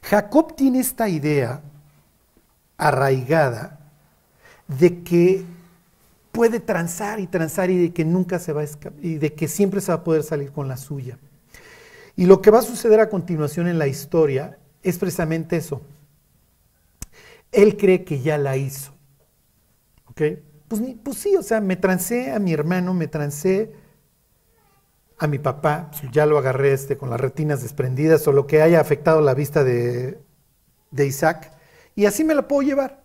Jacob 0.03 0.55
tiene 0.55 0.79
esta 0.79 1.09
idea 1.09 1.61
arraigada 2.77 3.79
de 4.67 5.03
que 5.03 5.43
puede 6.31 6.59
transar 6.59 7.19
y 7.19 7.27
transar 7.27 7.69
y 7.69 7.77
de 7.77 7.93
que 7.93 8.03
nunca 8.03 8.39
se 8.39 8.51
va 8.51 8.61
a 8.61 8.65
escapar 8.65 9.03
y 9.03 9.15
de 9.15 9.33
que 9.33 9.47
siempre 9.47 9.81
se 9.81 9.91
va 9.91 9.99
a 9.99 10.03
poder 10.03 10.23
salir 10.23 10.51
con 10.51 10.67
la 10.67 10.77
suya. 10.77 11.17
Y 12.15 12.25
lo 12.25 12.41
que 12.41 12.51
va 12.51 12.59
a 12.59 12.63
suceder 12.63 12.99
a 12.99 13.09
continuación 13.09 13.67
en 13.67 13.79
la 13.79 13.87
historia 13.87 14.57
es 14.83 14.97
precisamente 14.97 15.57
eso. 15.57 15.81
Él 17.51 17.77
cree 17.77 18.03
que 18.03 18.21
ya 18.21 18.37
la 18.37 18.57
hizo. 18.57 18.93
¿Ok? 20.07 20.21
Pues, 20.67 20.81
pues 21.03 21.17
sí, 21.17 21.35
o 21.35 21.43
sea, 21.43 21.61
me 21.61 21.75
trancé 21.75 22.31
a 22.31 22.39
mi 22.39 22.53
hermano, 22.53 22.93
me 22.93 23.07
trancé 23.07 23.73
a 25.17 25.27
mi 25.27 25.39
papá, 25.39 25.89
pues 25.91 26.11
ya 26.11 26.25
lo 26.25 26.37
agarré 26.37 26.73
este, 26.73 26.97
con 26.97 27.09
las 27.09 27.19
retinas 27.19 27.61
desprendidas 27.61 28.27
o 28.27 28.33
lo 28.33 28.47
que 28.47 28.61
haya 28.61 28.81
afectado 28.81 29.21
la 29.21 29.33
vista 29.33 29.63
de, 29.63 30.19
de 30.91 31.05
Isaac, 31.05 31.54
y 31.95 32.05
así 32.05 32.23
me 32.23 32.35
la 32.35 32.47
puedo 32.47 32.61
llevar. 32.61 33.03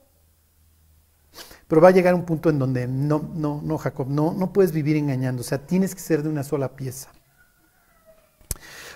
Pero 1.69 1.81
va 1.81 1.89
a 1.89 1.93
llegar 1.93 2.15
un 2.15 2.25
punto 2.25 2.51
en 2.51 2.59
donde 2.59 2.89
no, 2.89 3.31
no, 3.33 3.61
no, 3.63 3.79
Jacob, 3.79 4.09
no, 4.09 4.33
no 4.33 4.53
puedes 4.53 4.73
vivir 4.73 4.97
engañando, 4.97 5.43
o 5.43 5.45
sea, 5.45 5.59
tienes 5.59 5.95
que 5.95 6.01
ser 6.01 6.23
de 6.23 6.29
una 6.29 6.43
sola 6.43 6.75
pieza. 6.75 7.11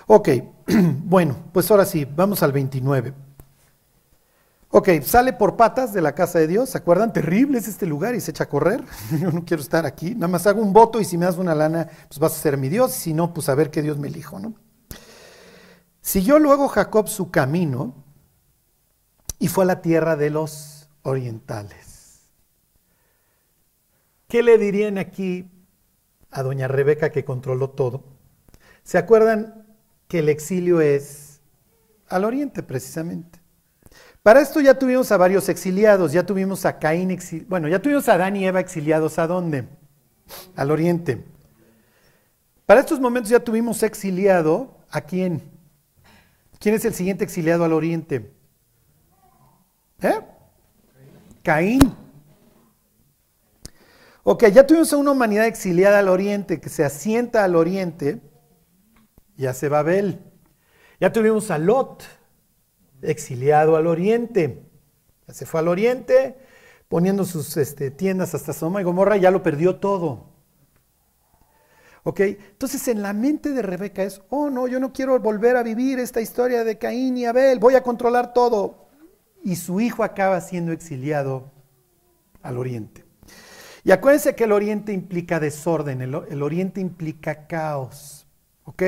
Ok, 0.07 0.29
bueno, 1.03 1.37
pues 1.53 1.71
ahora 1.71 1.85
sí, 1.85 2.05
vamos 2.05 2.43
al 2.43 2.51
29. 2.51 3.13
Ok, 4.71 4.89
sale 5.03 5.31
por 5.31 5.55
patas 5.55 5.93
de 5.93 6.01
la 6.01 6.13
casa 6.13 6.37
de 6.37 6.47
Dios, 6.47 6.71
¿se 6.71 6.77
acuerdan? 6.77 7.13
Terrible 7.13 7.57
es 7.57 7.69
este 7.69 7.85
lugar 7.85 8.13
y 8.13 8.19
se 8.19 8.31
echa 8.31 8.43
a 8.43 8.49
correr. 8.49 8.83
Yo 9.21 9.31
no 9.31 9.45
quiero 9.45 9.63
estar 9.63 9.85
aquí, 9.85 10.13
nada 10.13 10.27
más 10.27 10.45
hago 10.45 10.61
un 10.61 10.73
voto 10.73 10.99
y 10.99 11.05
si 11.05 11.17
me 11.17 11.25
das 11.25 11.37
una 11.37 11.55
lana, 11.55 11.87
pues 12.09 12.19
vas 12.19 12.33
a 12.33 12.41
ser 12.41 12.57
mi 12.57 12.67
Dios, 12.67 12.95
y 12.97 12.99
si 12.99 13.13
no, 13.13 13.33
pues 13.33 13.47
a 13.47 13.55
ver 13.55 13.71
qué 13.71 13.81
Dios 13.81 13.97
me 13.97 14.09
elijo, 14.09 14.37
¿no? 14.37 14.53
Siguió 16.01 16.39
luego 16.39 16.67
Jacob 16.67 17.07
su 17.07 17.31
camino 17.31 18.04
y 19.45 19.47
fue 19.47 19.63
a 19.63 19.67
la 19.67 19.81
tierra 19.83 20.15
de 20.15 20.31
los 20.31 20.89
orientales. 21.03 22.31
¿Qué 24.27 24.41
le 24.41 24.57
dirían 24.57 24.97
aquí 24.97 25.47
a 26.31 26.41
doña 26.41 26.67
Rebeca 26.67 27.11
que 27.11 27.23
controló 27.23 27.69
todo? 27.69 28.05
¿Se 28.81 28.97
acuerdan 28.97 29.67
que 30.07 30.17
el 30.17 30.29
exilio 30.29 30.81
es 30.81 31.41
al 32.07 32.25
oriente 32.25 32.63
precisamente? 32.63 33.39
Para 34.23 34.41
esto 34.41 34.61
ya 34.61 34.79
tuvimos 34.79 35.11
a 35.11 35.17
varios 35.17 35.47
exiliados, 35.47 36.11
ya 36.11 36.25
tuvimos 36.25 36.65
a 36.65 36.79
Caín, 36.79 37.11
exi- 37.11 37.45
bueno, 37.47 37.67
ya 37.67 37.79
tuvimos 37.79 38.09
a 38.09 38.15
Adán 38.15 38.35
y 38.37 38.47
Eva 38.47 38.59
exiliados 38.59 39.19
a 39.19 39.27
dónde? 39.27 39.67
Al 40.55 40.71
oriente. 40.71 41.23
Para 42.65 42.79
estos 42.79 42.99
momentos 42.99 43.29
ya 43.29 43.41
tuvimos 43.41 43.83
exiliado 43.83 44.79
a 44.89 45.01
quién? 45.01 45.43
¿Quién 46.57 46.73
es 46.73 46.83
el 46.83 46.95
siguiente 46.95 47.23
exiliado 47.23 47.63
al 47.63 47.73
oriente? 47.73 48.33
¿Eh? 50.01 50.19
Caín. 51.43 51.95
Ok, 54.23 54.45
ya 54.47 54.65
tuvimos 54.65 54.91
a 54.91 54.97
una 54.97 55.11
humanidad 55.11 55.45
exiliada 55.45 55.99
al 55.99 56.07
oriente, 56.07 56.59
que 56.59 56.69
se 56.69 56.83
asienta 56.83 57.43
al 57.43 57.55
oriente, 57.55 58.21
ya 59.37 59.53
se 59.53 59.69
Babel. 59.69 60.19
Ya 60.99 61.11
tuvimos 61.11 61.51
a 61.51 61.57
Lot, 61.57 62.03
exiliado 63.01 63.75
al 63.75 63.85
oriente. 63.85 64.63
Ya 65.27 65.33
se 65.33 65.45
fue 65.45 65.59
al 65.59 65.67
oriente, 65.67 66.37
poniendo 66.87 67.25
sus 67.25 67.57
este, 67.57 67.91
tiendas 67.91 68.33
hasta 68.33 68.53
Sodoma 68.53 68.81
y 68.81 68.83
Gomorra, 68.83 69.17
ya 69.17 69.31
lo 69.31 69.43
perdió 69.43 69.75
todo. 69.75 70.33
¿Ok? 72.03 72.19
Entonces 72.19 72.87
en 72.87 73.01
la 73.01 73.13
mente 73.13 73.49
de 73.49 73.61
Rebeca 73.61 74.03
es, 74.03 74.21
oh 74.29 74.49
no, 74.49 74.67
yo 74.67 74.79
no 74.79 74.93
quiero 74.93 75.19
volver 75.19 75.57
a 75.57 75.63
vivir 75.63 75.99
esta 75.99 76.21
historia 76.21 76.63
de 76.63 76.77
Caín 76.77 77.17
y 77.17 77.25
Abel, 77.25 77.59
voy 77.59 77.75
a 77.75 77.83
controlar 77.83 78.33
todo. 78.33 78.84
Y 79.45 79.57
su 79.57 79.79
hijo 79.79 80.03
acaba 80.03 80.41
siendo 80.41 80.71
exiliado 80.71 81.51
al 82.41 82.57
oriente. 82.57 83.05
Y 83.83 83.91
acuérdense 83.91 84.33
que 84.33 84.45
el 84.45 84.51
oriente 84.51 84.91
implica 84.91 85.39
desorden, 85.39 86.01
el, 86.01 86.41
oriente 86.41 86.81
implica 86.81 87.45
caos. 87.45 88.27
¿Ok? 88.63 88.81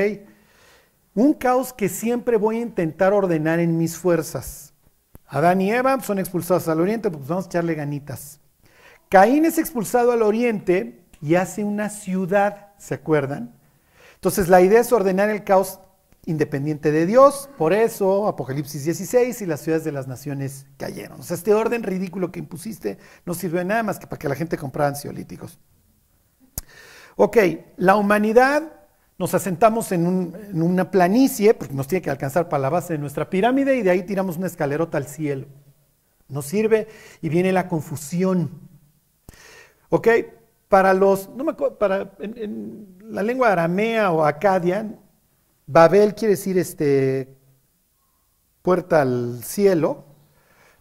Un 1.14 1.34
caos 1.34 1.72
que 1.72 1.88
siempre 1.88 2.36
voy 2.36 2.56
a 2.56 2.62
intentar 2.62 3.12
ordenar 3.12 3.60
en 3.60 3.78
mis 3.78 3.96
fuerzas. 3.96 4.74
Adán 5.28 5.60
y 5.60 5.70
Eva 5.70 6.00
son 6.00 6.18
expulsados 6.18 6.66
al 6.66 6.80
oriente, 6.80 7.08
pues 7.08 7.28
vamos 7.28 7.44
a 7.44 7.48
echarle 7.50 7.76
ganitas. 7.76 8.40
Caín 9.08 9.44
es 9.44 9.58
expulsado 9.58 10.10
al 10.10 10.22
oriente 10.22 11.04
y 11.22 11.36
hace 11.36 11.62
una 11.62 11.88
ciudad, 11.88 12.72
¿se 12.78 12.94
acuerdan? 12.94 13.54
Entonces 14.16 14.48
la 14.48 14.60
idea 14.60 14.80
es 14.80 14.92
ordenar 14.92 15.30
el 15.30 15.44
caos 15.44 15.78
independiente 16.28 16.92
de 16.92 17.06
Dios, 17.06 17.48
por 17.56 17.72
eso 17.72 18.28
Apocalipsis 18.28 18.84
16 18.84 19.40
y 19.40 19.46
las 19.46 19.60
ciudades 19.60 19.82
de 19.84 19.92
las 19.92 20.06
naciones 20.06 20.66
cayeron. 20.76 21.20
O 21.20 21.22
sea, 21.22 21.34
este 21.34 21.54
orden 21.54 21.82
ridículo 21.82 22.30
que 22.30 22.38
impusiste 22.38 22.98
no 23.24 23.32
sirvió 23.32 23.60
de 23.60 23.64
nada 23.64 23.82
más 23.82 23.98
que 23.98 24.06
para 24.06 24.18
que 24.18 24.28
la 24.28 24.34
gente 24.34 24.58
comprara 24.58 24.90
ansiolíticos. 24.90 25.58
Ok, 27.16 27.38
la 27.78 27.96
humanidad 27.96 28.74
nos 29.16 29.32
asentamos 29.32 29.90
en, 29.90 30.06
un, 30.06 30.36
en, 30.50 30.60
una 30.60 30.90
planicie, 30.90 31.54
porque 31.54 31.74
nos 31.74 31.88
tiene 31.88 32.02
que 32.02 32.10
alcanzar 32.10 32.50
para 32.50 32.60
la 32.60 32.68
base 32.68 32.92
de 32.92 32.98
nuestra 32.98 33.30
pirámide 33.30 33.76
y 33.76 33.82
de 33.82 33.90
ahí 33.90 34.02
tiramos 34.02 34.36
una 34.36 34.48
escalerota 34.48 34.98
al 34.98 35.06
cielo. 35.06 35.46
Nos 36.28 36.44
sirve 36.44 36.88
y 37.22 37.30
viene 37.30 37.52
la 37.52 37.68
confusión. 37.68 38.50
Ok, 39.88 40.08
para 40.68 40.92
los, 40.92 41.30
no 41.30 41.42
me 41.42 41.52
acuerdo, 41.52 41.78
para, 41.78 42.12
en 42.20 42.98
la 43.00 43.22
lengua 43.22 43.50
aramea 43.50 44.12
o 44.12 44.22
acadia, 44.24 44.94
Babel 45.68 46.14
quiere 46.14 46.32
decir 46.34 46.56
este, 46.56 47.36
puerta 48.62 49.02
al 49.02 49.44
cielo, 49.44 50.06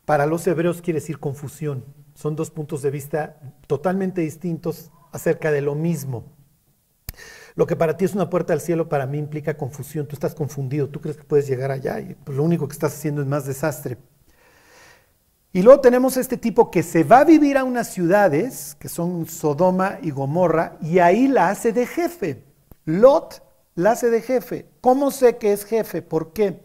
para 0.05 0.25
los 0.25 0.47
hebreos 0.47 0.81
quiere 0.81 1.01
decir 1.01 1.19
confusión. 1.19 1.83
Son 2.15 2.37
dos 2.37 2.51
puntos 2.51 2.81
de 2.81 2.89
vista 2.89 3.37
totalmente 3.67 4.21
distintos 4.21 4.89
acerca 5.11 5.51
de 5.51 5.61
lo 5.61 5.75
mismo. 5.75 6.31
Lo 7.55 7.67
que 7.67 7.75
para 7.75 7.97
ti 7.97 8.05
es 8.05 8.15
una 8.15 8.29
puerta 8.29 8.53
al 8.53 8.61
cielo, 8.61 8.87
para 8.87 9.05
mí 9.05 9.17
implica 9.17 9.57
confusión. 9.57 10.07
Tú 10.07 10.15
estás 10.15 10.33
confundido, 10.33 10.87
tú 10.87 11.01
crees 11.01 11.17
que 11.17 11.25
puedes 11.25 11.47
llegar 11.47 11.69
allá 11.69 11.99
y 11.99 12.15
pues, 12.15 12.37
lo 12.37 12.43
único 12.43 12.65
que 12.65 12.73
estás 12.73 12.93
haciendo 12.93 13.21
es 13.21 13.27
más 13.27 13.45
desastre. 13.45 13.97
Y 15.51 15.63
luego 15.63 15.81
tenemos 15.81 16.15
este 16.15 16.37
tipo 16.37 16.71
que 16.71 16.81
se 16.81 17.03
va 17.03 17.19
a 17.19 17.25
vivir 17.25 17.57
a 17.57 17.65
unas 17.65 17.91
ciudades, 17.91 18.77
que 18.79 18.87
son 18.87 19.25
Sodoma 19.25 19.99
y 20.01 20.11
Gomorra, 20.11 20.77
y 20.81 20.99
ahí 20.99 21.27
la 21.27 21.49
hace 21.49 21.73
de 21.73 21.85
jefe. 21.87 22.45
Lot 22.85 23.46
la 23.77 23.93
de 23.93 24.21
jefe. 24.23 24.65
¿Cómo 24.81 25.11
sé 25.11 25.37
que 25.37 25.53
es 25.53 25.63
jefe? 25.63 26.01
¿Por 26.01 26.33
qué? 26.33 26.59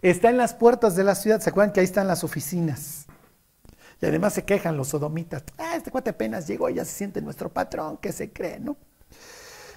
Está 0.00 0.30
en 0.30 0.38
las 0.38 0.54
puertas 0.54 0.96
de 0.96 1.04
la 1.04 1.14
ciudad. 1.14 1.40
¿Se 1.40 1.50
acuerdan 1.50 1.74
que 1.74 1.80
ahí 1.80 1.84
están 1.84 2.08
las 2.08 2.24
oficinas? 2.24 3.04
Y 4.00 4.06
además 4.06 4.32
se 4.32 4.44
quejan 4.44 4.78
los 4.78 4.88
sodomitas. 4.88 5.44
Ah, 5.58 5.76
este 5.76 5.90
cuate 5.90 6.10
apenas 6.10 6.46
llegó 6.46 6.70
y 6.70 6.74
ya 6.74 6.86
se 6.86 6.92
siente 6.92 7.20
nuestro 7.20 7.50
patrón, 7.50 7.98
que 7.98 8.12
se 8.12 8.32
cree, 8.32 8.58
¿no? 8.60 8.78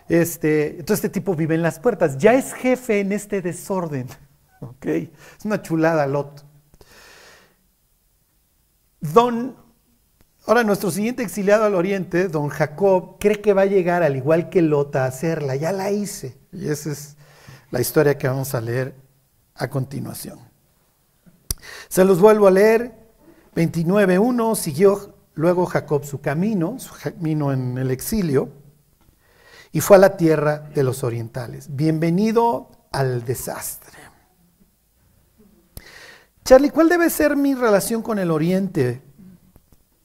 Este, 0.08 0.80
entonces 0.80 1.04
este 1.04 1.10
tipo 1.10 1.36
vive 1.36 1.56
en 1.56 1.62
las 1.62 1.78
puertas. 1.78 2.18
Ya 2.18 2.34
es 2.34 2.54
jefe 2.54 3.02
en 3.02 3.12
este 3.12 3.42
desorden. 3.42 4.08
¿Ok? 4.62 4.86
Es 4.86 5.44
una 5.44 5.62
chulada, 5.62 6.08
Lot. 6.08 6.46
Don, 9.02 9.58
ahora 10.48 10.64
nuestro 10.64 10.90
siguiente 10.90 11.24
exiliado 11.24 11.66
al 11.66 11.76
oriente, 11.76 12.30
don 12.30 12.48
Jacob, 12.48 13.18
cree 13.20 13.42
que 13.42 13.54
va 13.54 13.64
a 13.64 13.66
llegar 13.66 14.02
al 14.02 14.16
igual 14.16 14.50
que 14.50 14.62
Lota 14.62 15.04
a 15.04 15.08
hacerla. 15.08 15.56
Ya 15.56 15.72
la 15.72 15.92
hice. 15.92 16.38
Y 16.54 16.70
esa 16.70 16.92
es 16.92 17.18
la 17.70 17.82
historia 17.82 18.18
que 18.18 18.28
vamos 18.28 18.56
a 18.56 18.62
leer 18.62 18.96
a 19.56 19.70
continuación. 19.70 20.40
Se 21.90 22.04
los 22.06 22.20
vuelvo 22.20 22.48
a 22.48 22.52
leer. 22.52 22.94
29.1 23.56 24.56
siguió 24.56 25.16
luego 25.34 25.66
Jacob 25.66 26.06
su 26.06 26.22
camino, 26.22 26.80
su 26.80 26.94
camino 26.96 27.52
en 27.52 27.78
el 27.78 27.92
exilio, 27.92 28.50
y 29.72 29.82
fue 29.82 29.98
a 29.98 30.00
la 30.00 30.16
tierra 30.16 30.60
de 30.60 30.84
los 30.84 31.04
orientales. 31.04 31.76
Bienvenido 31.76 32.70
al 32.92 33.26
desastre. 33.26 33.98
Charlie, 36.46 36.70
¿cuál 36.70 36.88
debe 36.88 37.10
ser 37.10 37.36
mi 37.36 37.56
relación 37.56 38.02
con 38.02 38.20
el 38.20 38.32
Oriente? 38.32 39.02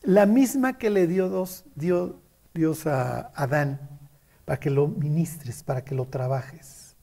La 0.03 0.26
misma 0.26 0.78
que 0.78 0.90
le 0.90 1.07
dio 1.07 1.46
Dios, 1.74 2.86
a 2.86 3.32
Adán, 3.34 3.80
para 4.44 4.59
que 4.59 4.70
lo 4.70 4.88
ministres, 4.88 5.62
para 5.62 5.84
que 5.84 5.94
lo 5.94 6.07
trabajes. 6.07 6.96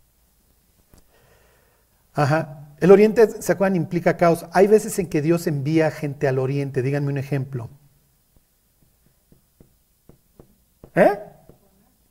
Ajá. 2.13 2.75
El 2.79 2.91
Oriente, 2.91 3.41
¿se 3.41 3.51
acuerdan? 3.51 3.75
Implica 3.75 4.17
caos. 4.17 4.45
Hay 4.51 4.67
veces 4.67 4.99
en 4.99 5.07
que 5.07 5.21
Dios 5.21 5.47
envía 5.47 5.91
gente 5.91 6.27
al 6.27 6.39
Oriente. 6.39 6.81
Díganme 6.81 7.07
un 7.07 7.17
ejemplo. 7.17 7.69
¿Eh? 10.95 11.19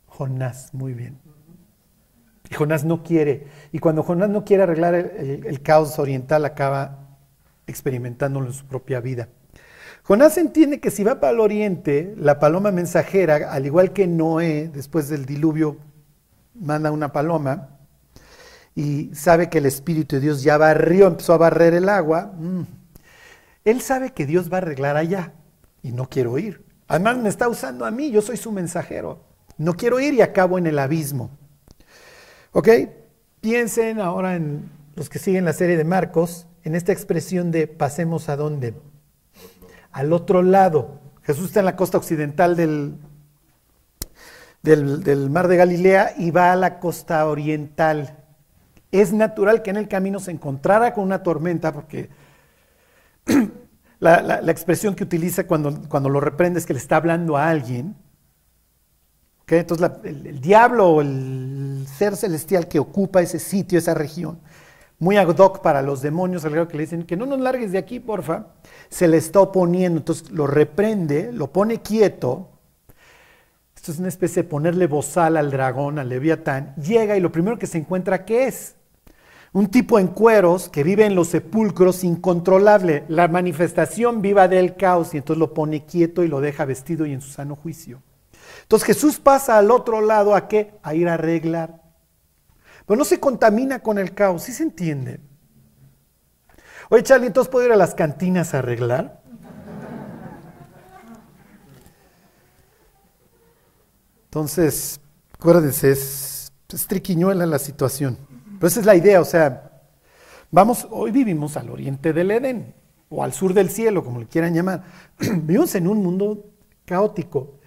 Jonás, 0.07 0.72
muy 0.72 0.95
bien. 0.95 1.18
Y 2.51 2.55
Jonás 2.55 2.84
no 2.84 3.03
quiere. 3.03 3.47
Y 3.72 3.78
cuando 3.78 4.03
Jonás 4.03 4.30
no 4.30 4.45
quiere 4.45 4.62
arreglar 4.62 4.95
el 4.95 5.62
caos 5.62 5.99
oriental, 5.99 6.45
acaba 6.45 7.18
experimentándolo 7.66 8.47
en 8.47 8.53
su 8.53 8.66
propia 8.66 9.01
vida. 9.01 9.28
Jonás 10.09 10.38
entiende 10.38 10.80
que 10.80 10.90
si 10.90 11.04
va 11.04 11.20
para 11.20 11.34
el 11.34 11.40
oriente, 11.40 12.14
la 12.16 12.38
paloma 12.38 12.70
mensajera, 12.72 13.52
al 13.52 13.66
igual 13.66 13.92
que 13.92 14.06
Noé, 14.06 14.70
después 14.72 15.11
del 15.11 15.26
diluvio, 15.26 15.76
manda 16.54 16.90
una 16.90 17.12
paloma 17.12 17.76
y 18.74 19.11
sabe 19.14 19.50
que 19.50 19.59
el 19.59 19.66
Espíritu 19.66 20.16
de 20.16 20.22
Dios 20.22 20.42
ya 20.42 20.56
barrió, 20.56 21.09
empezó 21.09 21.34
a 21.34 21.36
barrer 21.36 21.74
el 21.74 21.90
agua. 21.90 22.32
Mm. 22.38 22.62
Él 23.66 23.82
sabe 23.82 24.14
que 24.14 24.24
Dios 24.24 24.50
va 24.50 24.56
a 24.56 24.61
arreglar 24.62 24.96
allá 24.96 25.34
y 25.82 25.92
no 25.92 26.09
quiero 26.09 26.38
ir. 26.38 26.64
Además 26.86 27.18
me 27.18 27.28
está 27.28 27.46
usando 27.46 27.84
a 27.84 27.90
mí, 27.90 28.11
yo 28.11 28.22
soy 28.22 28.38
su 28.38 28.50
mensajero. 28.50 29.26
No 29.59 29.74
quiero 29.74 30.00
ir 30.00 30.14
y 30.14 30.22
acabo 30.22 30.56
en 30.56 30.66
el 30.66 30.78
abismo. 30.78 31.28
¿Ok? 32.52 32.68
Piensen 33.42 34.00
ahora 34.00 34.36
en 34.36 34.70
los 34.96 35.11
que 35.11 35.18
siguen 35.18 35.44
la 35.44 35.52
serie 35.52 35.76
de 35.76 35.84
Marcos 35.84 36.46
en 36.64 36.74
esta 36.74 36.92
expresión 36.92 37.50
de 37.50 37.66
pasemos 37.66 38.30
a 38.30 38.36
dónde? 38.36 38.72
Al 39.93 40.12
otro 40.12 40.43
lado. 40.43 41.01
Jesús 41.22 41.47
está 41.47 41.61
en 41.61 41.66
la 41.66 41.76
costa 41.76 41.99
occidental 41.99 42.57
del, 42.57 42.97
del, 44.62 45.30
mar 45.30 45.49
de 45.49 45.57
Galilea 45.57 46.14
y 46.16 46.30
va 46.30 46.53
a 46.53 46.57
la 46.57 46.78
costa 46.78 47.26
oriental. 47.26 48.16
Es 48.91 49.12
natural 49.12 49.62
que 49.62 49.70
en 49.70 49.76
el 49.76 49.89
camino 49.89 50.20
se 50.20 50.30
encontrara 50.30 50.95
con 50.95 51.05
una 51.05 51.22
tormenta 51.22 51.72
porque 51.72 52.09
la, 53.99 54.41
expresión 54.47 54.95
que 54.95 55.05
utiliza 55.05 55.47
cuando, 55.47 55.82
cuando 55.89 56.09
lo 56.09 56.20
reprende 56.20 56.59
es 56.59 56.66
que 56.66 56.72
le 56.72 56.78
está 56.78 56.97
hablando 56.97 57.36
a 57.36 57.49
alguien. 57.49 57.95
Entonces 59.57 59.91
el, 60.05 60.41
diablo 60.41 60.89
o 60.89 61.01
el 61.01 61.86
ser 61.97 62.16
celestial 62.16 62.68
que 62.68 62.78
ocupa 62.78 63.22
ese 63.22 63.39
sitio, 63.39 63.78
esa 63.78 63.95
región, 63.95 64.41
muy 64.99 65.16
ad 65.16 65.28
hoc 65.38 65.61
para 65.61 65.82
los 65.82 66.03
demonios, 66.03 66.44
al 66.44 66.53
grado 66.53 66.68
que 66.68 66.76
le 66.76 66.84
dicen 66.84 67.05
que 67.05 67.16
no 67.16 67.24
nos 67.24 67.38
largues 67.38 67.70
de 67.72 67.78
aquí, 67.78 68.01
porfa, 68.01 68.46
se 68.88 69.07
le 69.07 69.16
está 69.16 69.40
oponiendo, 69.40 69.99
entonces 69.99 70.30
lo 70.30 70.46
reprende, 70.46 71.32
lo 71.32 71.53
pone 71.53 71.80
quieto. 71.80 72.49
Esto 73.76 73.92
es 73.92 74.01
una 74.01 74.09
especie 74.09 74.42
de 74.42 74.49
ponerle 74.49 74.88
bozal 74.88 75.36
al 75.36 75.53
dragón, 75.53 76.01
al 76.01 76.09
leviatán. 76.09 76.74
Llega 76.76 77.16
y 77.16 77.20
lo 77.20 77.30
primero 77.30 77.59
que 77.59 77.68
se 77.68 77.78
encuentra, 77.78 78.24
¿qué 78.24 78.49
es? 78.49 78.74
Un 79.53 79.68
tipo 79.68 79.99
en 79.99 80.09
cueros 80.09 80.68
que 80.68 80.82
vive 80.82 81.07
en 81.07 81.14
los 81.14 81.28
sepulcros 81.28 82.03
incontrolable. 82.03 83.05
La 83.09 83.28
manifestación 83.28 84.20
viva 84.20 84.49
del 84.49 84.74
caos 84.74 85.14
y 85.14 85.18
entonces 85.18 85.38
lo 85.38 85.55
pone 85.55 85.86
quieto 85.86 86.24
y 86.24 86.28
lo 86.28 86.40
deja 86.40 86.64
vestido 86.64 87.07
y 87.07 87.12
en 87.12 87.20
su 87.20 87.30
sano 87.30 87.55
juicio. 87.55 88.03
Entonces 88.62 88.86
Jesús 88.86 89.20
pasa 89.20 89.57
al 89.59 89.70
otro 89.70 90.01
lado 90.01 90.34
a 90.34 90.49
qué? 90.49 90.72
A 90.82 90.94
ir 90.94 91.09
a 91.09 91.14
arreglar 91.14 91.88
pero 92.89 92.97
no 92.97 93.05
se 93.05 93.20
contamina 93.20 93.80
con 93.80 93.99
el 93.99 94.14
caos, 94.14 94.45
¿sí 94.45 94.53
se 94.53 94.62
entiende? 94.62 95.20
Oye, 96.89 97.03
Charlie, 97.03 97.26
¿entonces 97.26 97.51
puedo 97.53 97.66
ir 97.66 97.72
a 97.72 97.76
las 97.76 97.95
cantinas 97.95 98.55
a 98.55 98.61
arreglar? 98.61 99.22
Entonces, 104.24 104.99
acuérdense, 105.34 105.91
es, 105.91 106.51
es 106.72 106.86
triquiñuela 106.86 107.45
la 107.45 107.59
situación. 107.59 108.16
Pero 108.59 108.68
esa 108.68 108.80
es 108.80 108.86
la 108.86 108.97
idea, 108.97 109.20
o 109.20 109.24
sea, 109.26 109.82
vamos, 110.51 110.89
hoy 110.91 111.11
vivimos 111.11 111.59
al 111.59 111.68
oriente 111.68 112.14
del 112.14 112.30
Edén, 112.30 112.74
o 113.11 113.22
al 113.22 113.34
sur 113.34 113.53
del 113.53 113.68
cielo, 113.68 114.03
como 114.03 114.20
le 114.20 114.26
quieran 114.26 114.55
llamar. 114.55 114.84
Vivimos 115.18 115.74
en 115.74 115.89
un 115.89 116.03
mundo 116.03 116.47
caótico. 116.86 117.59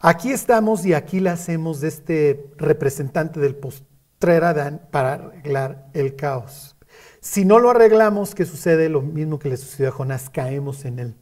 Aquí 0.00 0.32
estamos 0.32 0.84
y 0.84 0.92
aquí 0.92 1.20
la 1.20 1.32
hacemos 1.32 1.80
de 1.80 1.88
este 1.88 2.50
representante 2.58 3.40
del, 3.40 3.54
post, 3.54 3.84
traer 4.24 4.44
a 4.44 4.50
Adán 4.50 4.80
para 4.90 5.12
arreglar 5.14 5.86
el 5.92 6.16
caos. 6.16 6.76
Si 7.20 7.44
no 7.44 7.58
lo 7.58 7.68
arreglamos, 7.68 8.34
¿qué 8.34 8.46
sucede? 8.46 8.88
Lo 8.88 9.02
mismo 9.02 9.38
que 9.38 9.50
le 9.50 9.58
sucedió 9.58 9.90
a 9.90 9.92
Jonás, 9.92 10.30
caemos 10.30 10.86
en 10.86 10.98
él. 10.98 11.16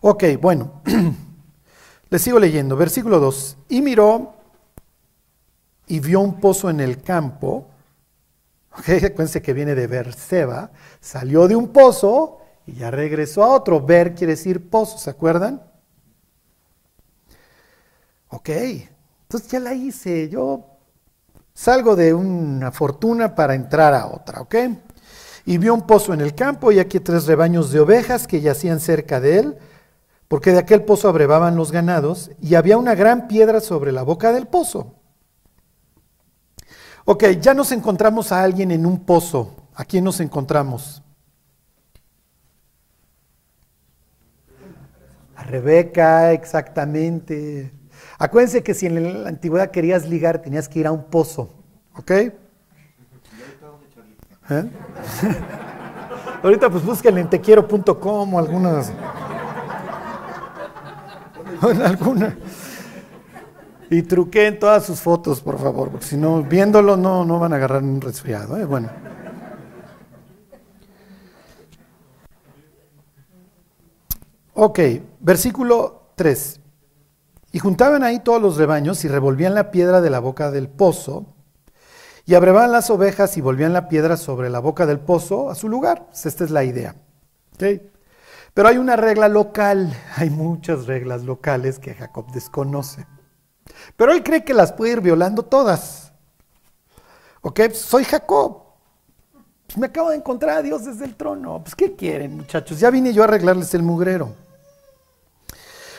Ok, 0.00 0.24
bueno, 0.40 0.82
le 2.10 2.18
sigo 2.18 2.40
leyendo. 2.40 2.76
Versículo 2.76 3.20
2. 3.20 3.56
Y 3.68 3.82
miró 3.82 4.34
y 5.86 6.00
vio 6.00 6.18
un 6.18 6.40
pozo 6.40 6.70
en 6.70 6.80
el 6.80 7.00
campo. 7.02 7.68
Okay, 8.80 8.96
acuérdense 9.04 9.42
que 9.42 9.52
viene 9.52 9.76
de 9.76 9.86
Berseba. 9.86 10.72
Salió 11.00 11.46
de 11.46 11.54
un 11.54 11.68
pozo 11.68 12.40
y 12.66 12.72
ya 12.72 12.90
regresó 12.90 13.44
a 13.44 13.54
otro. 13.54 13.80
Ver 13.80 14.16
quiere 14.16 14.32
decir 14.32 14.68
pozo, 14.68 14.98
¿se 14.98 15.10
acuerdan? 15.10 15.62
Ok, 18.28 18.48
entonces 18.48 19.48
ya 19.48 19.60
la 19.60 19.72
hice. 19.72 20.28
Yo 20.28 20.71
Salgo 21.54 21.96
de 21.96 22.14
una 22.14 22.72
fortuna 22.72 23.34
para 23.34 23.54
entrar 23.54 23.94
a 23.94 24.06
otra, 24.06 24.40
¿ok? 24.40 24.54
Y 25.44 25.58
vio 25.58 25.74
un 25.74 25.86
pozo 25.86 26.14
en 26.14 26.20
el 26.20 26.34
campo 26.34 26.72
y 26.72 26.78
aquí 26.78 27.00
tres 27.00 27.26
rebaños 27.26 27.70
de 27.70 27.80
ovejas 27.80 28.26
que 28.26 28.40
yacían 28.40 28.80
cerca 28.80 29.20
de 29.20 29.38
él, 29.38 29.58
porque 30.28 30.52
de 30.52 30.58
aquel 30.58 30.82
pozo 30.84 31.08
abrevaban 31.08 31.56
los 31.56 31.72
ganados 31.72 32.30
y 32.40 32.54
había 32.54 32.78
una 32.78 32.94
gran 32.94 33.28
piedra 33.28 33.60
sobre 33.60 33.92
la 33.92 34.02
boca 34.02 34.32
del 34.32 34.46
pozo. 34.46 34.94
Ok, 37.04 37.24
ya 37.40 37.52
nos 37.52 37.72
encontramos 37.72 38.32
a 38.32 38.42
alguien 38.42 38.70
en 38.70 38.86
un 38.86 39.04
pozo. 39.04 39.56
¿A 39.74 39.84
quién 39.84 40.04
nos 40.04 40.20
encontramos? 40.20 41.02
A 45.34 45.42
Rebeca, 45.42 46.32
exactamente. 46.32 47.72
Acuérdense 48.18 48.62
que 48.62 48.74
si 48.74 48.86
en 48.86 49.22
la 49.22 49.28
antigüedad 49.28 49.70
querías 49.70 50.08
ligar, 50.08 50.40
tenías 50.40 50.68
que 50.68 50.80
ir 50.80 50.86
a 50.86 50.92
un 50.92 51.04
pozo, 51.04 51.50
¿ok? 51.96 52.10
¿Eh? 52.10 52.32
Ahorita 56.42 56.68
pues 56.70 56.84
búsquenle 56.84 57.20
en 57.20 57.30
tequiero.com 57.30 58.34
o 58.34 58.38
algunas. 58.38 58.92
alguna. 61.84 62.36
Y 63.90 64.02
truquen 64.02 64.58
todas 64.58 64.86
sus 64.86 65.00
fotos, 65.00 65.40
por 65.40 65.58
favor, 65.58 65.90
porque 65.90 66.06
si 66.06 66.16
no, 66.16 66.42
viéndolo 66.42 66.96
no, 66.96 67.24
no 67.24 67.38
van 67.38 67.52
a 67.52 67.56
agarrar 67.56 67.82
un 67.82 68.00
resfriado. 68.00 68.56
¿eh? 68.58 68.64
Bueno. 68.64 68.88
Ok, 74.54 74.80
versículo 75.20 76.12
3. 76.16 76.61
Y 77.52 77.58
juntaban 77.58 78.02
ahí 78.02 78.20
todos 78.20 78.40
los 78.40 78.56
rebaños 78.56 79.04
y 79.04 79.08
revolvían 79.08 79.54
la 79.54 79.70
piedra 79.70 80.00
de 80.00 80.10
la 80.10 80.18
boca 80.18 80.50
del 80.50 80.68
pozo 80.68 81.26
y 82.24 82.34
abrevaban 82.34 82.72
las 82.72 82.88
ovejas 82.88 83.36
y 83.36 83.40
volvían 83.40 83.72
la 83.72 83.88
piedra 83.88 84.16
sobre 84.16 84.48
la 84.48 84.60
boca 84.60 84.86
del 84.86 85.00
pozo 85.00 85.50
a 85.50 85.54
su 85.54 85.68
lugar. 85.68 86.06
Pues 86.06 86.26
esta 86.26 86.44
es 86.44 86.50
la 86.50 86.64
idea. 86.64 86.96
Pero 88.54 88.68
hay 88.68 88.78
una 88.78 88.96
regla 88.96 89.28
local, 89.28 89.92
hay 90.16 90.30
muchas 90.30 90.86
reglas 90.86 91.24
locales 91.24 91.78
que 91.78 91.94
Jacob 91.94 92.30
desconoce. 92.32 93.06
Pero 93.96 94.12
él 94.12 94.22
cree 94.22 94.44
que 94.44 94.54
las 94.54 94.72
puede 94.72 94.92
ir 94.92 95.00
violando 95.00 95.44
todas. 95.44 96.12
¿Ok? 97.42 97.60
Soy 97.72 98.04
Jacob. 98.04 98.62
Pues 99.66 99.78
me 99.78 99.86
acabo 99.86 100.10
de 100.10 100.16
encontrar 100.16 100.58
a 100.58 100.62
Dios 100.62 100.84
desde 100.84 101.04
el 101.04 101.16
trono. 101.16 101.62
Pues 101.62 101.74
¿qué 101.74 101.96
quieren 101.96 102.36
muchachos? 102.36 102.78
Ya 102.78 102.90
vine 102.90 103.12
yo 103.12 103.22
a 103.22 103.24
arreglarles 103.24 103.74
el 103.74 103.82
mugrero. 103.82 104.34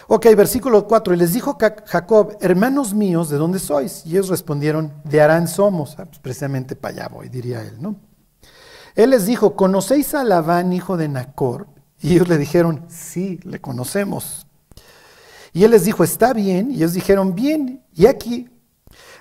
Ok, 0.07 0.27
versículo 0.35 0.87
4. 0.87 1.13
Y 1.13 1.17
les 1.17 1.33
dijo 1.33 1.57
Jacob, 1.85 2.37
hermanos 2.41 2.93
míos, 2.93 3.29
¿de 3.29 3.37
dónde 3.37 3.59
sois? 3.59 4.05
Y 4.05 4.11
ellos 4.11 4.29
respondieron, 4.29 4.93
de 5.03 5.21
Arán 5.21 5.47
somos. 5.47 5.95
Ah, 5.97 6.05
pues 6.05 6.19
precisamente 6.19 6.75
para 6.75 6.93
allá 6.93 7.07
voy, 7.07 7.29
diría 7.29 7.61
él, 7.61 7.81
¿no? 7.81 7.95
Él 8.95 9.09
les 9.11 9.25
dijo, 9.25 9.55
¿conocéis 9.55 10.13
a 10.13 10.23
Labán, 10.23 10.73
hijo 10.73 10.97
de 10.97 11.07
Nacor? 11.07 11.67
Y 12.01 12.13
ellos 12.13 12.27
le 12.27 12.37
dijeron, 12.37 12.85
sí, 12.89 13.39
le 13.43 13.59
conocemos. 13.59 14.45
Y 15.53 15.63
él 15.63 15.71
les 15.71 15.85
dijo, 15.85 16.03
está 16.03 16.33
bien. 16.33 16.71
Y 16.71 16.75
ellos 16.75 16.93
dijeron, 16.93 17.33
bien. 17.33 17.83
Y 17.93 18.07
aquí, 18.07 18.49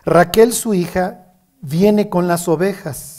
Raquel, 0.05 0.53
su 0.53 0.75
hija, 0.75 1.33
viene 1.61 2.09
con 2.09 2.27
las 2.27 2.49
ovejas. 2.49 3.12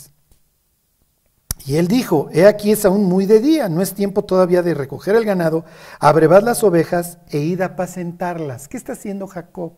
Y 1.66 1.76
él 1.76 1.88
dijo, 1.88 2.28
he 2.30 2.46
aquí 2.46 2.72
es 2.72 2.84
aún 2.84 3.04
muy 3.04 3.24
de 3.24 3.40
día, 3.40 3.70
no 3.70 3.80
es 3.80 3.94
tiempo 3.94 4.22
todavía 4.22 4.62
de 4.62 4.74
recoger 4.74 5.16
el 5.16 5.24
ganado, 5.24 5.64
abrevad 5.98 6.42
las 6.42 6.62
ovejas 6.62 7.18
e 7.30 7.38
id 7.38 7.62
a 7.62 7.66
apacentarlas. 7.66 8.68
¿Qué 8.68 8.76
está 8.76 8.92
haciendo 8.92 9.26
Jacob? 9.26 9.72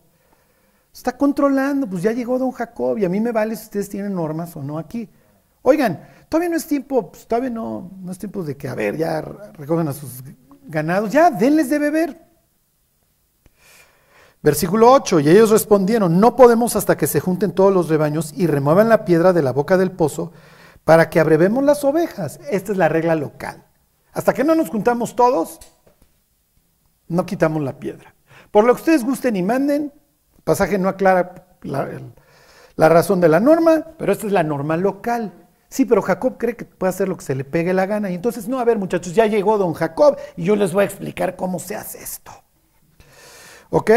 Está 0.92 1.16
controlando, 1.16 1.86
pues 1.86 2.02
ya 2.02 2.10
llegó 2.10 2.38
don 2.38 2.50
Jacob 2.50 2.98
y 2.98 3.04
a 3.04 3.08
mí 3.08 3.20
me 3.20 3.30
vale 3.30 3.54
si 3.54 3.64
ustedes 3.64 3.88
tienen 3.88 4.14
normas 4.14 4.56
o 4.56 4.62
no 4.62 4.78
aquí. 4.78 5.08
Oigan, 5.62 6.08
todavía 6.28 6.48
no 6.48 6.56
es 6.56 6.66
tiempo, 6.66 7.12
pues 7.12 7.26
todavía 7.26 7.50
no, 7.50 7.90
no 8.00 8.10
es 8.10 8.18
tiempo 8.18 8.42
de 8.42 8.56
que, 8.56 8.66
a 8.66 8.74
ver, 8.74 8.96
ya 8.96 9.20
recogen 9.20 9.86
a 9.86 9.92
sus 9.92 10.24
ganados, 10.64 11.12
ya, 11.12 11.30
denles 11.30 11.70
de 11.70 11.78
beber. 11.78 12.20
Versículo 14.42 14.90
8, 14.90 15.20
y 15.20 15.28
ellos 15.28 15.50
respondieron, 15.50 16.18
no 16.18 16.34
podemos 16.34 16.74
hasta 16.74 16.96
que 16.96 17.06
se 17.06 17.20
junten 17.20 17.52
todos 17.52 17.72
los 17.72 17.88
rebaños 17.88 18.32
y 18.36 18.48
remuevan 18.48 18.88
la 18.88 19.04
piedra 19.04 19.32
de 19.32 19.42
la 19.42 19.52
boca 19.52 19.76
del 19.76 19.92
pozo 19.92 20.32
para 20.86 21.10
que 21.10 21.18
abrevemos 21.18 21.64
las 21.64 21.82
ovejas. 21.82 22.38
Esta 22.48 22.70
es 22.70 22.78
la 22.78 22.88
regla 22.88 23.16
local. 23.16 23.64
Hasta 24.12 24.32
que 24.32 24.44
no 24.44 24.54
nos 24.54 24.70
juntamos 24.70 25.16
todos, 25.16 25.58
no 27.08 27.26
quitamos 27.26 27.60
la 27.60 27.80
piedra. 27.80 28.14
Por 28.52 28.64
lo 28.64 28.72
que 28.72 28.82
ustedes 28.82 29.04
gusten 29.04 29.34
y 29.34 29.42
manden, 29.42 29.92
el 30.36 30.42
pasaje 30.44 30.78
no 30.78 30.88
aclara 30.88 31.48
la, 31.62 31.88
la 32.76 32.88
razón 32.88 33.20
de 33.20 33.28
la 33.28 33.40
norma, 33.40 33.84
pero 33.98 34.12
esta 34.12 34.28
es 34.28 34.32
la 34.32 34.44
norma 34.44 34.76
local. 34.76 35.48
Sí, 35.68 35.86
pero 35.86 36.02
Jacob 36.02 36.36
cree 36.38 36.54
que 36.54 36.64
puede 36.64 36.90
hacer 36.90 37.08
lo 37.08 37.16
que 37.16 37.24
se 37.24 37.34
le 37.34 37.42
pegue 37.42 37.74
la 37.74 37.86
gana. 37.86 38.08
Y 38.08 38.14
entonces, 38.14 38.46
no, 38.46 38.60
a 38.60 38.64
ver 38.64 38.78
muchachos, 38.78 39.12
ya 39.12 39.26
llegó 39.26 39.58
don 39.58 39.74
Jacob 39.74 40.16
y 40.36 40.44
yo 40.44 40.54
les 40.54 40.72
voy 40.72 40.82
a 40.82 40.86
explicar 40.86 41.34
cómo 41.34 41.58
se 41.58 41.74
hace 41.74 42.00
esto. 42.00 42.30
¿Ok? 43.70 43.90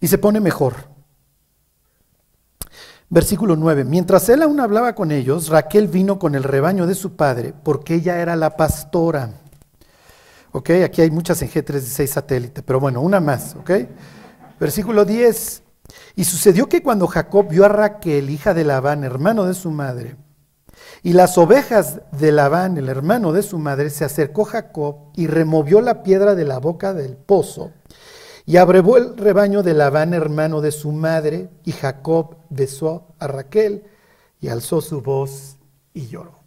Y 0.00 0.06
se 0.06 0.18
pone 0.18 0.38
mejor. 0.38 0.95
Versículo 3.16 3.56
9. 3.56 3.84
Mientras 3.84 4.28
él 4.28 4.42
aún 4.42 4.60
hablaba 4.60 4.94
con 4.94 5.10
ellos, 5.10 5.48
Raquel 5.48 5.88
vino 5.88 6.18
con 6.18 6.34
el 6.34 6.42
rebaño 6.42 6.86
de 6.86 6.94
su 6.94 7.16
padre, 7.16 7.54
porque 7.62 7.94
ella 7.94 8.20
era 8.20 8.36
la 8.36 8.58
pastora. 8.58 9.30
Ok, 10.52 10.68
aquí 10.84 11.00
hay 11.00 11.10
muchas 11.10 11.40
en 11.40 11.48
G36 11.48 12.08
satélite, 12.08 12.62
pero 12.62 12.78
bueno, 12.78 13.00
una 13.00 13.18
más, 13.18 13.56
ok. 13.56 13.70
Versículo 14.60 15.06
10. 15.06 15.62
Y 16.16 16.24
sucedió 16.24 16.68
que 16.68 16.82
cuando 16.82 17.06
Jacob 17.06 17.48
vio 17.48 17.64
a 17.64 17.68
Raquel, 17.68 18.28
hija 18.28 18.52
de 18.52 18.64
Labán, 18.64 19.02
hermano 19.02 19.46
de 19.46 19.54
su 19.54 19.70
madre, 19.70 20.16
y 21.02 21.14
las 21.14 21.38
ovejas 21.38 22.02
de 22.12 22.32
Labán, 22.32 22.76
el 22.76 22.90
hermano 22.90 23.32
de 23.32 23.42
su 23.42 23.58
madre, 23.58 23.88
se 23.88 24.04
acercó 24.04 24.44
Jacob 24.44 24.96
y 25.16 25.26
removió 25.26 25.80
la 25.80 26.02
piedra 26.02 26.34
de 26.34 26.44
la 26.44 26.58
boca 26.58 26.92
del 26.92 27.16
pozo 27.16 27.72
y 28.46 28.58
abrevó 28.58 28.96
el 28.96 29.16
rebaño 29.16 29.64
de 29.64 29.74
Labán, 29.74 30.14
hermano 30.14 30.60
de 30.60 30.70
su 30.70 30.92
madre, 30.92 31.50
y 31.64 31.72
Jacob 31.72 32.36
besó 32.48 33.16
a 33.18 33.26
Raquel 33.26 33.82
y 34.40 34.48
alzó 34.48 34.80
su 34.80 35.02
voz 35.02 35.58
y 35.92 36.06
lloró. 36.06 36.38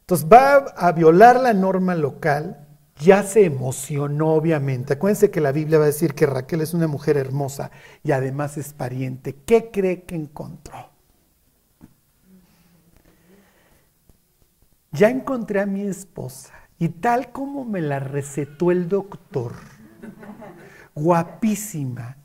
Entonces 0.00 0.28
va 0.30 0.56
a 0.76 0.92
violar 0.92 1.40
la 1.40 1.54
norma 1.54 1.94
local, 1.94 2.68
ya 3.00 3.22
se 3.22 3.44
emocionó 3.44 4.34
obviamente. 4.34 4.92
Acuérdense 4.92 5.30
que 5.30 5.40
la 5.40 5.52
Biblia 5.52 5.78
va 5.78 5.84
a 5.84 5.88
decir 5.88 6.14
que 6.14 6.26
Raquel 6.26 6.60
es 6.60 6.74
una 6.74 6.86
mujer 6.86 7.16
hermosa 7.16 7.70
y 8.04 8.12
además 8.12 8.58
es 8.58 8.74
pariente. 8.74 9.36
¿Qué 9.46 9.70
cree 9.70 10.02
que 10.02 10.16
encontró? 10.16 10.90
Ya 14.92 15.08
encontré 15.08 15.60
a 15.60 15.66
mi 15.66 15.82
esposa 15.82 16.52
y 16.78 16.90
tal 16.90 17.32
como 17.32 17.64
me 17.64 17.80
la 17.80 18.00
recetó 18.00 18.70
el 18.70 18.88
doctor 18.88 19.54
guapísima. 20.96 22.16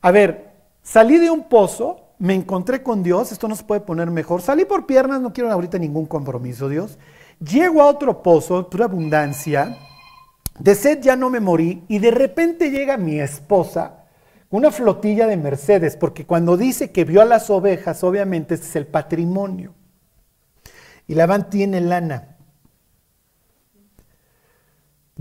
A 0.00 0.10
ver, 0.12 0.52
salí 0.82 1.18
de 1.18 1.30
un 1.30 1.48
pozo, 1.48 2.12
me 2.18 2.34
encontré 2.34 2.82
con 2.82 3.02
Dios, 3.02 3.32
esto 3.32 3.48
no 3.48 3.56
se 3.56 3.64
puede 3.64 3.80
poner 3.80 4.10
mejor. 4.10 4.42
Salí 4.42 4.64
por 4.64 4.86
piernas, 4.86 5.20
no 5.20 5.32
quiero 5.32 5.50
ahorita 5.50 5.78
ningún 5.78 6.06
compromiso, 6.06 6.68
Dios. 6.68 6.98
Llego 7.40 7.82
a 7.82 7.86
otro 7.86 8.22
pozo, 8.22 8.68
pura 8.68 8.84
abundancia. 8.84 9.76
De 10.58 10.74
sed 10.74 11.00
ya 11.00 11.16
no 11.16 11.30
me 11.30 11.40
morí 11.40 11.84
y 11.88 11.98
de 11.98 12.10
repente 12.10 12.70
llega 12.70 12.98
mi 12.98 13.18
esposa, 13.18 14.04
una 14.50 14.70
flotilla 14.70 15.26
de 15.26 15.38
Mercedes, 15.38 15.96
porque 15.96 16.26
cuando 16.26 16.58
dice 16.58 16.90
que 16.90 17.04
vio 17.04 17.22
a 17.22 17.24
las 17.24 17.48
ovejas, 17.48 18.04
obviamente 18.04 18.54
este 18.54 18.66
es 18.66 18.76
el 18.76 18.86
patrimonio. 18.86 19.74
Y 21.06 21.14
Labán 21.14 21.48
tiene 21.48 21.80
lana 21.80 22.29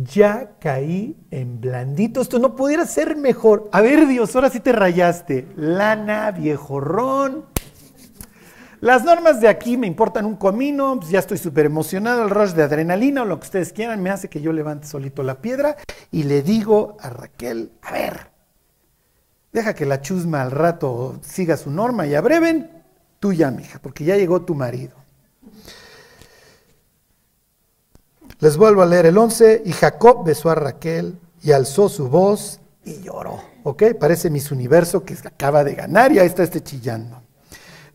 ya 0.03 0.51
caí 0.59 1.17
en 1.31 1.59
blandito. 1.59 2.21
Esto 2.21 2.39
no 2.39 2.55
pudiera 2.55 2.85
ser 2.85 3.15
mejor. 3.15 3.69
A 3.71 3.81
ver, 3.81 4.07
Dios, 4.07 4.35
ahora 4.35 4.49
sí 4.49 4.59
te 4.59 4.71
rayaste. 4.71 5.47
Lana, 5.55 6.31
viejorrón. 6.31 7.45
Las 8.81 9.03
normas 9.03 9.41
de 9.41 9.49
aquí 9.49 9.75
me 9.75 9.87
importan 9.87 10.25
un 10.25 10.37
comino, 10.37 10.97
pues 10.99 11.11
ya 11.11 11.19
estoy 11.19 11.37
súper 11.37 11.65
emocionado, 11.65 12.23
el 12.23 12.29
rush 12.29 12.51
de 12.51 12.63
adrenalina 12.63 13.23
o 13.23 13.25
lo 13.25 13.37
que 13.37 13.43
ustedes 13.43 13.73
quieran 13.73 14.01
me 14.01 14.09
hace 14.09 14.29
que 14.29 14.39
yo 14.39 14.53
levante 14.53 14.87
solito 14.87 15.21
la 15.21 15.41
piedra 15.41 15.75
y 16.11 16.23
le 16.23 16.41
digo 16.43 16.95
a 17.01 17.09
Raquel, 17.09 17.73
a 17.81 17.91
ver, 17.91 18.31
deja 19.51 19.73
que 19.73 19.85
la 19.85 19.99
chusma 19.99 20.41
al 20.41 20.51
rato 20.51 21.19
siga 21.21 21.57
su 21.57 21.71
norma 21.71 22.07
y 22.07 22.15
abreven, 22.15 22.71
tú 23.19 23.33
ya, 23.33 23.51
mija, 23.51 23.79
porque 23.79 24.05
ya 24.05 24.15
llegó 24.15 24.43
tu 24.43 24.55
marido. 24.55 24.98
Les 28.39 28.55
vuelvo 28.57 28.81
a 28.81 28.85
leer 28.85 29.05
el 29.05 29.17
11. 29.17 29.63
Y 29.65 29.71
Jacob 29.71 30.25
besó 30.25 30.49
a 30.49 30.55
Raquel 30.55 31.19
y 31.41 31.51
alzó 31.51 31.89
su 31.89 32.09
voz 32.09 32.59
y 32.83 33.01
lloró. 33.01 33.41
¿Ok? 33.63 33.83
Parece 33.99 34.29
Miss 34.29 34.51
Universo 34.51 35.03
que 35.03 35.15
acaba 35.23 35.63
de 35.63 35.75
ganar 35.75 36.11
y 36.11 36.19
ahí 36.19 36.27
está 36.27 36.43
este 36.43 36.63
chillando. 36.63 37.21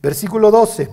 Versículo 0.03 0.51
12. 0.51 0.90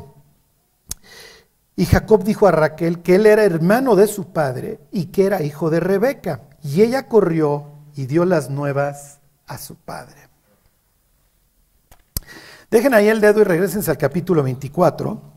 Y 1.76 1.86
Jacob 1.86 2.24
dijo 2.24 2.48
a 2.48 2.52
Raquel 2.52 3.02
que 3.02 3.16
él 3.16 3.26
era 3.26 3.44
hermano 3.44 3.96
de 3.96 4.08
su 4.08 4.32
padre 4.32 4.80
y 4.92 5.06
que 5.08 5.26
era 5.26 5.42
hijo 5.42 5.70
de 5.70 5.80
Rebeca. 5.80 6.42
Y 6.64 6.82
ella 6.82 7.08
corrió 7.08 7.66
y 7.96 8.06
dio 8.06 8.26
las 8.26 8.50
nuevas 8.50 9.20
a 9.48 9.58
su 9.58 9.76
padre. 9.76 10.30
Dejen 12.70 12.94
ahí 12.94 13.10
el 13.10 13.20
dedo 13.20 13.42
y 13.42 13.44
regresen 13.44 13.84
al 13.88 13.98
capítulo 13.98 14.44
24. 14.44 15.31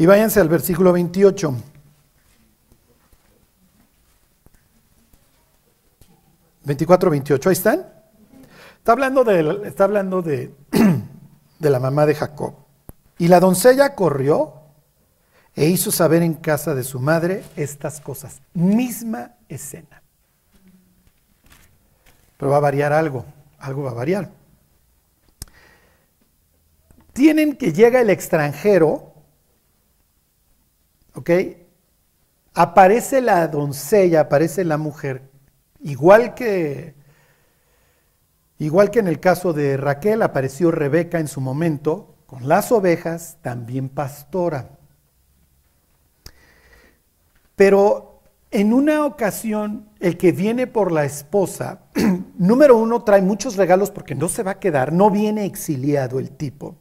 Y 0.00 0.06
váyanse 0.06 0.40
al 0.40 0.48
versículo 0.48 0.94
28. 0.94 1.54
¿24, 6.64 7.10
28? 7.10 7.48
¿Ahí 7.50 7.52
están? 7.52 7.86
Está 8.78 8.92
hablando, 8.92 9.24
de, 9.24 9.68
está 9.68 9.84
hablando 9.84 10.22
de, 10.22 10.54
de 11.58 11.70
la 11.70 11.78
mamá 11.78 12.06
de 12.06 12.14
Jacob. 12.14 12.54
Y 13.18 13.28
la 13.28 13.40
doncella 13.40 13.94
corrió 13.94 14.54
e 15.54 15.66
hizo 15.66 15.92
saber 15.92 16.22
en 16.22 16.32
casa 16.32 16.74
de 16.74 16.82
su 16.82 16.98
madre 16.98 17.44
estas 17.56 18.00
cosas. 18.00 18.40
Misma 18.54 19.34
escena. 19.50 20.02
Pero 22.38 22.52
va 22.52 22.56
a 22.56 22.60
variar 22.60 22.94
algo. 22.94 23.26
Algo 23.58 23.82
va 23.82 23.90
a 23.90 23.94
variar. 23.94 24.30
Tienen 27.12 27.54
que 27.54 27.74
llega 27.74 28.00
el 28.00 28.08
extranjero 28.08 29.09
¿ok? 31.14 31.30
Aparece 32.54 33.20
la 33.20 33.46
doncella, 33.48 34.20
aparece 34.20 34.64
la 34.64 34.76
mujer, 34.76 35.22
igual 35.80 36.34
que, 36.34 36.94
igual 38.58 38.90
que 38.90 38.98
en 38.98 39.08
el 39.08 39.20
caso 39.20 39.52
de 39.52 39.76
Raquel, 39.76 40.22
apareció 40.22 40.70
Rebeca 40.70 41.18
en 41.18 41.28
su 41.28 41.40
momento 41.40 42.16
con 42.26 42.48
las 42.48 42.70
ovejas 42.72 43.38
también 43.42 43.88
pastora. 43.88 44.70
Pero 47.56 48.22
en 48.50 48.72
una 48.72 49.04
ocasión, 49.04 49.88
el 50.00 50.16
que 50.16 50.32
viene 50.32 50.66
por 50.66 50.92
la 50.92 51.04
esposa, 51.04 51.82
número 52.38 52.76
uno, 52.76 53.02
trae 53.04 53.22
muchos 53.22 53.56
regalos 53.56 53.90
porque 53.90 54.14
no 54.14 54.28
se 54.28 54.42
va 54.42 54.52
a 54.52 54.58
quedar, 54.58 54.92
no 54.92 55.10
viene 55.10 55.44
exiliado 55.44 56.18
el 56.18 56.30
tipo. 56.30 56.76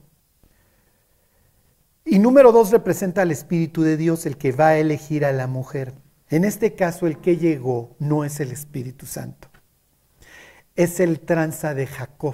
Y 2.11 2.17
número 2.17 2.51
dos, 2.51 2.71
representa 2.71 3.21
al 3.21 3.29
Espíritu 3.29 3.83
de 3.83 3.95
Dios, 3.95 4.25
el 4.25 4.35
que 4.35 4.51
va 4.51 4.69
a 4.69 4.77
elegir 4.77 5.25
a 5.25 5.31
la 5.31 5.45
mujer. 5.45 5.93
En 6.29 6.43
este 6.43 6.73
caso, 6.73 7.05
el 7.05 7.19
que 7.19 7.37
llegó 7.37 7.95
no 7.99 8.25
es 8.25 8.39
el 8.39 8.51
Espíritu 8.51 9.05
Santo, 9.05 9.47
es 10.75 10.99
el 10.99 11.19
tranza 11.19 11.75
de 11.75 11.85
Jacob. 11.85 12.33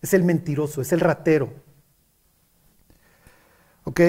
Es 0.00 0.14
el 0.14 0.22
mentiroso, 0.22 0.82
es 0.82 0.92
el 0.92 1.00
ratero. 1.00 1.52
¿Ok? 3.84 4.00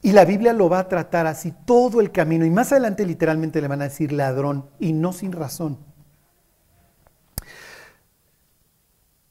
Y 0.00 0.12
la 0.12 0.24
Biblia 0.24 0.54
lo 0.54 0.70
va 0.70 0.78
a 0.78 0.88
tratar 0.88 1.26
así 1.26 1.52
todo 1.66 2.00
el 2.00 2.10
camino. 2.10 2.46
Y 2.46 2.50
más 2.50 2.72
adelante 2.72 3.04
literalmente 3.04 3.60
le 3.60 3.68
van 3.68 3.82
a 3.82 3.84
decir 3.84 4.12
ladrón 4.12 4.70
y 4.78 4.94
no 4.94 5.12
sin 5.12 5.32
razón. 5.32 5.78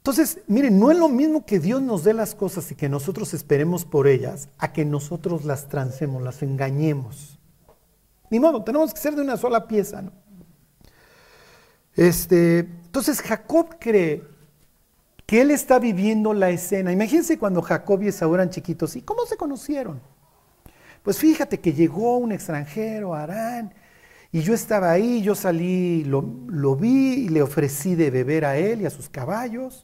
Entonces, 0.07 0.39
miren, 0.47 0.79
no 0.79 0.89
es 0.89 0.97
lo 0.97 1.09
mismo 1.09 1.45
que 1.45 1.59
Dios 1.59 1.81
nos 1.81 2.05
dé 2.05 2.13
las 2.13 2.33
cosas 2.33 2.71
y 2.71 2.75
que 2.75 2.87
nosotros 2.87 3.33
esperemos 3.33 3.83
por 3.83 4.07
ellas, 4.07 4.47
a 4.57 4.71
que 4.71 4.85
nosotros 4.85 5.43
las 5.43 5.67
transemos, 5.67 6.23
las 6.23 6.41
engañemos. 6.43 7.37
Ni 8.29 8.39
modo, 8.39 8.63
tenemos 8.63 8.93
que 8.93 9.01
ser 9.01 9.15
de 9.15 9.21
una 9.21 9.35
sola 9.35 9.67
pieza, 9.67 10.01
¿no? 10.01 10.13
Este, 11.93 12.59
entonces 12.59 13.21
Jacob 13.21 13.75
cree 13.81 14.23
que 15.25 15.41
él 15.41 15.51
está 15.51 15.77
viviendo 15.77 16.33
la 16.33 16.51
escena. 16.51 16.93
Imagínense 16.93 17.37
cuando 17.37 17.61
Jacob 17.61 18.01
y 18.01 18.07
Esaú 18.07 18.33
eran 18.33 18.49
chiquitos, 18.49 18.95
¿y 18.95 19.01
cómo 19.01 19.25
se 19.25 19.35
conocieron? 19.35 19.99
Pues 21.03 21.17
fíjate 21.17 21.59
que 21.59 21.73
llegó 21.73 22.15
un 22.15 22.31
extranjero, 22.31 23.13
Arán, 23.13 23.73
y 24.31 24.39
yo 24.39 24.53
estaba 24.53 24.89
ahí, 24.89 25.21
yo 25.21 25.35
salí, 25.35 26.05
lo, 26.05 26.23
lo 26.47 26.77
vi 26.77 27.25
y 27.25 27.27
le 27.27 27.41
ofrecí 27.41 27.95
de 27.95 28.09
beber 28.09 28.45
a 28.45 28.55
él 28.55 28.83
y 28.83 28.85
a 28.85 28.89
sus 28.89 29.09
caballos 29.09 29.83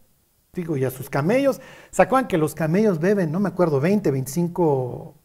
digo, 0.56 0.78
y 0.78 0.86
a 0.86 0.92
sus 0.92 1.10
camellos. 1.10 1.60
¿Se 1.90 2.08
que 2.28 2.38
los 2.38 2.54
camellos 2.54 3.00
beben, 3.00 3.32
no 3.32 3.40
me 3.40 3.50
acuerdo, 3.50 3.80
20, 3.80 4.12
25 4.12 5.16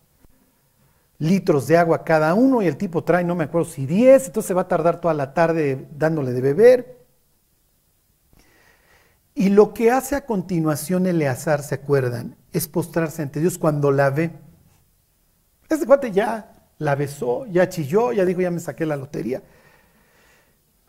litros 1.18 1.66
de 1.66 1.76
agua 1.76 2.02
cada 2.02 2.32
uno 2.32 2.62
y 2.62 2.66
el 2.66 2.78
tipo 2.78 3.04
trae, 3.04 3.24
no 3.24 3.34
me 3.34 3.44
acuerdo 3.44 3.68
si 3.68 3.84
10, 3.84 4.28
entonces 4.28 4.48
se 4.48 4.54
va 4.54 4.62
a 4.62 4.68
tardar 4.68 5.00
toda 5.00 5.12
la 5.12 5.34
tarde 5.34 5.86
dándole 5.98 6.32
de 6.32 6.40
beber. 6.40 6.98
Y 9.34 9.50
lo 9.50 9.74
que 9.74 9.90
hace 9.90 10.16
a 10.16 10.24
continuación 10.24 11.06
Eleazar, 11.06 11.62
¿se 11.62 11.74
acuerdan? 11.74 12.36
Es 12.52 12.66
postrarse 12.66 13.20
ante 13.20 13.40
Dios 13.40 13.58
cuando 13.58 13.92
la 13.92 14.08
ve. 14.08 14.32
Este 15.68 15.84
cuate 15.84 16.10
ya 16.10 16.54
la 16.78 16.94
besó, 16.94 17.44
ya 17.46 17.68
chilló, 17.68 18.12
ya 18.12 18.24
dijo, 18.24 18.40
ya 18.40 18.50
me 18.50 18.60
saqué 18.60 18.86
la 18.86 18.96
lotería. 18.96 19.42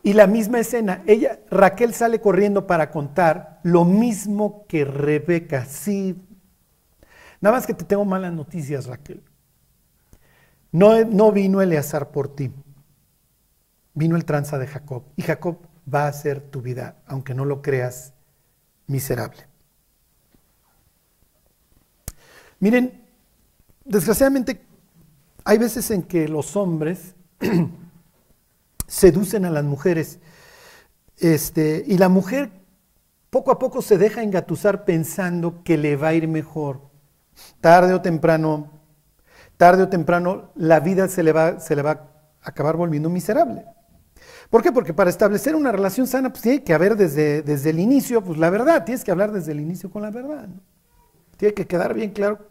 Y 0.02 0.14
la 0.14 0.28
misma 0.28 0.60
escena, 0.60 1.04
ella, 1.08 1.40
Raquel 1.50 1.94
sale 1.94 2.22
corriendo 2.22 2.66
para 2.68 2.90
contar 2.90 3.60
lo 3.64 3.84
mismo 3.84 4.66
que 4.68 4.86
Rebeca. 4.86 5.66
Sí, 5.66 6.16
nada 7.42 7.58
más 7.58 7.68
que 7.68 7.74
te 7.74 7.84
tengo 7.84 8.06
malas 8.06 8.32
noticias, 8.32 8.86
Raquel. 8.86 9.22
No, 10.72 11.04
no 11.04 11.32
vino 11.32 11.62
Eleazar 11.62 12.12
por 12.12 12.34
ti, 12.34 12.52
vino 13.94 14.16
el 14.16 14.24
tranza 14.24 14.58
de 14.58 14.68
Jacob. 14.68 15.04
Y 15.18 15.24
Jacob 15.24 15.58
va 15.92 16.08
a 16.08 16.14
ser 16.14 16.40
tu 16.42 16.62
vida, 16.62 17.02
aunque 17.06 17.34
no 17.34 17.44
lo 17.44 17.62
creas, 17.62 18.14
miserable. 18.88 19.48
Miren, 22.60 23.04
desgraciadamente 23.86 24.62
hay 25.44 25.58
veces 25.58 25.90
en 25.92 26.04
que 26.04 26.28
los 26.28 26.56
hombres 26.56 27.16
seducen 28.90 29.46
a 29.46 29.50
las 29.50 29.64
mujeres. 29.64 30.20
Este, 31.18 31.84
y 31.88 31.98
la 31.98 32.10
mujer 32.10 32.52
poco 33.30 33.52
a 33.52 33.60
poco 33.60 33.82
se 33.82 33.98
deja 33.98 34.24
engatusar 34.24 34.84
pensando 34.84 35.64
que 35.64 35.78
le 35.78 35.96
va 35.96 36.10
a 36.10 36.14
ir 36.14 36.28
mejor. 36.28 36.82
Tarde 37.62 37.94
o 37.94 38.02
temprano, 38.02 38.72
tarde 39.56 39.84
o 39.84 39.90
temprano, 39.90 40.52
la 40.56 40.80
vida 40.80 41.08
se 41.08 41.24
le 41.24 41.32
va, 41.32 41.60
se 41.60 41.76
le 41.76 41.82
va 41.82 41.92
a 41.92 42.50
acabar 42.50 42.76
volviendo 42.76 43.10
miserable. 43.10 43.66
¿Por 44.50 44.64
qué? 44.64 44.72
Porque 44.72 44.94
para 44.94 45.10
establecer 45.10 45.56
una 45.56 45.72
relación 45.72 46.08
sana, 46.08 46.32
pues 46.32 46.42
tiene 46.42 46.64
que 46.64 46.74
haber 46.74 46.96
desde, 46.96 47.44
desde 47.44 47.70
el 47.70 47.80
inicio, 47.80 48.24
pues 48.24 48.40
la 48.40 48.50
verdad, 48.50 48.84
tienes 48.84 49.04
que 49.04 49.12
hablar 49.12 49.32
desde 49.32 49.52
el 49.52 49.60
inicio 49.60 49.92
con 49.92 50.02
la 50.02 50.10
verdad. 50.10 50.50
Tiene 51.38 51.54
que 51.54 51.68
quedar 51.68 51.94
bien 51.94 52.12
claro 52.12 52.50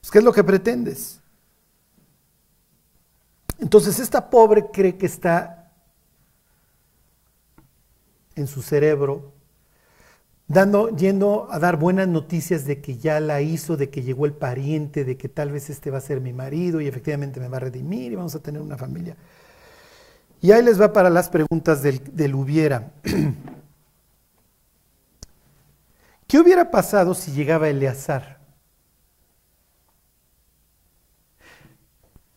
pues, 0.00 0.10
qué 0.10 0.18
es 0.18 0.24
lo 0.24 0.32
que 0.32 0.44
pretendes. 0.44 1.20
Entonces 3.64 3.98
esta 3.98 4.28
pobre 4.28 4.66
cree 4.70 4.98
que 4.98 5.06
está 5.06 5.72
en 8.36 8.46
su 8.46 8.60
cerebro 8.60 9.32
dando, 10.46 10.90
yendo 10.90 11.48
a 11.50 11.58
dar 11.58 11.78
buenas 11.78 12.06
noticias 12.06 12.66
de 12.66 12.82
que 12.82 12.98
ya 12.98 13.20
la 13.20 13.40
hizo, 13.40 13.78
de 13.78 13.88
que 13.88 14.02
llegó 14.02 14.26
el 14.26 14.34
pariente, 14.34 15.06
de 15.06 15.16
que 15.16 15.30
tal 15.30 15.50
vez 15.50 15.70
este 15.70 15.90
va 15.90 15.96
a 15.96 16.02
ser 16.02 16.20
mi 16.20 16.34
marido 16.34 16.82
y 16.82 16.88
efectivamente 16.88 17.40
me 17.40 17.48
va 17.48 17.56
a 17.56 17.60
redimir 17.60 18.12
y 18.12 18.16
vamos 18.16 18.34
a 18.34 18.40
tener 18.40 18.60
una 18.60 18.76
familia. 18.76 19.16
Y 20.42 20.52
ahí 20.52 20.62
les 20.62 20.78
va 20.78 20.92
para 20.92 21.08
las 21.08 21.30
preguntas 21.30 21.82
del, 21.82 22.02
del 22.14 22.34
hubiera. 22.34 22.92
¿Qué 26.26 26.38
hubiera 26.38 26.70
pasado 26.70 27.14
si 27.14 27.32
llegaba 27.32 27.70
Eleazar? 27.70 28.43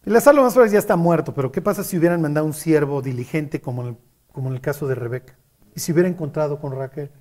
El 0.08 0.14
lo 0.14 0.42
más 0.42 0.54
probable 0.54 0.72
ya 0.72 0.80
está 0.80 0.96
muerto, 0.96 1.34
pero 1.34 1.52
¿qué 1.52 1.62
pasa 1.62 1.84
si 1.84 1.98
hubieran 1.98 2.22
mandado 2.22 2.46
un 2.46 2.54
siervo 2.54 3.02
diligente 3.02 3.60
como 3.60 3.82
en, 3.82 3.88
el, 3.90 3.98
como 4.32 4.48
en 4.48 4.56
el 4.56 4.62
caso 4.62 4.88
de 4.88 4.96
Rebeca? 4.96 5.36
Y 5.76 5.82
si 5.82 5.92
hubiera 5.92 6.08
encontrado 6.08 6.62
con 6.62 6.72
Raquel. 6.74 7.12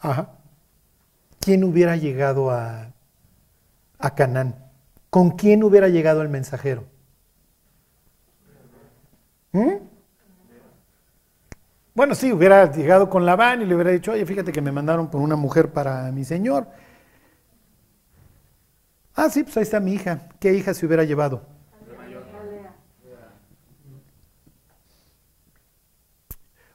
Ajá. 0.00 0.32
¿Quién 1.38 1.62
hubiera 1.62 1.94
llegado 1.94 2.50
a, 2.50 2.92
a 4.00 4.14
Canaán? 4.16 4.56
¿Con 5.10 5.30
quién 5.30 5.62
hubiera 5.62 5.86
llegado 5.86 6.22
el 6.22 6.28
mensajero? 6.28 6.86
¿Mm? 9.52 9.74
Bueno, 11.94 12.16
sí, 12.16 12.32
hubiera 12.32 12.68
llegado 12.72 13.08
con 13.08 13.24
Labán 13.24 13.62
y 13.62 13.64
le 13.64 13.76
hubiera 13.76 13.92
dicho, 13.92 14.10
oye, 14.10 14.26
fíjate 14.26 14.50
que 14.50 14.60
me 14.60 14.72
mandaron 14.72 15.08
por 15.08 15.20
una 15.20 15.36
mujer 15.36 15.72
para 15.72 16.10
mi 16.10 16.24
señor. 16.24 16.66
Ah, 19.14 19.28
sí, 19.30 19.42
pues 19.42 19.56
ahí 19.56 19.62
está 19.62 19.80
mi 19.80 19.92
hija. 19.94 20.28
¿Qué 20.40 20.52
hija 20.54 20.74
se 20.74 20.86
hubiera 20.86 21.04
llevado? 21.04 21.46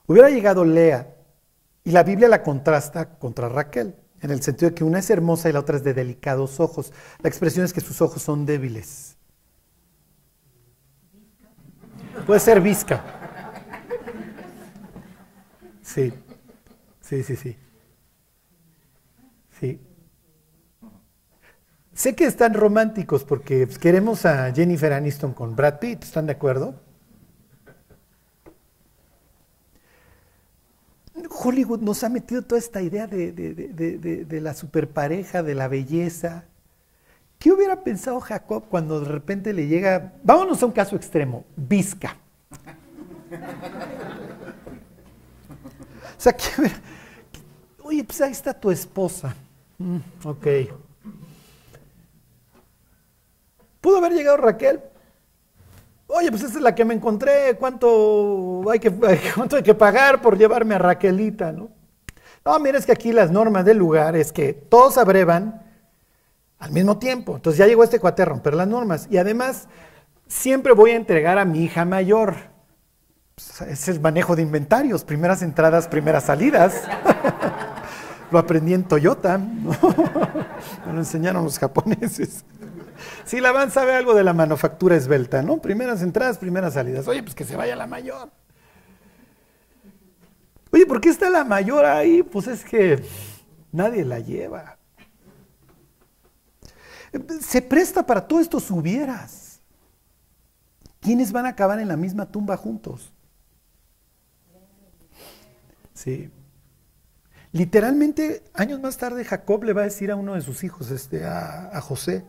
Hubiera 0.06 0.30
llegado 0.30 0.64
Lea 0.64 1.14
y 1.84 1.90
la 1.90 2.02
Biblia 2.02 2.28
la 2.28 2.42
contrasta 2.42 3.18
contra 3.18 3.48
Raquel, 3.48 3.94
en 4.22 4.30
el 4.30 4.42
sentido 4.42 4.70
de 4.70 4.74
que 4.74 4.84
una 4.84 5.00
es 5.00 5.10
hermosa 5.10 5.50
y 5.50 5.52
la 5.52 5.60
otra 5.60 5.76
es 5.76 5.84
de 5.84 5.92
delicados 5.92 6.60
ojos. 6.60 6.92
La 7.22 7.28
expresión 7.28 7.64
es 7.64 7.72
que 7.74 7.82
sus 7.82 8.00
ojos 8.00 8.22
son 8.22 8.46
débiles. 8.46 9.16
Puede 12.26 12.40
ser 12.40 12.60
visca. 12.60 13.04
Sí, 15.82 16.12
sí, 17.00 17.22
sí, 17.22 17.36
sí. 17.36 17.56
Sí. 19.60 19.87
Sé 21.98 22.14
que 22.14 22.26
están 22.26 22.54
románticos 22.54 23.24
porque 23.24 23.66
pues, 23.66 23.76
queremos 23.76 24.24
a 24.24 24.52
Jennifer 24.52 24.92
Aniston 24.92 25.32
con 25.34 25.56
Brad 25.56 25.80
Pitt, 25.80 26.04
¿están 26.04 26.26
de 26.26 26.32
acuerdo? 26.32 26.76
Hollywood 31.28 31.80
nos 31.80 32.04
ha 32.04 32.08
metido 32.08 32.42
toda 32.42 32.60
esta 32.60 32.82
idea 32.82 33.08
de, 33.08 33.32
de, 33.32 34.40
la 34.40 34.54
superpareja, 34.54 35.42
de 35.42 35.56
la 35.56 35.66
belleza. 35.66 36.44
¿Qué 37.36 37.50
hubiera 37.50 37.82
pensado 37.82 38.20
Jacob 38.20 38.66
cuando 38.70 39.00
de 39.00 39.08
repente 39.08 39.52
le 39.52 39.66
llega, 39.66 40.12
vámonos 40.22 40.62
a 40.62 40.66
un 40.66 40.72
caso 40.72 40.94
extremo, 40.94 41.46
Vizca? 41.56 42.16
O 46.16 46.20
sea, 46.20 46.36
oye, 47.82 48.04
pues 48.04 48.20
ahí 48.20 48.30
está 48.30 48.54
tu 48.54 48.70
esposa. 48.70 49.34
Mm, 49.78 49.98
ok. 50.22 50.46
Pudo 53.80 53.98
haber 53.98 54.12
llegado 54.12 54.36
Raquel. 54.36 54.80
Oye, 56.08 56.30
pues 56.30 56.42
esta 56.42 56.56
es 56.56 56.62
la 56.62 56.74
que 56.74 56.84
me 56.84 56.94
encontré. 56.94 57.56
¿Cuánto 57.58 58.64
hay 58.70 58.80
que, 58.80 59.74
pagar 59.74 60.20
por 60.22 60.36
llevarme 60.38 60.74
a 60.74 60.78
Raquelita? 60.78 61.52
No, 61.52 61.70
no 62.44 62.58
mira, 62.58 62.78
es 62.78 62.86
que 62.86 62.92
aquí 62.92 63.12
las 63.12 63.30
normas 63.30 63.64
del 63.64 63.76
lugar 63.76 64.16
es 64.16 64.32
que 64.32 64.52
todos 64.52 64.98
abrevan 64.98 65.62
al 66.58 66.70
mismo 66.72 66.98
tiempo. 66.98 67.36
Entonces 67.36 67.58
ya 67.58 67.66
llegó 67.66 67.84
este 67.84 68.00
cuate 68.00 68.22
a 68.22 68.26
romper 68.26 68.54
las 68.54 68.66
normas. 68.66 69.06
Y 69.10 69.18
además, 69.18 69.68
siempre 70.26 70.72
voy 70.72 70.92
a 70.92 70.96
entregar 70.96 71.38
a 71.38 71.44
mi 71.44 71.62
hija 71.64 71.84
mayor. 71.84 72.34
Pues, 73.34 73.60
es 73.62 73.88
el 73.88 74.00
manejo 74.00 74.34
de 74.34 74.42
inventarios, 74.42 75.04
primeras 75.04 75.42
entradas, 75.42 75.86
primeras 75.86 76.24
salidas. 76.24 76.82
Lo 78.30 78.38
aprendí 78.38 78.74
en 78.74 78.84
Toyota. 78.84 79.38
Me 80.86 80.92
lo 80.92 80.98
enseñaron 80.98 81.44
los 81.44 81.58
japoneses. 81.58 82.44
Sí, 83.24 83.40
Labán 83.40 83.70
sabe 83.70 83.94
algo 83.94 84.14
de 84.14 84.24
la 84.24 84.32
manufactura 84.32 84.96
esbelta, 84.96 85.42
¿no? 85.42 85.60
Primeras 85.60 86.02
entradas, 86.02 86.38
primeras 86.38 86.74
salidas. 86.74 87.06
Oye, 87.08 87.22
pues 87.22 87.34
que 87.34 87.44
se 87.44 87.56
vaya 87.56 87.76
la 87.76 87.86
mayor. 87.86 88.30
Oye, 90.70 90.86
¿por 90.86 91.00
qué 91.00 91.08
está 91.08 91.30
la 91.30 91.44
mayor 91.44 91.84
ahí? 91.84 92.22
Pues 92.22 92.46
es 92.46 92.64
que 92.64 93.02
nadie 93.72 94.04
la 94.04 94.20
lleva. 94.20 94.78
Se 97.40 97.62
presta 97.62 98.04
para 98.04 98.26
todo 98.26 98.40
esto 98.40 98.58
hubieras. 98.70 99.60
¿Quiénes 101.00 101.32
van 101.32 101.46
a 101.46 101.50
acabar 101.50 101.78
en 101.80 101.88
la 101.88 101.96
misma 101.96 102.26
tumba 102.26 102.56
juntos? 102.56 103.12
Sí. 105.94 106.30
Literalmente, 107.52 108.44
años 108.52 108.80
más 108.80 108.98
tarde, 108.98 109.24
Jacob 109.24 109.64
le 109.64 109.72
va 109.72 109.82
a 109.82 109.84
decir 109.84 110.10
a 110.10 110.16
uno 110.16 110.34
de 110.34 110.42
sus 110.42 110.64
hijos, 110.64 110.90
este, 110.90 111.24
a 111.24 111.80
José, 111.80 112.26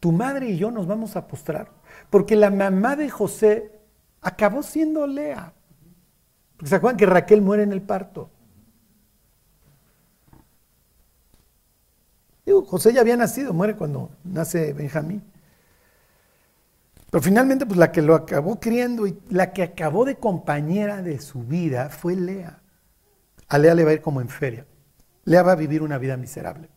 tu 0.00 0.12
madre 0.12 0.50
y 0.50 0.58
yo 0.58 0.70
nos 0.70 0.86
vamos 0.86 1.16
a 1.16 1.26
postrar, 1.26 1.70
porque 2.10 2.36
la 2.36 2.50
mamá 2.50 2.96
de 2.96 3.10
José 3.10 3.72
acabó 4.20 4.62
siendo 4.62 5.06
Lea. 5.06 5.52
Porque 6.56 6.70
se 6.70 6.76
acuerdan 6.76 6.96
que 6.96 7.06
Raquel 7.06 7.42
muere 7.42 7.62
en 7.62 7.72
el 7.72 7.82
parto. 7.82 8.30
Digo, 12.44 12.64
José 12.64 12.92
ya 12.92 13.00
había 13.00 13.16
nacido, 13.16 13.52
muere 13.52 13.76
cuando 13.76 14.10
nace 14.24 14.72
Benjamín. 14.72 15.22
Pero 17.10 17.22
finalmente, 17.22 17.66
pues 17.66 17.78
la 17.78 17.92
que 17.92 18.02
lo 18.02 18.14
acabó 18.14 18.60
criando 18.60 19.06
y 19.06 19.18
la 19.28 19.52
que 19.52 19.62
acabó 19.62 20.04
de 20.04 20.16
compañera 20.16 21.02
de 21.02 21.18
su 21.20 21.42
vida 21.42 21.88
fue 21.88 22.14
Lea. 22.14 22.60
A 23.48 23.58
Lea 23.58 23.74
le 23.74 23.84
va 23.84 23.90
a 23.90 23.94
ir 23.94 24.00
como 24.00 24.20
en 24.20 24.28
feria. 24.28 24.66
Lea 25.24 25.42
va 25.42 25.52
a 25.52 25.56
vivir 25.56 25.82
una 25.82 25.98
vida 25.98 26.16
miserable. 26.16 26.68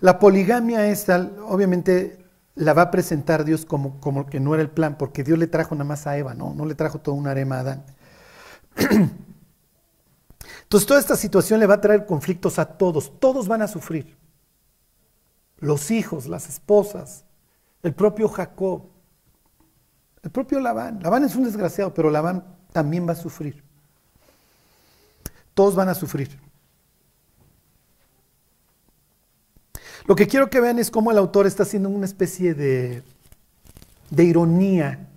La 0.00 0.18
poligamia 0.18 0.86
esta, 0.86 1.30
obviamente, 1.46 2.24
la 2.54 2.72
va 2.72 2.82
a 2.82 2.90
presentar 2.90 3.44
Dios 3.44 3.64
como, 3.64 4.00
como 4.00 4.26
que 4.26 4.40
no 4.40 4.54
era 4.54 4.62
el 4.62 4.70
plan, 4.70 4.96
porque 4.98 5.22
Dios 5.24 5.38
le 5.38 5.46
trajo 5.46 5.74
nada 5.74 5.84
más 5.84 6.06
a 6.06 6.16
Eva, 6.16 6.34
no, 6.34 6.54
no 6.54 6.66
le 6.66 6.74
trajo 6.74 6.98
toda 6.98 7.16
una 7.16 7.30
arema 7.30 7.56
a 7.56 7.60
Adán. 7.60 7.84
Entonces 10.62 10.86
toda 10.86 11.00
esta 11.00 11.16
situación 11.16 11.60
le 11.60 11.66
va 11.66 11.74
a 11.74 11.80
traer 11.80 12.06
conflictos 12.06 12.58
a 12.58 12.64
todos, 12.64 13.20
todos 13.20 13.46
van 13.46 13.62
a 13.62 13.68
sufrir. 13.68 14.16
Los 15.58 15.90
hijos, 15.90 16.26
las 16.26 16.48
esposas, 16.48 17.24
el 17.82 17.94
propio 17.94 18.28
Jacob, 18.28 18.82
el 20.22 20.30
propio 20.30 20.58
Labán. 20.60 21.00
Labán 21.02 21.24
es 21.24 21.36
un 21.36 21.44
desgraciado, 21.44 21.94
pero 21.94 22.10
Labán 22.10 22.44
también 22.72 23.06
va 23.06 23.12
a 23.12 23.16
sufrir. 23.16 23.62
Todos 25.54 25.74
van 25.74 25.88
a 25.88 25.94
sufrir. 25.94 26.38
Lo 30.06 30.14
que 30.14 30.28
quiero 30.28 30.50
que 30.50 30.60
vean 30.60 30.78
es 30.78 30.90
cómo 30.90 31.10
el 31.10 31.18
autor 31.18 31.46
está 31.46 31.64
haciendo 31.64 31.88
una 31.88 32.06
especie 32.06 32.54
de, 32.54 33.02
de 34.10 34.24
ironía, 34.24 35.08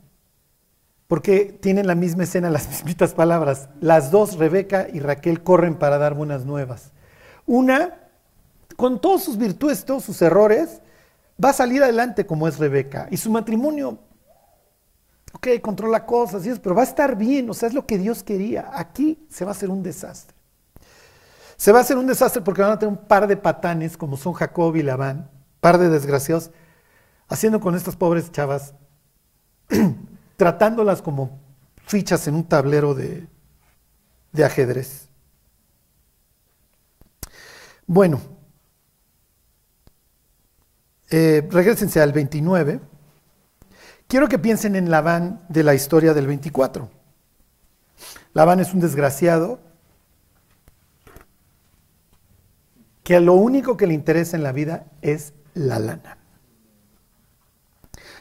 porque 1.07 1.57
tienen 1.61 1.85
la 1.87 1.95
misma 1.95 2.23
escena, 2.23 2.49
las 2.49 2.67
mismitas 2.69 3.13
palabras. 3.13 3.69
Las 3.81 4.09
dos, 4.11 4.37
Rebeca 4.37 4.87
y 4.91 4.99
Raquel, 4.99 5.43
corren 5.43 5.75
para 5.75 5.97
dar 5.97 6.15
buenas 6.15 6.45
nuevas. 6.45 6.91
Una, 7.45 7.99
con 8.75 8.99
todas 8.99 9.23
sus 9.23 9.37
virtudes, 9.37 9.85
todos 9.85 10.03
sus 10.03 10.21
errores, 10.21 10.81
va 11.43 11.49
a 11.49 11.53
salir 11.53 11.83
adelante 11.83 12.25
como 12.25 12.47
es 12.47 12.57
Rebeca. 12.57 13.07
Y 13.11 13.17
su 13.17 13.31
matrimonio, 13.31 13.99
ok, 15.33 15.47
controla 15.61 16.05
cosas 16.05 16.43
pero 16.59 16.73
va 16.73 16.81
a 16.81 16.85
estar 16.85 17.15
bien, 17.15 17.49
o 17.49 17.53
sea, 17.53 17.67
es 17.69 17.75
lo 17.75 17.85
que 17.85 17.99
Dios 17.99 18.23
quería. 18.23 18.71
Aquí 18.73 19.25
se 19.29 19.45
va 19.45 19.51
a 19.51 19.53
hacer 19.53 19.69
un 19.69 19.83
desastre. 19.83 20.38
Se 21.59 21.73
va 21.73 21.79
a 21.79 21.81
hacer 21.81 21.97
un 21.97 22.07
desastre 22.07 22.41
porque 22.41 22.61
van 22.61 22.71
a 22.71 22.79
tener 22.79 22.97
un 22.97 23.05
par 23.05 23.27
de 23.27 23.35
patanes, 23.35 23.97
como 23.97 24.15
son 24.15 24.31
Jacob 24.31 24.77
y 24.77 24.81
Labán, 24.81 25.29
par 25.59 25.77
de 25.77 25.89
desgraciados, 25.89 26.51
haciendo 27.27 27.59
con 27.59 27.75
estas 27.75 27.97
pobres 27.97 28.31
chavas, 28.31 28.75
tratándolas 30.37 31.01
como 31.01 31.37
fichas 31.85 32.29
en 32.29 32.35
un 32.35 32.45
tablero 32.45 32.95
de, 32.95 33.27
ajedrez. 34.41 35.09
Bueno, 37.85 38.21
eh, 41.09 41.45
regresense 41.51 41.99
al 41.99 42.13
29. 42.13 42.79
Quiero 44.07 44.29
que 44.29 44.39
piensen 44.39 44.77
en 44.77 44.89
Labán 44.89 45.43
de 45.49 45.63
la 45.63 45.75
historia 45.75 46.13
del 46.13 46.25
24. 46.25 46.89
Labán 48.31 48.61
es 48.61 48.73
un 48.73 48.79
desgraciado 48.79 49.68
que 53.09 53.19
lo 53.19 53.33
único 53.33 53.75
que 53.75 53.87
le 53.87 53.95
interesa 53.95 54.37
en 54.37 54.43
la 54.43 54.51
vida 54.51 54.85
es 55.01 55.33
la 55.55 55.79
lana. 55.79 56.19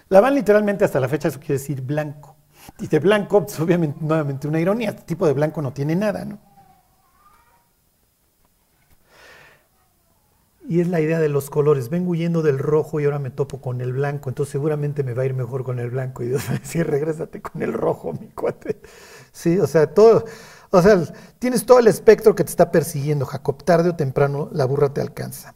Labán 0.09 0.35
literalmente 0.35 0.87
hasta 0.87 0.99
la 0.99 1.11
fecha 1.11 1.29
eso 1.29 1.41
quiere 1.41 1.59
decir 1.59 1.83
blanco. 1.83 2.37
Y 2.79 2.87
de 2.87 2.99
blanco, 2.99 3.45
pues, 3.45 3.61
obviamente, 3.61 3.99
nuevamente 4.01 4.49
una 4.49 4.61
ironía, 4.61 4.89
este 4.89 5.03
tipo 5.03 5.27
de 5.27 5.35
blanco 5.35 5.61
no 5.61 5.75
tiene 5.75 5.95
nada, 5.95 6.25
¿no? 6.25 6.39
Y 10.67 10.81
es 10.81 10.89
la 10.89 11.03
idea 11.03 11.21
de 11.21 11.29
los 11.29 11.51
colores. 11.51 11.91
Vengo 11.91 12.13
huyendo 12.13 12.41
del 12.41 12.59
rojo 12.59 12.99
y 12.99 13.05
ahora 13.05 13.19
me 13.19 13.29
topo 13.29 13.61
con 13.61 13.83
el 13.83 13.93
blanco. 13.93 14.31
Entonces 14.31 14.53
seguramente 14.53 15.05
me 15.05 15.13
va 15.13 15.25
a 15.25 15.27
ir 15.27 15.35
mejor 15.35 15.65
con 15.65 15.81
el 15.81 15.91
blanco. 15.91 16.23
Y 16.23 16.29
Dios 16.29 16.47
va 16.49 16.55
a 16.55 16.59
decir, 16.61 16.87
regrésate 16.87 17.43
con 17.43 17.61
el 17.61 17.75
rojo, 17.75 18.15
mi 18.15 18.29
cuate. 18.29 18.81
Sí, 19.33 19.59
o 19.59 19.67
sea, 19.67 19.93
todo, 19.93 20.25
o 20.71 20.83
sea, 20.83 21.03
tienes 21.39 21.65
todo 21.65 21.79
el 21.79 21.87
espectro 21.87 22.35
que 22.35 22.45
te 22.45 22.51
está 22.51 22.71
persiguiendo, 22.71 23.25
Jacob. 23.25 23.63
Tarde 23.65 23.91
o 23.91 23.97
temprano 23.97 24.51
la 24.53 24.65
burra 24.67 24.93
te 24.93 25.01
alcanza. 25.01 25.55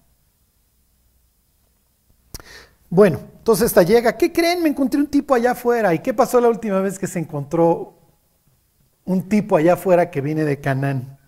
Bueno, 2.89 3.21
entonces 3.39 3.67
esta 3.67 3.83
llega. 3.83 4.17
¿Qué 4.17 4.33
creen? 4.33 4.63
Me 4.63 4.69
encontré 4.69 5.01
un 5.01 5.07
tipo 5.07 5.35
allá 5.35 5.53
afuera. 5.53 5.95
¿Y 5.95 6.01
qué 6.01 6.15
pasó 6.15 6.41
la 6.41 6.49
última 6.49 6.81
vez 6.81 6.99
que 6.99 7.07
se 7.07 7.19
encontró 7.19 7.99
un 9.05 9.29
tipo 9.29 9.57
allá 9.57 9.75
afuera 9.75 10.11
que 10.11 10.21
viene 10.21 10.45
de 10.45 10.61
Canaán? 10.61 11.19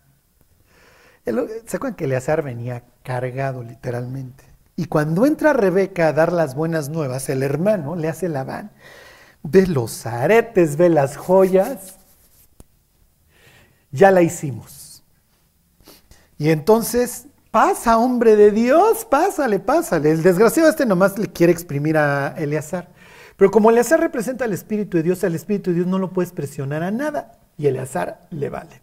¿Se 1.24 1.76
acuerdan 1.76 1.96
que 1.96 2.04
Eleazar 2.04 2.42
venía 2.42 2.84
cargado 3.02 3.62
literalmente? 3.62 4.44
Y 4.76 4.86
cuando 4.86 5.24
entra 5.24 5.52
Rebeca 5.52 6.08
a 6.08 6.12
dar 6.12 6.32
las 6.32 6.54
buenas 6.54 6.88
nuevas, 6.88 7.28
el 7.28 7.42
hermano 7.42 7.96
le 7.96 8.08
hace 8.08 8.28
la 8.28 8.44
van. 8.44 8.72
Ve 9.42 9.66
los 9.66 10.06
aretes, 10.06 10.76
ve 10.76 10.88
las 10.88 11.16
joyas 11.16 11.98
ya 13.94 14.10
la 14.10 14.22
hicimos. 14.22 15.04
Y 16.36 16.50
entonces, 16.50 17.26
pasa, 17.52 17.96
hombre 17.96 18.34
de 18.34 18.50
Dios, 18.50 19.04
pásale, 19.04 19.60
pásale. 19.60 20.10
El 20.10 20.22
desgraciado 20.24 20.68
este 20.68 20.84
nomás 20.84 21.16
le 21.16 21.28
quiere 21.28 21.52
exprimir 21.52 21.96
a 21.96 22.34
Eleazar. 22.36 22.88
Pero 23.36 23.52
como 23.52 23.70
Eleazar 23.70 24.00
representa 24.00 24.44
al 24.44 24.52
Espíritu 24.52 24.96
de 24.96 25.04
Dios, 25.04 25.22
al 25.22 25.36
Espíritu 25.36 25.70
de 25.70 25.76
Dios 25.76 25.86
no 25.86 26.00
lo 26.00 26.10
puedes 26.10 26.32
presionar 26.32 26.82
a 26.82 26.90
nada. 26.90 27.38
Y 27.56 27.68
Eleazar 27.68 28.26
le 28.30 28.50
vale. 28.50 28.82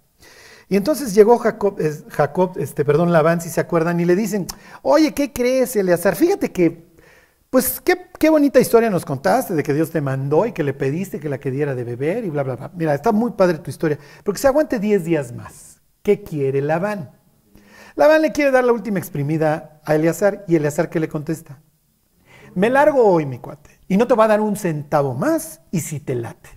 Y 0.70 0.78
entonces 0.78 1.14
llegó 1.14 1.38
Jacob, 1.38 1.78
Jacob 2.08 2.54
este, 2.58 2.86
perdón, 2.86 3.12
Labán, 3.12 3.42
si 3.42 3.50
se 3.50 3.60
acuerdan, 3.60 4.00
y 4.00 4.06
le 4.06 4.16
dicen, 4.16 4.48
oye, 4.82 5.14
¿qué 5.14 5.34
crees, 5.34 5.76
Eleazar? 5.76 6.16
Fíjate 6.16 6.54
que 6.54 6.86
pues 7.52 7.82
qué, 7.82 8.08
qué, 8.18 8.30
bonita 8.30 8.62
historia 8.62 8.90
nos 8.90 9.04
contaste 9.04 9.54
de 9.54 9.62
que 9.62 9.74
Dios 9.74 9.92
te 9.92 10.00
mandó 10.00 10.46
y 10.46 10.54
que 10.54 10.64
le 10.64 10.74
pediste 10.74 11.20
que 11.20 11.28
la 11.28 11.38
que 11.38 11.52
diera 11.52 11.76
de 11.76 11.84
beber 11.84 12.24
y 12.24 12.30
bla, 12.30 12.44
bla, 12.44 12.56
bla. 12.56 12.72
Mira, 12.74 12.96
está 12.96 13.12
muy 13.12 13.32
padre 13.32 13.58
tu 13.58 13.70
historia, 13.70 14.00
porque 14.24 14.40
se 14.40 14.48
aguante 14.48 14.80
10 14.80 15.04
días 15.04 15.34
más. 15.34 15.82
¿Qué 16.02 16.24
quiere 16.24 16.62
Labán? 16.62 17.12
Labán 17.96 18.22
le 18.22 18.32
quiere 18.32 18.52
dar 18.52 18.64
la 18.64 18.72
última 18.72 19.00
exprimida 19.00 19.82
a 19.84 19.96
Eleazar 19.96 20.46
y 20.48 20.56
Eleazar 20.56 20.90
¿qué 20.90 21.02
le 21.02 21.10
contesta? 21.10 21.60
Me 22.56 22.70
largo 22.70 23.06
hoy, 23.06 23.26
mi 23.26 23.40
cuate, 23.40 23.82
y 23.90 23.98
no 23.98 24.08
te 24.08 24.16
va 24.16 24.24
a 24.24 24.30
dar 24.30 24.40
un 24.40 24.56
centavo 24.56 25.14
más 25.14 25.60
y 25.72 25.82
si 25.82 26.00
te 26.00 26.16
late. 26.16 26.50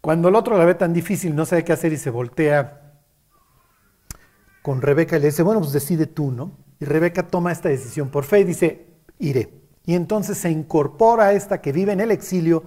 Cuando 0.00 0.28
el 0.28 0.36
otro 0.36 0.56
la 0.56 0.64
ve 0.64 0.76
tan 0.76 0.92
difícil, 0.92 1.34
no 1.34 1.46
sabe 1.46 1.64
qué 1.64 1.72
hacer 1.72 1.92
y 1.92 1.96
se 1.96 2.10
voltea 2.10 2.94
con 4.62 4.80
Rebeca 4.82 5.16
y 5.16 5.20
le 5.20 5.26
dice, 5.26 5.42
bueno, 5.42 5.60
pues 5.60 5.72
decide 5.72 6.06
tú, 6.06 6.30
¿no? 6.30 6.52
Y 6.78 6.84
Rebeca 6.84 7.26
toma 7.26 7.50
esta 7.50 7.68
decisión 7.68 8.08
por 8.08 8.22
fe 8.22 8.40
y 8.40 8.44
dice, 8.44 8.89
iré. 9.20 9.60
Y 9.86 9.94
entonces 9.94 10.38
se 10.38 10.50
incorpora 10.50 11.32
esta 11.32 11.60
que 11.60 11.72
vive 11.72 11.92
en 11.92 12.00
el 12.00 12.10
exilio 12.10 12.64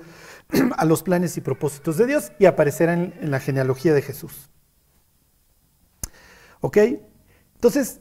a 0.77 0.85
los 0.85 1.03
planes 1.03 1.37
y 1.37 1.41
propósitos 1.41 1.97
de 1.97 2.05
Dios 2.05 2.31
y 2.39 2.45
aparecerá 2.45 2.93
en, 2.93 3.13
la 3.31 3.39
genealogía 3.39 3.93
de 3.93 4.01
Jesús. 4.01 4.49
¿Ok? 6.61 6.77
Entonces, 7.55 7.99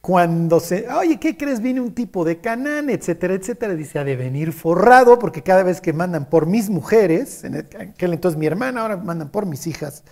cuando 0.00 0.60
se, 0.60 0.88
oye, 0.88 1.18
¿qué 1.18 1.36
crees? 1.36 1.60
Viene 1.60 1.80
un 1.80 1.94
tipo 1.94 2.24
de 2.24 2.40
Canaán, 2.40 2.90
etcétera, 2.90 3.34
etcétera. 3.34 3.74
Dice, 3.74 3.98
ha 3.98 4.04
de 4.04 4.16
venir 4.16 4.52
forrado, 4.52 5.18
porque 5.18 5.42
cada 5.42 5.62
vez 5.62 5.80
que 5.80 5.92
mandan 5.92 6.28
por 6.28 6.46
mis 6.46 6.70
mujeres, 6.70 7.44
aquel 7.44 8.12
entonces 8.12 8.38
mi 8.38 8.46
hermana, 8.46 8.82
ahora 8.82 8.96
mandan 8.96 9.30
por 9.30 9.46
mis 9.46 9.66
hijas, 9.66 10.04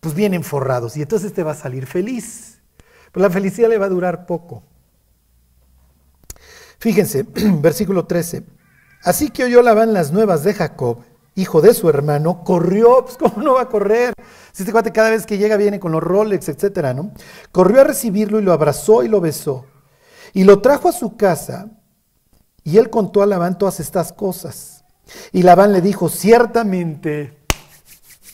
pues 0.00 0.14
vienen 0.14 0.42
forrados. 0.44 0.96
Y 0.96 1.02
entonces 1.02 1.32
te 1.32 1.42
va 1.42 1.52
a 1.52 1.56
salir 1.56 1.86
feliz. 1.86 2.62
Pero 3.12 3.26
la 3.26 3.30
felicidad 3.30 3.68
le 3.68 3.78
va 3.78 3.86
a 3.86 3.90
durar 3.90 4.26
poco. 4.26 4.62
Fíjense, 6.78 7.26
versículo 7.60 8.06
13. 8.06 8.44
Así 9.02 9.30
que 9.30 9.44
oyó 9.44 9.62
Labán 9.62 9.92
las 9.92 10.12
nuevas 10.12 10.44
de 10.44 10.54
Jacob 10.54 11.04
hijo 11.36 11.60
de 11.60 11.74
su 11.74 11.88
hermano, 11.88 12.44
corrió, 12.44 13.04
pues 13.04 13.16
cómo 13.18 13.42
no 13.42 13.54
va 13.54 13.62
a 13.62 13.68
correr. 13.68 14.14
Si 14.52 14.62
este 14.62 14.72
cuate 14.72 14.92
cada 14.92 15.10
vez 15.10 15.26
que 15.26 15.38
llega 15.38 15.56
viene 15.56 15.80
con 15.80 15.92
los 15.92 16.02
Rolex, 16.02 16.48
etcétera, 16.48 16.94
¿no? 16.94 17.12
Corrió 17.52 17.80
a 17.80 17.84
recibirlo 17.84 18.38
y 18.38 18.42
lo 18.42 18.52
abrazó 18.52 19.02
y 19.02 19.08
lo 19.08 19.20
besó. 19.20 19.66
Y 20.32 20.44
lo 20.44 20.60
trajo 20.60 20.88
a 20.88 20.92
su 20.92 21.16
casa 21.16 21.68
y 22.62 22.78
él 22.78 22.90
contó 22.90 23.22
a 23.22 23.26
Labán 23.26 23.58
todas 23.58 23.80
estas 23.80 24.12
cosas. 24.12 24.84
Y 25.32 25.42
Labán 25.42 25.72
le 25.72 25.80
dijo, 25.80 26.08
ciertamente, 26.08 27.38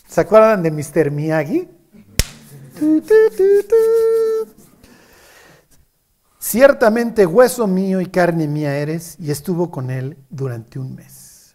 ¿se 0.09 0.20
acuerdan 0.20 0.62
de 0.62 0.70
Mr. 0.70 1.11
Miyagi? 1.11 1.68
Ciertamente 6.43 7.26
hueso 7.26 7.66
mío 7.66 8.01
y 8.01 8.07
carne 8.07 8.49
mía 8.49 8.74
eres, 8.78 9.14
y 9.20 9.30
estuvo 9.30 9.70
con 9.70 9.91
él 9.91 10.16
durante 10.30 10.78
un 10.78 10.95
mes. 10.95 11.55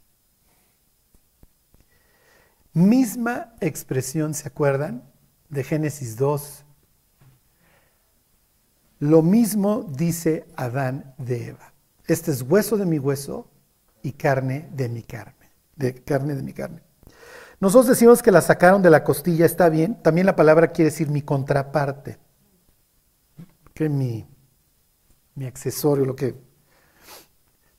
Misma 2.71 3.55
expresión, 3.61 4.35
¿se 4.35 4.47
acuerdan? 4.47 5.03
De 5.49 5.63
Génesis 5.63 6.17
2. 6.17 6.65
Lo 8.99 9.23
mismo 9.23 9.89
dice 9.89 10.45
Adán 10.55 11.15
de 11.17 11.47
Eva. 11.47 11.73
Este 12.05 12.29
es 12.29 12.43
hueso 12.43 12.77
de 12.77 12.85
mi 12.85 12.99
hueso 12.99 13.47
y 14.03 14.11
carne 14.11 14.69
de 14.71 14.87
mi 14.87 15.01
carne. 15.01 15.49
De 15.75 15.95
carne 15.95 16.35
de 16.35 16.43
mi 16.43 16.53
carne. 16.53 16.83
Nosotros 17.59 17.87
decimos 17.87 18.21
que 18.21 18.31
la 18.31 18.41
sacaron 18.41 18.83
de 18.83 18.91
la 18.91 19.03
costilla, 19.03 19.47
está 19.47 19.67
bien. 19.67 19.95
También 20.03 20.27
la 20.27 20.35
palabra 20.35 20.67
quiere 20.67 20.91
decir 20.91 21.09
mi 21.09 21.23
contraparte. 21.23 22.19
Que 23.73 23.89
mi, 23.89 24.27
mi 25.35 25.45
accesorio, 25.45 26.05
lo 26.05 26.15
que. 26.15 26.35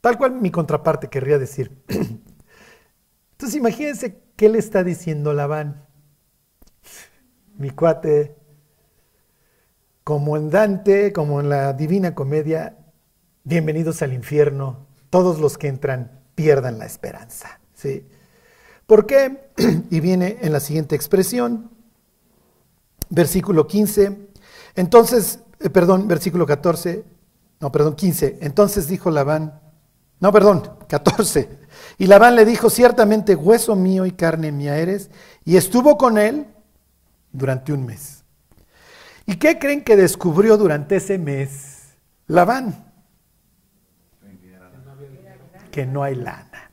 Tal 0.00 0.16
cual 0.18 0.32
mi 0.32 0.50
contraparte 0.50 1.08
querría 1.08 1.38
decir. 1.38 1.82
Entonces 3.32 3.56
imagínense 3.56 4.22
qué 4.36 4.48
le 4.48 4.58
está 4.58 4.84
diciendo 4.84 5.32
Labán. 5.32 5.84
Mi 7.58 7.70
cuate, 7.70 8.36
como 10.04 10.36
en 10.36 10.50
Dante, 10.50 11.12
como 11.12 11.40
en 11.40 11.48
la 11.48 11.72
Divina 11.72 12.14
Comedia, 12.14 12.76
bienvenidos 13.44 14.02
al 14.02 14.12
infierno, 14.12 14.86
todos 15.10 15.40
los 15.40 15.58
que 15.58 15.68
entran 15.68 16.20
pierdan 16.34 16.78
la 16.78 16.86
esperanza. 16.86 17.60
¿sí? 17.74 18.06
¿Por 18.86 19.06
qué? 19.06 19.50
Y 19.90 20.00
viene 20.00 20.38
en 20.42 20.52
la 20.52 20.60
siguiente 20.60 20.94
expresión, 20.94 21.70
versículo 23.08 23.66
15. 23.66 24.28
Entonces, 24.74 25.40
eh, 25.60 25.70
perdón, 25.70 26.06
versículo 26.06 26.46
14, 26.46 27.04
no, 27.60 27.72
perdón, 27.72 27.96
15. 27.96 28.38
Entonces 28.42 28.88
dijo 28.88 29.10
Labán, 29.10 29.60
no, 30.20 30.32
perdón, 30.32 30.62
14. 30.88 31.58
Y 31.98 32.06
Labán 32.06 32.36
le 32.36 32.44
dijo, 32.44 32.70
ciertamente 32.70 33.34
hueso 33.34 33.76
mío 33.76 34.06
y 34.06 34.12
carne 34.12 34.52
mía 34.52 34.76
eres, 34.78 35.10
y 35.44 35.56
estuvo 35.56 35.96
con 35.96 36.18
él 36.18 36.46
durante 37.32 37.72
un 37.72 37.86
mes. 37.86 38.24
¿Y 39.26 39.36
qué 39.36 39.58
creen 39.58 39.82
que 39.82 39.96
descubrió 39.96 40.56
durante 40.56 40.96
ese 40.96 41.18
mes 41.18 41.94
Labán? 42.26 42.84
Que 45.70 45.84
no 45.84 46.02
hay 46.02 46.14
lana. 46.14 46.70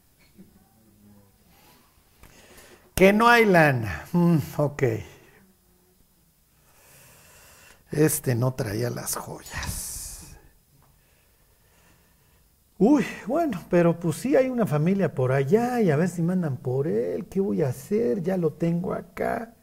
Que 2.96 3.12
no 3.12 3.28
hay 3.28 3.44
lana. 3.44 4.06
Mm, 4.14 4.38
ok. 4.56 4.84
Este 7.92 8.34
no 8.36 8.54
traía 8.54 8.90
las 8.90 9.16
joyas. 9.16 9.93
Uy, 12.86 13.06
bueno, 13.28 13.64
pero 13.70 13.98
pues 13.98 14.18
sí 14.18 14.36
hay 14.36 14.50
una 14.50 14.66
familia 14.66 15.16
por 15.16 15.32
allá 15.32 15.80
y 15.80 15.90
a 15.90 15.96
ver 15.96 16.10
si 16.10 16.22
mandan 16.22 16.58
por 16.58 16.86
él. 16.86 17.28
¿Qué 17.28 17.40
voy 17.40 17.62
a 17.62 17.70
hacer? 17.70 18.22
Ya 18.22 18.36
lo 18.36 18.52
tengo 18.52 18.94
acá. 18.94 19.54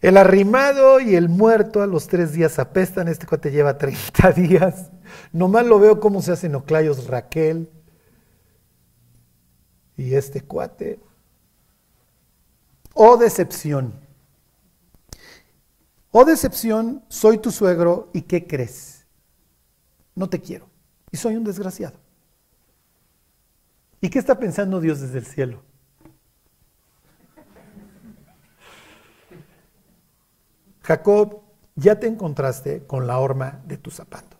El 0.00 0.16
arrimado 0.16 1.00
y 1.00 1.16
el 1.16 1.28
muerto 1.28 1.82
a 1.82 1.88
los 1.88 2.06
tres 2.06 2.30
días 2.30 2.60
apestan. 2.60 3.08
Este 3.08 3.26
cuate 3.26 3.50
lleva 3.50 3.76
30 3.78 4.30
días. 4.30 4.92
Nomás 5.32 5.66
lo 5.66 5.80
veo 5.80 5.98
cómo 5.98 6.22
se 6.22 6.30
hacen 6.30 6.54
oclayos 6.54 7.08
Raquel. 7.08 7.68
Y 9.96 10.14
este 10.14 10.40
cuate. 10.40 11.00
Oh 12.94 13.16
decepción. 13.16 13.92
Oh 16.12 16.24
decepción, 16.24 17.02
soy 17.08 17.38
tu 17.38 17.50
suegro 17.50 18.08
y 18.12 18.22
¿qué 18.22 18.46
crees? 18.46 19.04
No 20.14 20.28
te 20.28 20.40
quiero. 20.40 20.70
Y 21.10 21.16
soy 21.16 21.34
un 21.34 21.42
desgraciado. 21.42 22.05
¿Y 24.00 24.10
qué 24.10 24.18
está 24.18 24.38
pensando 24.38 24.80
Dios 24.80 25.00
desde 25.00 25.18
el 25.18 25.26
cielo? 25.26 25.62
Jacob, 30.82 31.40
ya 31.74 31.98
te 31.98 32.06
encontraste 32.06 32.86
con 32.86 33.06
la 33.06 33.18
horma 33.18 33.60
de 33.66 33.76
tu 33.76 33.90
zapato. 33.90 34.36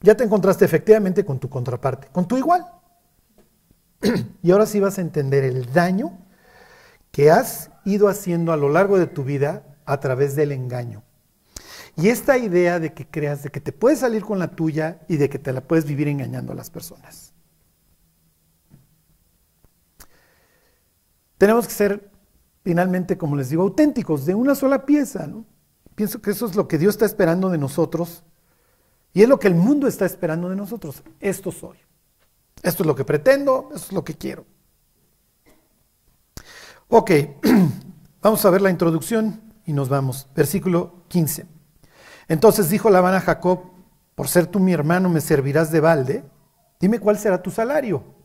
Ya 0.00 0.16
te 0.16 0.24
encontraste 0.24 0.64
efectivamente 0.64 1.24
con 1.24 1.38
tu 1.38 1.48
contraparte, 1.48 2.08
con 2.08 2.26
tu 2.26 2.36
igual. 2.36 2.66
y 4.42 4.50
ahora 4.50 4.66
sí 4.66 4.80
vas 4.80 4.98
a 4.98 5.02
entender 5.02 5.44
el 5.44 5.72
daño 5.72 6.18
que 7.10 7.30
has 7.30 7.70
ido 7.84 8.08
haciendo 8.08 8.52
a 8.52 8.56
lo 8.56 8.68
largo 8.68 8.98
de 8.98 9.06
tu 9.06 9.24
vida 9.24 9.76
a 9.84 10.00
través 10.00 10.34
del 10.34 10.52
engaño. 10.52 11.02
Y 11.96 12.08
esta 12.08 12.38
idea 12.38 12.80
de 12.80 12.94
que 12.94 13.06
creas 13.06 13.42
de 13.42 13.50
que 13.50 13.60
te 13.60 13.72
puedes 13.72 13.98
salir 13.98 14.24
con 14.24 14.38
la 14.38 14.48
tuya 14.56 15.00
y 15.08 15.18
de 15.18 15.28
que 15.28 15.38
te 15.38 15.52
la 15.52 15.60
puedes 15.60 15.84
vivir 15.84 16.08
engañando 16.08 16.52
a 16.52 16.56
las 16.56 16.70
personas. 16.70 17.31
Tenemos 21.42 21.66
que 21.66 21.74
ser 21.74 22.08
finalmente, 22.62 23.18
como 23.18 23.34
les 23.34 23.50
digo, 23.50 23.64
auténticos, 23.64 24.26
de 24.26 24.32
una 24.36 24.54
sola 24.54 24.86
pieza. 24.86 25.28
Pienso 25.96 26.22
que 26.22 26.30
eso 26.30 26.46
es 26.46 26.54
lo 26.54 26.68
que 26.68 26.78
Dios 26.78 26.94
está 26.94 27.04
esperando 27.04 27.50
de 27.50 27.58
nosotros 27.58 28.22
y 29.12 29.22
es 29.22 29.28
lo 29.28 29.40
que 29.40 29.48
el 29.48 29.56
mundo 29.56 29.88
está 29.88 30.06
esperando 30.06 30.48
de 30.48 30.54
nosotros. 30.54 31.02
Esto 31.18 31.50
soy. 31.50 31.78
Esto 32.62 32.84
es 32.84 32.86
lo 32.86 32.94
que 32.94 33.04
pretendo, 33.04 33.70
esto 33.74 33.86
es 33.88 33.92
lo 33.92 34.04
que 34.04 34.14
quiero. 34.14 34.46
Ok, 36.86 37.10
vamos 38.22 38.44
a 38.44 38.50
ver 38.50 38.62
la 38.62 38.70
introducción 38.70 39.40
y 39.66 39.72
nos 39.72 39.88
vamos. 39.88 40.28
Versículo 40.36 41.02
15. 41.08 41.46
Entonces 42.28 42.70
dijo 42.70 42.88
Labán 42.88 43.14
a 43.14 43.20
Jacob, 43.20 43.64
por 44.14 44.28
ser 44.28 44.46
tú 44.46 44.60
mi 44.60 44.72
hermano 44.72 45.08
me 45.08 45.20
servirás 45.20 45.72
de 45.72 45.80
balde, 45.80 46.24
dime 46.78 47.00
cuál 47.00 47.18
será 47.18 47.42
tu 47.42 47.50
salario. 47.50 48.21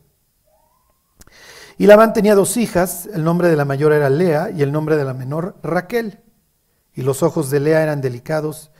Y 1.80 1.86
Labán 1.86 2.12
tenía 2.12 2.34
dos 2.34 2.56
hijas, 2.56 3.08
el 3.14 3.22
nombre 3.22 3.48
de 3.48 3.54
la 3.54 3.64
mayor 3.64 3.92
era 3.92 4.10
Lea 4.10 4.50
y 4.50 4.62
el 4.62 4.72
nombre 4.72 4.96
de 4.96 5.04
la 5.04 5.14
menor 5.14 5.54
Raquel. 5.62 6.18
Y 6.92 7.02
los 7.02 7.22
ojos 7.22 7.50
de 7.50 7.60
Lea 7.60 7.84
eran 7.84 8.00
delicados, 8.00 8.72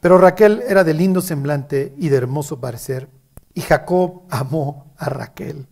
pero 0.00 0.16
Raquel 0.16 0.62
era 0.66 0.82
de 0.82 0.94
lindo 0.94 1.20
semblante 1.20 1.94
y 1.98 2.08
de 2.08 2.16
hermoso 2.16 2.58
parecer. 2.58 3.10
Y 3.52 3.60
Jacob 3.60 4.22
amó 4.30 4.94
a 4.96 5.10
Raquel 5.10 5.68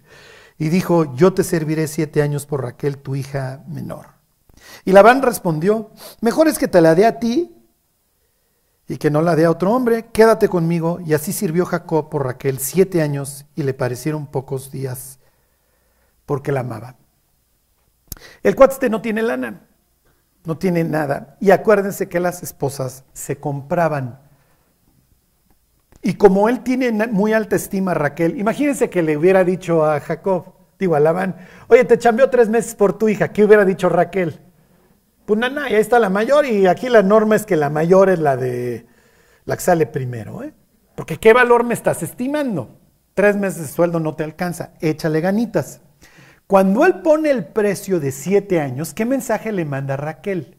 y 0.58 0.68
dijo, 0.68 1.14
yo 1.16 1.32
te 1.32 1.44
serviré 1.44 1.88
siete 1.88 2.20
años 2.20 2.44
por 2.44 2.62
Raquel, 2.62 2.98
tu 2.98 3.16
hija 3.16 3.64
menor. 3.66 4.08
Y 4.84 4.92
Labán 4.92 5.22
respondió, 5.22 5.92
mejor 6.20 6.46
es 6.46 6.58
que 6.58 6.68
te 6.68 6.82
la 6.82 6.94
dé 6.94 7.06
a 7.06 7.18
ti 7.18 7.56
y 8.86 8.98
que 8.98 9.10
no 9.10 9.22
la 9.22 9.34
dé 9.34 9.46
a 9.46 9.50
otro 9.50 9.72
hombre, 9.72 10.08
quédate 10.12 10.50
conmigo. 10.50 10.98
Y 11.06 11.14
así 11.14 11.32
sirvió 11.32 11.64
Jacob 11.64 12.10
por 12.10 12.26
Raquel 12.26 12.58
siete 12.58 13.00
años 13.00 13.46
y 13.54 13.62
le 13.62 13.72
parecieron 13.72 14.26
pocos 14.26 14.70
días 14.70 15.20
porque 16.26 16.52
la 16.52 16.60
amaba. 16.60 16.96
El 18.42 18.54
cuate 18.54 18.90
no 18.90 19.00
tiene 19.00 19.22
lana, 19.22 19.62
no 20.44 20.58
tiene 20.58 20.84
nada. 20.84 21.36
Y 21.40 21.50
acuérdense 21.50 22.08
que 22.08 22.20
las 22.20 22.42
esposas 22.42 23.04
se 23.12 23.38
compraban. 23.38 24.20
Y 26.02 26.14
como 26.14 26.48
él 26.48 26.60
tiene 26.60 26.92
muy 27.08 27.32
alta 27.32 27.56
estima 27.56 27.92
a 27.92 27.94
Raquel, 27.94 28.38
imagínense 28.38 28.90
que 28.90 29.02
le 29.02 29.16
hubiera 29.16 29.44
dicho 29.44 29.84
a 29.84 29.98
Jacob, 30.00 30.54
digo 30.78 30.94
a 30.94 31.00
Labán, 31.00 31.36
oye, 31.68 31.84
te 31.84 31.98
chambeó 31.98 32.30
tres 32.30 32.48
meses 32.48 32.74
por 32.74 32.98
tu 32.98 33.08
hija, 33.08 33.32
¿qué 33.32 33.44
hubiera 33.44 33.64
dicho 33.64 33.88
Raquel? 33.88 34.40
Pues 35.24 35.40
nada, 35.40 35.64
ahí 35.64 35.74
está 35.74 35.98
la 35.98 36.08
mayor 36.08 36.46
y 36.46 36.66
aquí 36.68 36.88
la 36.88 37.02
norma 37.02 37.34
es 37.34 37.44
que 37.44 37.56
la 37.56 37.70
mayor 37.70 38.10
es 38.10 38.20
la 38.20 38.36
de 38.36 38.86
la 39.44 39.56
que 39.56 39.62
sale 39.62 39.86
primero, 39.86 40.44
¿eh? 40.44 40.54
Porque 40.94 41.18
¿qué 41.18 41.32
valor 41.32 41.64
me 41.64 41.74
estás 41.74 42.02
estimando? 42.02 42.78
Tres 43.14 43.36
meses 43.36 43.62
de 43.62 43.68
sueldo 43.68 43.98
no 43.98 44.14
te 44.14 44.22
alcanza, 44.22 44.74
échale 44.80 45.20
ganitas. 45.20 45.80
Cuando 46.46 46.86
él 46.86 47.00
pone 47.00 47.30
el 47.30 47.44
precio 47.44 47.98
de 47.98 48.12
siete 48.12 48.60
años, 48.60 48.94
¿qué 48.94 49.04
mensaje 49.04 49.50
le 49.50 49.64
manda 49.64 49.96
Raquel? 49.96 50.56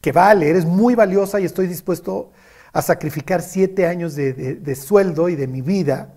Que 0.00 0.10
vale, 0.10 0.50
eres 0.50 0.64
muy 0.64 0.96
valiosa 0.96 1.38
y 1.38 1.44
estoy 1.44 1.68
dispuesto 1.68 2.32
a 2.72 2.82
sacrificar 2.82 3.42
siete 3.42 3.86
años 3.86 4.16
de, 4.16 4.74
sueldo 4.74 5.28
y 5.28 5.36
de 5.36 5.46
mi 5.46 5.62
vida. 5.62 6.16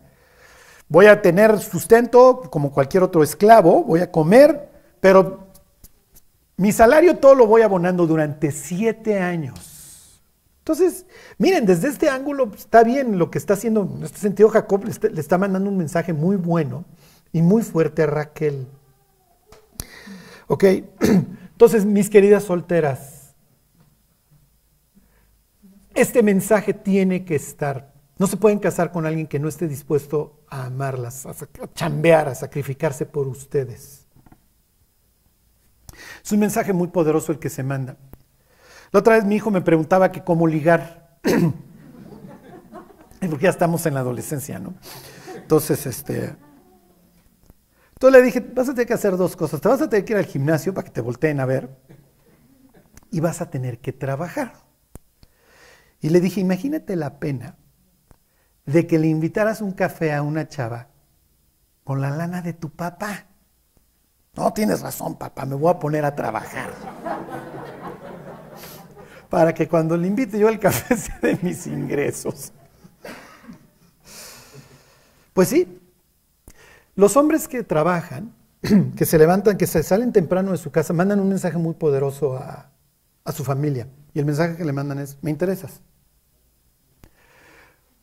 Voy 0.89 1.05
a 1.05 1.21
tener 1.21 1.59
sustento 1.59 2.41
como 2.49 2.71
cualquier 2.71 3.03
otro 3.03 3.21
esclavo, 3.21 3.83
voy 3.83 4.01
a 4.01 4.11
comer, 4.11 4.69
pero 4.99 5.47
mi 6.57 6.71
salario 6.71 7.17
todo 7.17 7.35
lo 7.35 7.45
voy 7.45 7.61
abonando 7.61 8.07
durante 8.07 8.51
siete 8.51 9.19
años. 9.19 10.21
Entonces, 10.59 11.05
miren, 11.37 11.65
desde 11.65 11.89
este 11.89 12.09
ángulo 12.09 12.51
está 12.55 12.83
bien 12.83 13.19
lo 13.19 13.29
que 13.29 13.37
está 13.37 13.53
haciendo, 13.53 13.87
en 13.97 14.03
este 14.03 14.19
sentido 14.19 14.49
Jacob 14.49 14.85
le 14.85 15.19
está 15.21 15.37
mandando 15.37 15.69
un 15.69 15.77
mensaje 15.77 16.13
muy 16.13 16.35
bueno 16.35 16.85
y 17.33 17.41
muy 17.41 17.63
fuerte 17.63 18.03
a 18.03 18.05
Raquel. 18.05 18.67
Ok, 20.47 20.63
entonces 21.01 21.83
mis 21.83 22.09
queridas 22.09 22.43
solteras, 22.43 23.35
este 25.93 26.23
mensaje 26.23 26.73
tiene 26.73 27.25
que 27.25 27.35
estar. 27.35 27.91
No 28.17 28.27
se 28.27 28.37
pueden 28.37 28.59
casar 28.59 28.91
con 28.91 29.05
alguien 29.05 29.27
que 29.27 29.39
no 29.39 29.49
esté 29.49 29.67
dispuesto 29.67 30.43
a 30.47 30.65
amarlas, 30.65 31.25
a 31.25 31.33
chambear, 31.73 32.29
a 32.29 32.35
sacrificarse 32.35 33.05
por 33.05 33.27
ustedes. 33.27 34.07
Es 36.23 36.31
un 36.31 36.39
mensaje 36.39 36.71
muy 36.71 36.87
poderoso 36.87 37.31
el 37.31 37.39
que 37.39 37.49
se 37.49 37.63
manda. 37.63 37.97
La 38.91 38.99
otra 38.99 39.15
vez 39.15 39.25
mi 39.25 39.35
hijo 39.35 39.49
me 39.51 39.61
preguntaba 39.61 40.11
que 40.11 40.23
cómo 40.23 40.47
ligar. 40.47 41.17
Porque 43.19 43.43
ya 43.43 43.49
estamos 43.49 43.85
en 43.85 43.95
la 43.95 44.01
adolescencia, 44.01 44.59
¿no? 44.59 44.75
Entonces, 45.35 45.85
este. 45.85 46.35
Entonces 47.93 48.19
le 48.19 48.25
dije, 48.25 48.39
vas 48.41 48.69
a 48.69 48.73
tener 48.73 48.87
que 48.87 48.93
hacer 48.93 49.17
dos 49.17 49.35
cosas. 49.35 49.61
Te 49.61 49.69
vas 49.69 49.81
a 49.81 49.89
tener 49.89 50.05
que 50.05 50.13
ir 50.13 50.19
al 50.19 50.25
gimnasio 50.25 50.73
para 50.73 50.85
que 50.85 50.91
te 50.91 51.01
volteen 51.01 51.39
a 51.39 51.45
ver. 51.45 51.69
Y 53.11 53.19
vas 53.19 53.41
a 53.41 53.49
tener 53.49 53.79
que 53.79 53.93
trabajar. 53.93 54.53
Y 56.01 56.09
le 56.09 56.19
dije, 56.19 56.41
imagínate 56.41 56.95
la 56.95 57.19
pena 57.19 57.57
de 58.65 58.87
que 58.87 58.99
le 58.99 59.07
invitaras 59.07 59.61
un 59.61 59.71
café 59.71 60.13
a 60.13 60.21
una 60.21 60.47
chava 60.47 60.89
con 61.83 62.01
la 62.01 62.09
lana 62.09 62.41
de 62.41 62.53
tu 62.53 62.69
papá. 62.69 63.27
No, 64.35 64.51
tienes 64.51 64.81
razón, 64.81 65.17
papá, 65.17 65.45
me 65.45 65.55
voy 65.55 65.71
a 65.71 65.79
poner 65.79 66.03
a 66.05 66.15
trabajar. 66.15 66.71
Para 69.29 69.53
que 69.53 69.67
cuando 69.67 69.95
le 69.95 70.07
invite 70.07 70.39
yo 70.39 70.49
el 70.49 70.59
café 70.59 70.97
sea 70.97 71.19
de 71.21 71.37
mis 71.41 71.67
ingresos. 71.67 72.51
Pues 75.33 75.49
sí, 75.49 75.79
los 76.95 77.17
hombres 77.17 77.47
que 77.47 77.63
trabajan, 77.63 78.33
que 78.95 79.05
se 79.05 79.17
levantan, 79.17 79.57
que 79.57 79.67
se 79.67 79.83
salen 79.83 80.11
temprano 80.11 80.51
de 80.51 80.57
su 80.57 80.71
casa, 80.71 80.93
mandan 80.93 81.19
un 81.19 81.29
mensaje 81.29 81.57
muy 81.57 81.73
poderoso 81.73 82.37
a, 82.37 82.69
su 83.33 83.43
familia. 83.43 83.87
Y 84.13 84.19
el 84.19 84.25
mensaje 84.25 84.57
que 84.57 84.65
le 84.65 84.73
mandan 84.73 84.99
es, 84.99 85.17
me 85.21 85.31
interesas. 85.31 85.81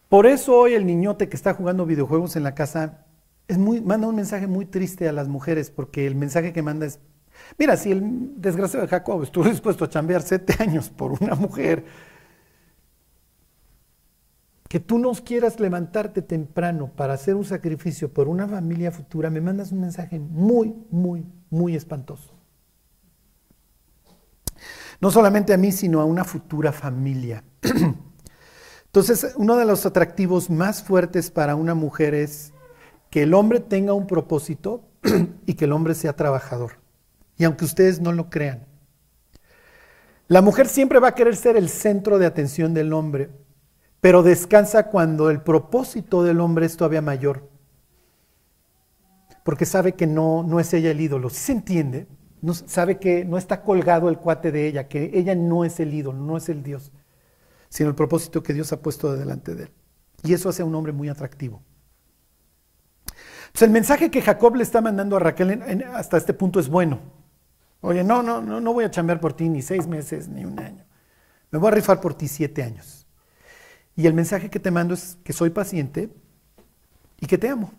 Por 0.08 0.26
eso 0.26 0.56
hoy 0.56 0.74
el 0.74 0.86
niñote 0.86 1.28
que 1.28 1.36
está 1.36 1.54
jugando 1.54 1.86
videojuegos 1.86 2.34
en 2.36 2.42
la 2.42 2.54
casa 2.54 3.04
manda 3.58 4.06
un 4.06 4.16
mensaje 4.16 4.46
muy 4.46 4.64
triste 4.64 5.08
a 5.08 5.12
las 5.12 5.28
mujeres, 5.28 5.70
porque 5.70 6.06
el 6.06 6.14
mensaje 6.14 6.52
que 6.52 6.62
manda 6.62 6.86
es, 6.86 6.98
mira, 7.58 7.76
si 7.76 7.92
el 7.92 8.40
desgraciado 8.40 8.86
de 8.86 8.90
Jacob 8.90 9.22
estuvo 9.22 9.44
dispuesto 9.44 9.84
a 9.84 9.88
chambear 9.88 10.22
siete 10.22 10.54
años 10.62 10.88
por 10.90 11.12
una 11.22 11.34
mujer, 11.34 11.84
que 14.70 14.78
tú 14.78 15.00
no 15.00 15.10
quieras 15.14 15.58
levantarte 15.58 16.22
temprano 16.22 16.92
para 16.94 17.14
hacer 17.14 17.34
un 17.34 17.44
sacrificio 17.44 18.14
por 18.14 18.28
una 18.28 18.46
familia 18.46 18.92
futura, 18.92 19.28
me 19.28 19.40
mandas 19.40 19.72
un 19.72 19.80
mensaje 19.80 20.20
muy, 20.20 20.76
muy, 20.92 21.26
muy 21.50 21.74
espantoso. 21.74 22.32
No 25.00 25.10
solamente 25.10 25.52
a 25.52 25.56
mí, 25.56 25.72
sino 25.72 26.00
a 26.00 26.04
una 26.04 26.22
futura 26.22 26.70
familia. 26.70 27.42
Entonces, 28.86 29.34
uno 29.36 29.56
de 29.56 29.64
los 29.64 29.86
atractivos 29.86 30.50
más 30.50 30.84
fuertes 30.84 31.32
para 31.32 31.56
una 31.56 31.74
mujer 31.74 32.14
es 32.14 32.52
que 33.10 33.24
el 33.24 33.34
hombre 33.34 33.58
tenga 33.58 33.92
un 33.92 34.06
propósito 34.06 34.84
y 35.46 35.54
que 35.54 35.64
el 35.64 35.72
hombre 35.72 35.96
sea 35.96 36.14
trabajador. 36.14 36.74
Y 37.36 37.42
aunque 37.42 37.64
ustedes 37.64 38.00
no 38.00 38.12
lo 38.12 38.30
crean, 38.30 38.68
la 40.28 40.42
mujer 40.42 40.68
siempre 40.68 41.00
va 41.00 41.08
a 41.08 41.14
querer 41.16 41.34
ser 41.34 41.56
el 41.56 41.68
centro 41.68 42.20
de 42.20 42.26
atención 42.26 42.72
del 42.72 42.92
hombre 42.92 43.30
pero 44.00 44.22
descansa 44.22 44.86
cuando 44.86 45.30
el 45.30 45.42
propósito 45.42 46.22
del 46.22 46.40
hombre 46.40 46.66
es 46.66 46.76
todavía 46.76 47.02
mayor. 47.02 47.48
Porque 49.44 49.66
sabe 49.66 49.92
que 49.92 50.06
no, 50.06 50.42
no 50.42 50.60
es 50.60 50.72
ella 50.72 50.90
el 50.90 51.00
ídolo. 51.00 51.28
Si 51.30 51.40
se 51.40 51.52
entiende, 51.52 52.08
no, 52.40 52.54
sabe 52.54 52.98
que 52.98 53.24
no 53.24 53.36
está 53.36 53.62
colgado 53.62 54.08
el 54.08 54.18
cuate 54.18 54.52
de 54.52 54.66
ella, 54.66 54.88
que 54.88 55.10
ella 55.14 55.34
no 55.34 55.64
es 55.64 55.80
el 55.80 55.92
ídolo, 55.92 56.18
no 56.18 56.36
es 56.36 56.48
el 56.48 56.62
Dios, 56.62 56.92
sino 57.68 57.90
el 57.90 57.94
propósito 57.94 58.42
que 58.42 58.54
Dios 58.54 58.72
ha 58.72 58.80
puesto 58.80 59.14
delante 59.16 59.54
de 59.54 59.64
él. 59.64 59.70
Y 60.22 60.34
eso 60.34 60.48
hace 60.48 60.62
a 60.62 60.64
un 60.64 60.74
hombre 60.74 60.92
muy 60.92 61.08
atractivo. 61.08 61.62
Entonces 63.06 63.62
el 63.62 63.70
mensaje 63.70 64.10
que 64.10 64.22
Jacob 64.22 64.54
le 64.54 64.62
está 64.62 64.80
mandando 64.80 65.16
a 65.16 65.20
Raquel 65.20 65.84
hasta 65.94 66.16
este 66.16 66.32
punto 66.32 66.60
es 66.60 66.68
bueno. 66.68 67.00
Oye, 67.80 68.04
no, 68.04 68.22
no, 68.22 68.40
no, 68.40 68.60
no 68.60 68.72
voy 68.72 68.84
a 68.84 68.90
chambear 68.90 69.20
por 69.20 69.32
ti 69.32 69.48
ni 69.48 69.60
seis 69.62 69.86
meses 69.86 70.28
ni 70.28 70.44
un 70.44 70.58
año. 70.58 70.84
Me 71.50 71.58
voy 71.58 71.68
a 71.68 71.72
rifar 71.72 72.00
por 72.00 72.14
ti 72.14 72.28
siete 72.28 72.62
años. 72.62 72.99
Y 74.00 74.06
el 74.06 74.14
mensaje 74.14 74.48
que 74.48 74.58
te 74.58 74.70
mando 74.70 74.94
es 74.94 75.18
que 75.22 75.34
soy 75.34 75.50
paciente 75.50 76.08
y 77.18 77.26
que 77.26 77.36
te 77.36 77.50
amo. 77.50 77.70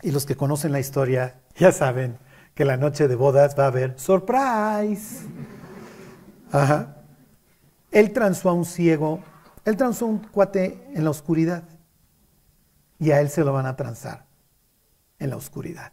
Y 0.00 0.12
los 0.12 0.24
que 0.24 0.36
conocen 0.36 0.70
la 0.70 0.78
historia 0.78 1.40
ya 1.56 1.72
saben 1.72 2.18
que 2.54 2.64
la 2.64 2.76
noche 2.76 3.08
de 3.08 3.16
bodas 3.16 3.58
va 3.58 3.64
a 3.64 3.66
haber 3.66 3.98
surprise. 3.98 5.26
Ajá. 6.52 6.98
Él 7.90 8.12
transó 8.12 8.48
a 8.48 8.52
un 8.52 8.64
ciego, 8.64 9.18
él 9.64 9.76
transó 9.76 10.04
a 10.04 10.08
un 10.10 10.18
cuate 10.18 10.86
en 10.94 11.02
la 11.02 11.10
oscuridad 11.10 11.64
y 13.00 13.10
a 13.10 13.20
él 13.20 13.28
se 13.28 13.42
lo 13.42 13.52
van 13.52 13.66
a 13.66 13.74
transar 13.74 14.24
en 15.18 15.30
la 15.30 15.36
oscuridad. 15.36 15.90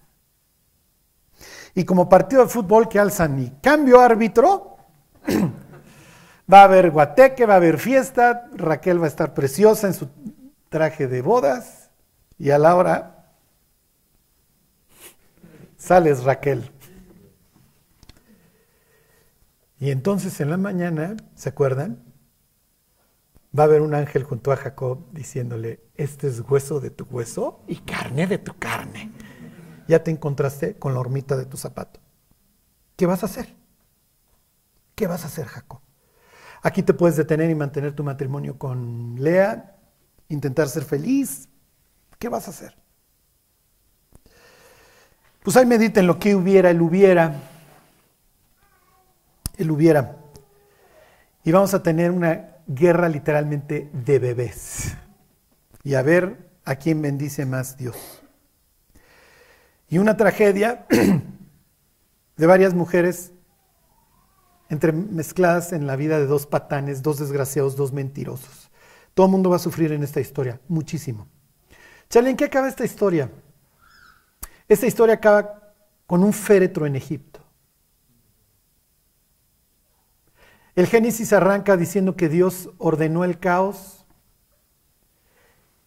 Y 1.73 1.84
como 1.84 2.07
partido 2.07 2.43
de 2.43 2.49
fútbol 2.49 2.88
que 2.88 2.99
alzan 2.99 3.41
y 3.41 3.49
cambio 3.59 3.99
árbitro, 3.99 4.78
Va 6.51 6.61
a 6.61 6.63
haber 6.63 6.91
guateque, 6.91 7.45
va 7.45 7.55
a 7.55 7.57
haber 7.57 7.77
fiesta, 7.77 8.49
Raquel 8.53 9.01
va 9.01 9.05
a 9.05 9.09
estar 9.09 9.33
preciosa 9.33 9.87
en 9.87 9.93
su 9.93 10.09
traje 10.69 11.07
de 11.07 11.21
bodas 11.21 11.91
y 12.37 12.51
a 12.51 12.57
la 12.57 12.75
hora 12.75 13.33
sales 15.77 16.23
Raquel. 16.23 16.71
Y 19.79 19.91
entonces 19.91 20.39
en 20.39 20.49
la 20.49 20.57
mañana, 20.57 21.17
¿se 21.35 21.49
acuerdan? 21.49 22.03
Va 23.57 23.63
a 23.63 23.65
haber 23.65 23.81
un 23.81 23.93
ángel 23.93 24.23
junto 24.23 24.51
a 24.51 24.57
Jacob 24.57 25.11
diciéndole, 25.11 25.81
este 25.95 26.27
es 26.27 26.39
hueso 26.39 26.79
de 26.79 26.89
tu 26.89 27.05
hueso 27.05 27.61
y 27.67 27.77
carne 27.77 28.25
de 28.25 28.37
tu 28.37 28.57
carne. 28.57 29.11
Ya 29.87 30.03
te 30.03 30.11
encontraste 30.11 30.77
con 30.77 30.93
la 30.93 30.99
hormita 30.99 31.37
de 31.37 31.45
tu 31.45 31.57
zapato. 31.57 31.99
¿Qué 32.95 33.05
vas 33.05 33.23
a 33.23 33.27
hacer? 33.27 33.55
¿Qué 34.95 35.07
vas 35.07 35.23
a 35.23 35.27
hacer, 35.27 35.45
Jacob? 35.45 35.86
Aquí 36.68 36.84
te 36.84 36.93
puedes 36.93 37.15
detener 37.15 37.49
y 37.49 37.55
mantener 37.55 37.95
tu 37.95 38.03
matrimonio 38.03 38.57
con 38.57 39.15
Lea, 39.20 39.78
intentar 40.28 40.68
ser 40.68 40.84
feliz. 40.84 41.47
¿Qué 42.20 42.28
vas 42.28 42.45
a 42.45 42.51
hacer? 42.51 42.76
Pues 45.43 45.55
ahí 45.55 45.65
mediten 45.65 46.05
lo 46.05 46.20
que 46.20 46.36
hubiera, 46.36 46.70
el 46.70 46.82
hubiera, 46.82 47.36
el 49.55 49.72
hubiera. 49.72 50.18
Y 51.45 51.53
vamos 51.53 51.73
a 51.73 51.81
tener 51.81 52.11
una 52.11 52.57
guerra 52.68 53.07
literalmente 53.07 53.89
de 53.94 54.19
bebés. 54.19 54.94
Y 55.85 55.94
a 55.94 56.02
ver 56.02 56.49
a 56.65 56.76
quién 56.76 57.02
bendice 57.02 57.45
más 57.45 57.77
Dios. 57.77 57.95
Y 59.88 59.99
una 59.99 60.18
tragedia 60.18 60.85
de 62.35 62.45
varias 62.45 62.73
mujeres 62.73 63.31
entre 64.69 64.91
mezcladas 64.91 65.73
en 65.73 65.88
la 65.88 65.95
vida 65.95 66.19
de 66.19 66.26
dos 66.26 66.45
patanes, 66.45 67.02
dos 67.02 67.19
desgraciados, 67.19 67.76
dos 67.76 67.94
mentirosos. 67.94 68.69
Todo 69.14 69.27
el 69.27 69.31
mundo 69.31 69.49
va 69.49 69.56
a 69.56 69.60
sufrir 69.60 69.91
en 69.91 70.03
esta 70.03 70.19
historia, 70.19 70.60
muchísimo. 70.68 71.27
Charlie, 72.10 72.31
¿en 72.31 72.38
qué 72.38 72.45
acaba 72.45 72.68
esta 72.68 72.85
historia? 72.85 73.31
Esta 74.68 74.85
historia 74.85 75.15
acaba 75.15 75.73
con 76.06 76.23
un 76.23 76.34
féretro 76.34 76.85
en 76.85 76.95
Egipto. 76.95 77.39
El 80.76 80.85
Génesis 80.85 81.34
arranca 81.34 81.76
diciendo 81.76 82.15
que 82.15 82.30
Dios 82.30 82.69
ordenó 82.77 83.23
el 83.23 83.39
caos 83.39 84.06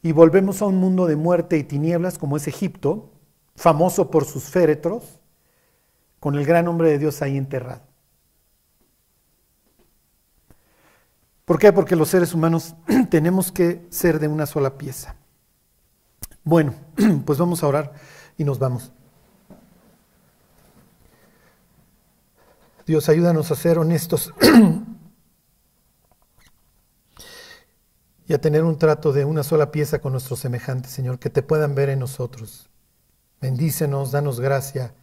y 0.03 0.13
volvemos 0.13 0.63
a 0.63 0.67
un 0.67 0.77
mundo 0.77 1.07
de 1.07 1.17
muerte 1.17 1.59
y 1.59 1.63
tinieblas 1.63 2.19
como 2.19 2.37
es 2.37 2.49
Egipto, 2.49 3.13
famoso 3.55 4.11
por 4.11 4.25
sus 4.25 4.45
féretros, 4.45 5.21
con 6.19 6.35
el 6.35 6.45
gran 6.45 6.67
hombre 6.67 6.91
de 6.91 6.99
Dios 6.99 7.23
ahí 7.23 7.37
enterrado. 7.37 7.90
¿Por 11.51 11.59
qué? 11.59 11.73
Porque 11.73 11.97
los 11.97 12.09
seres 12.09 12.33
humanos 12.33 12.77
tenemos 13.11 13.51
que 13.51 13.85
ser 13.91 14.21
de 14.21 14.29
una 14.29 14.47
sola 14.47 14.79
pieza. 14.79 15.17
Bueno, 16.45 16.75
pues 17.27 17.41
vamos 17.41 17.65
a 17.65 17.67
orar 17.67 17.93
y 18.39 18.45
nos 18.45 18.61
vamos. 18.61 18.93
Dios, 22.87 23.09
ayúdanos 23.09 23.51
a 23.51 23.57
ser 23.57 23.81
honestos 23.81 24.33
y 28.29 28.33
a 28.33 28.41
tener 28.41 28.63
un 28.63 28.79
trato 28.79 29.13
de 29.13 29.25
una 29.25 29.43
sola 29.43 29.73
pieza 29.73 29.99
con 29.99 30.13
nuestros 30.13 30.39
semejantes, 30.39 30.93
Señor, 30.93 31.19
que 31.19 31.31
te 31.31 31.43
puedan 31.43 31.75
ver 31.75 31.89
en 31.89 31.99
nosotros. 31.99 32.71
Bendícenos, 33.41 34.13
danos 34.13 34.39
gracia 34.39 34.95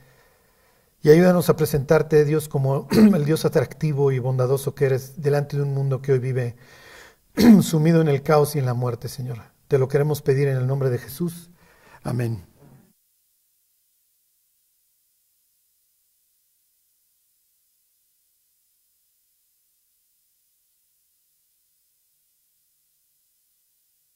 y 1.02 1.10
ayúdanos 1.10 1.50
a 1.50 1.56
presentarte, 1.56 2.26
Dios, 2.26 2.50
como 2.50 2.88
el 2.92 3.26
Dios 3.26 3.46
atractivo 3.46 4.12
y 4.12 4.20
bondadoso 4.20 4.76
que 4.76 4.86
eres 4.86 5.22
delante 5.22 5.58
de 5.58 5.64
un 5.64 5.74
mundo 5.74 6.02
que 6.02 6.14
hoy 6.14 6.20
vive 6.20 6.56
sumido 7.62 8.02
en 8.02 8.08
el 8.08 8.24
caos 8.24 8.56
y 8.56 8.60
en 8.60 8.66
la 8.66 8.74
muerte, 8.74 9.08
Señor. 9.08 9.40
Te 9.68 9.78
lo 9.78 9.88
queremos 9.88 10.22
pedir 10.22 10.48
en 10.48 10.58
el 10.58 10.68
nombre 10.68 10.90
de 10.90 10.98
Jesús. 10.98 11.52
Amén. 12.04 12.46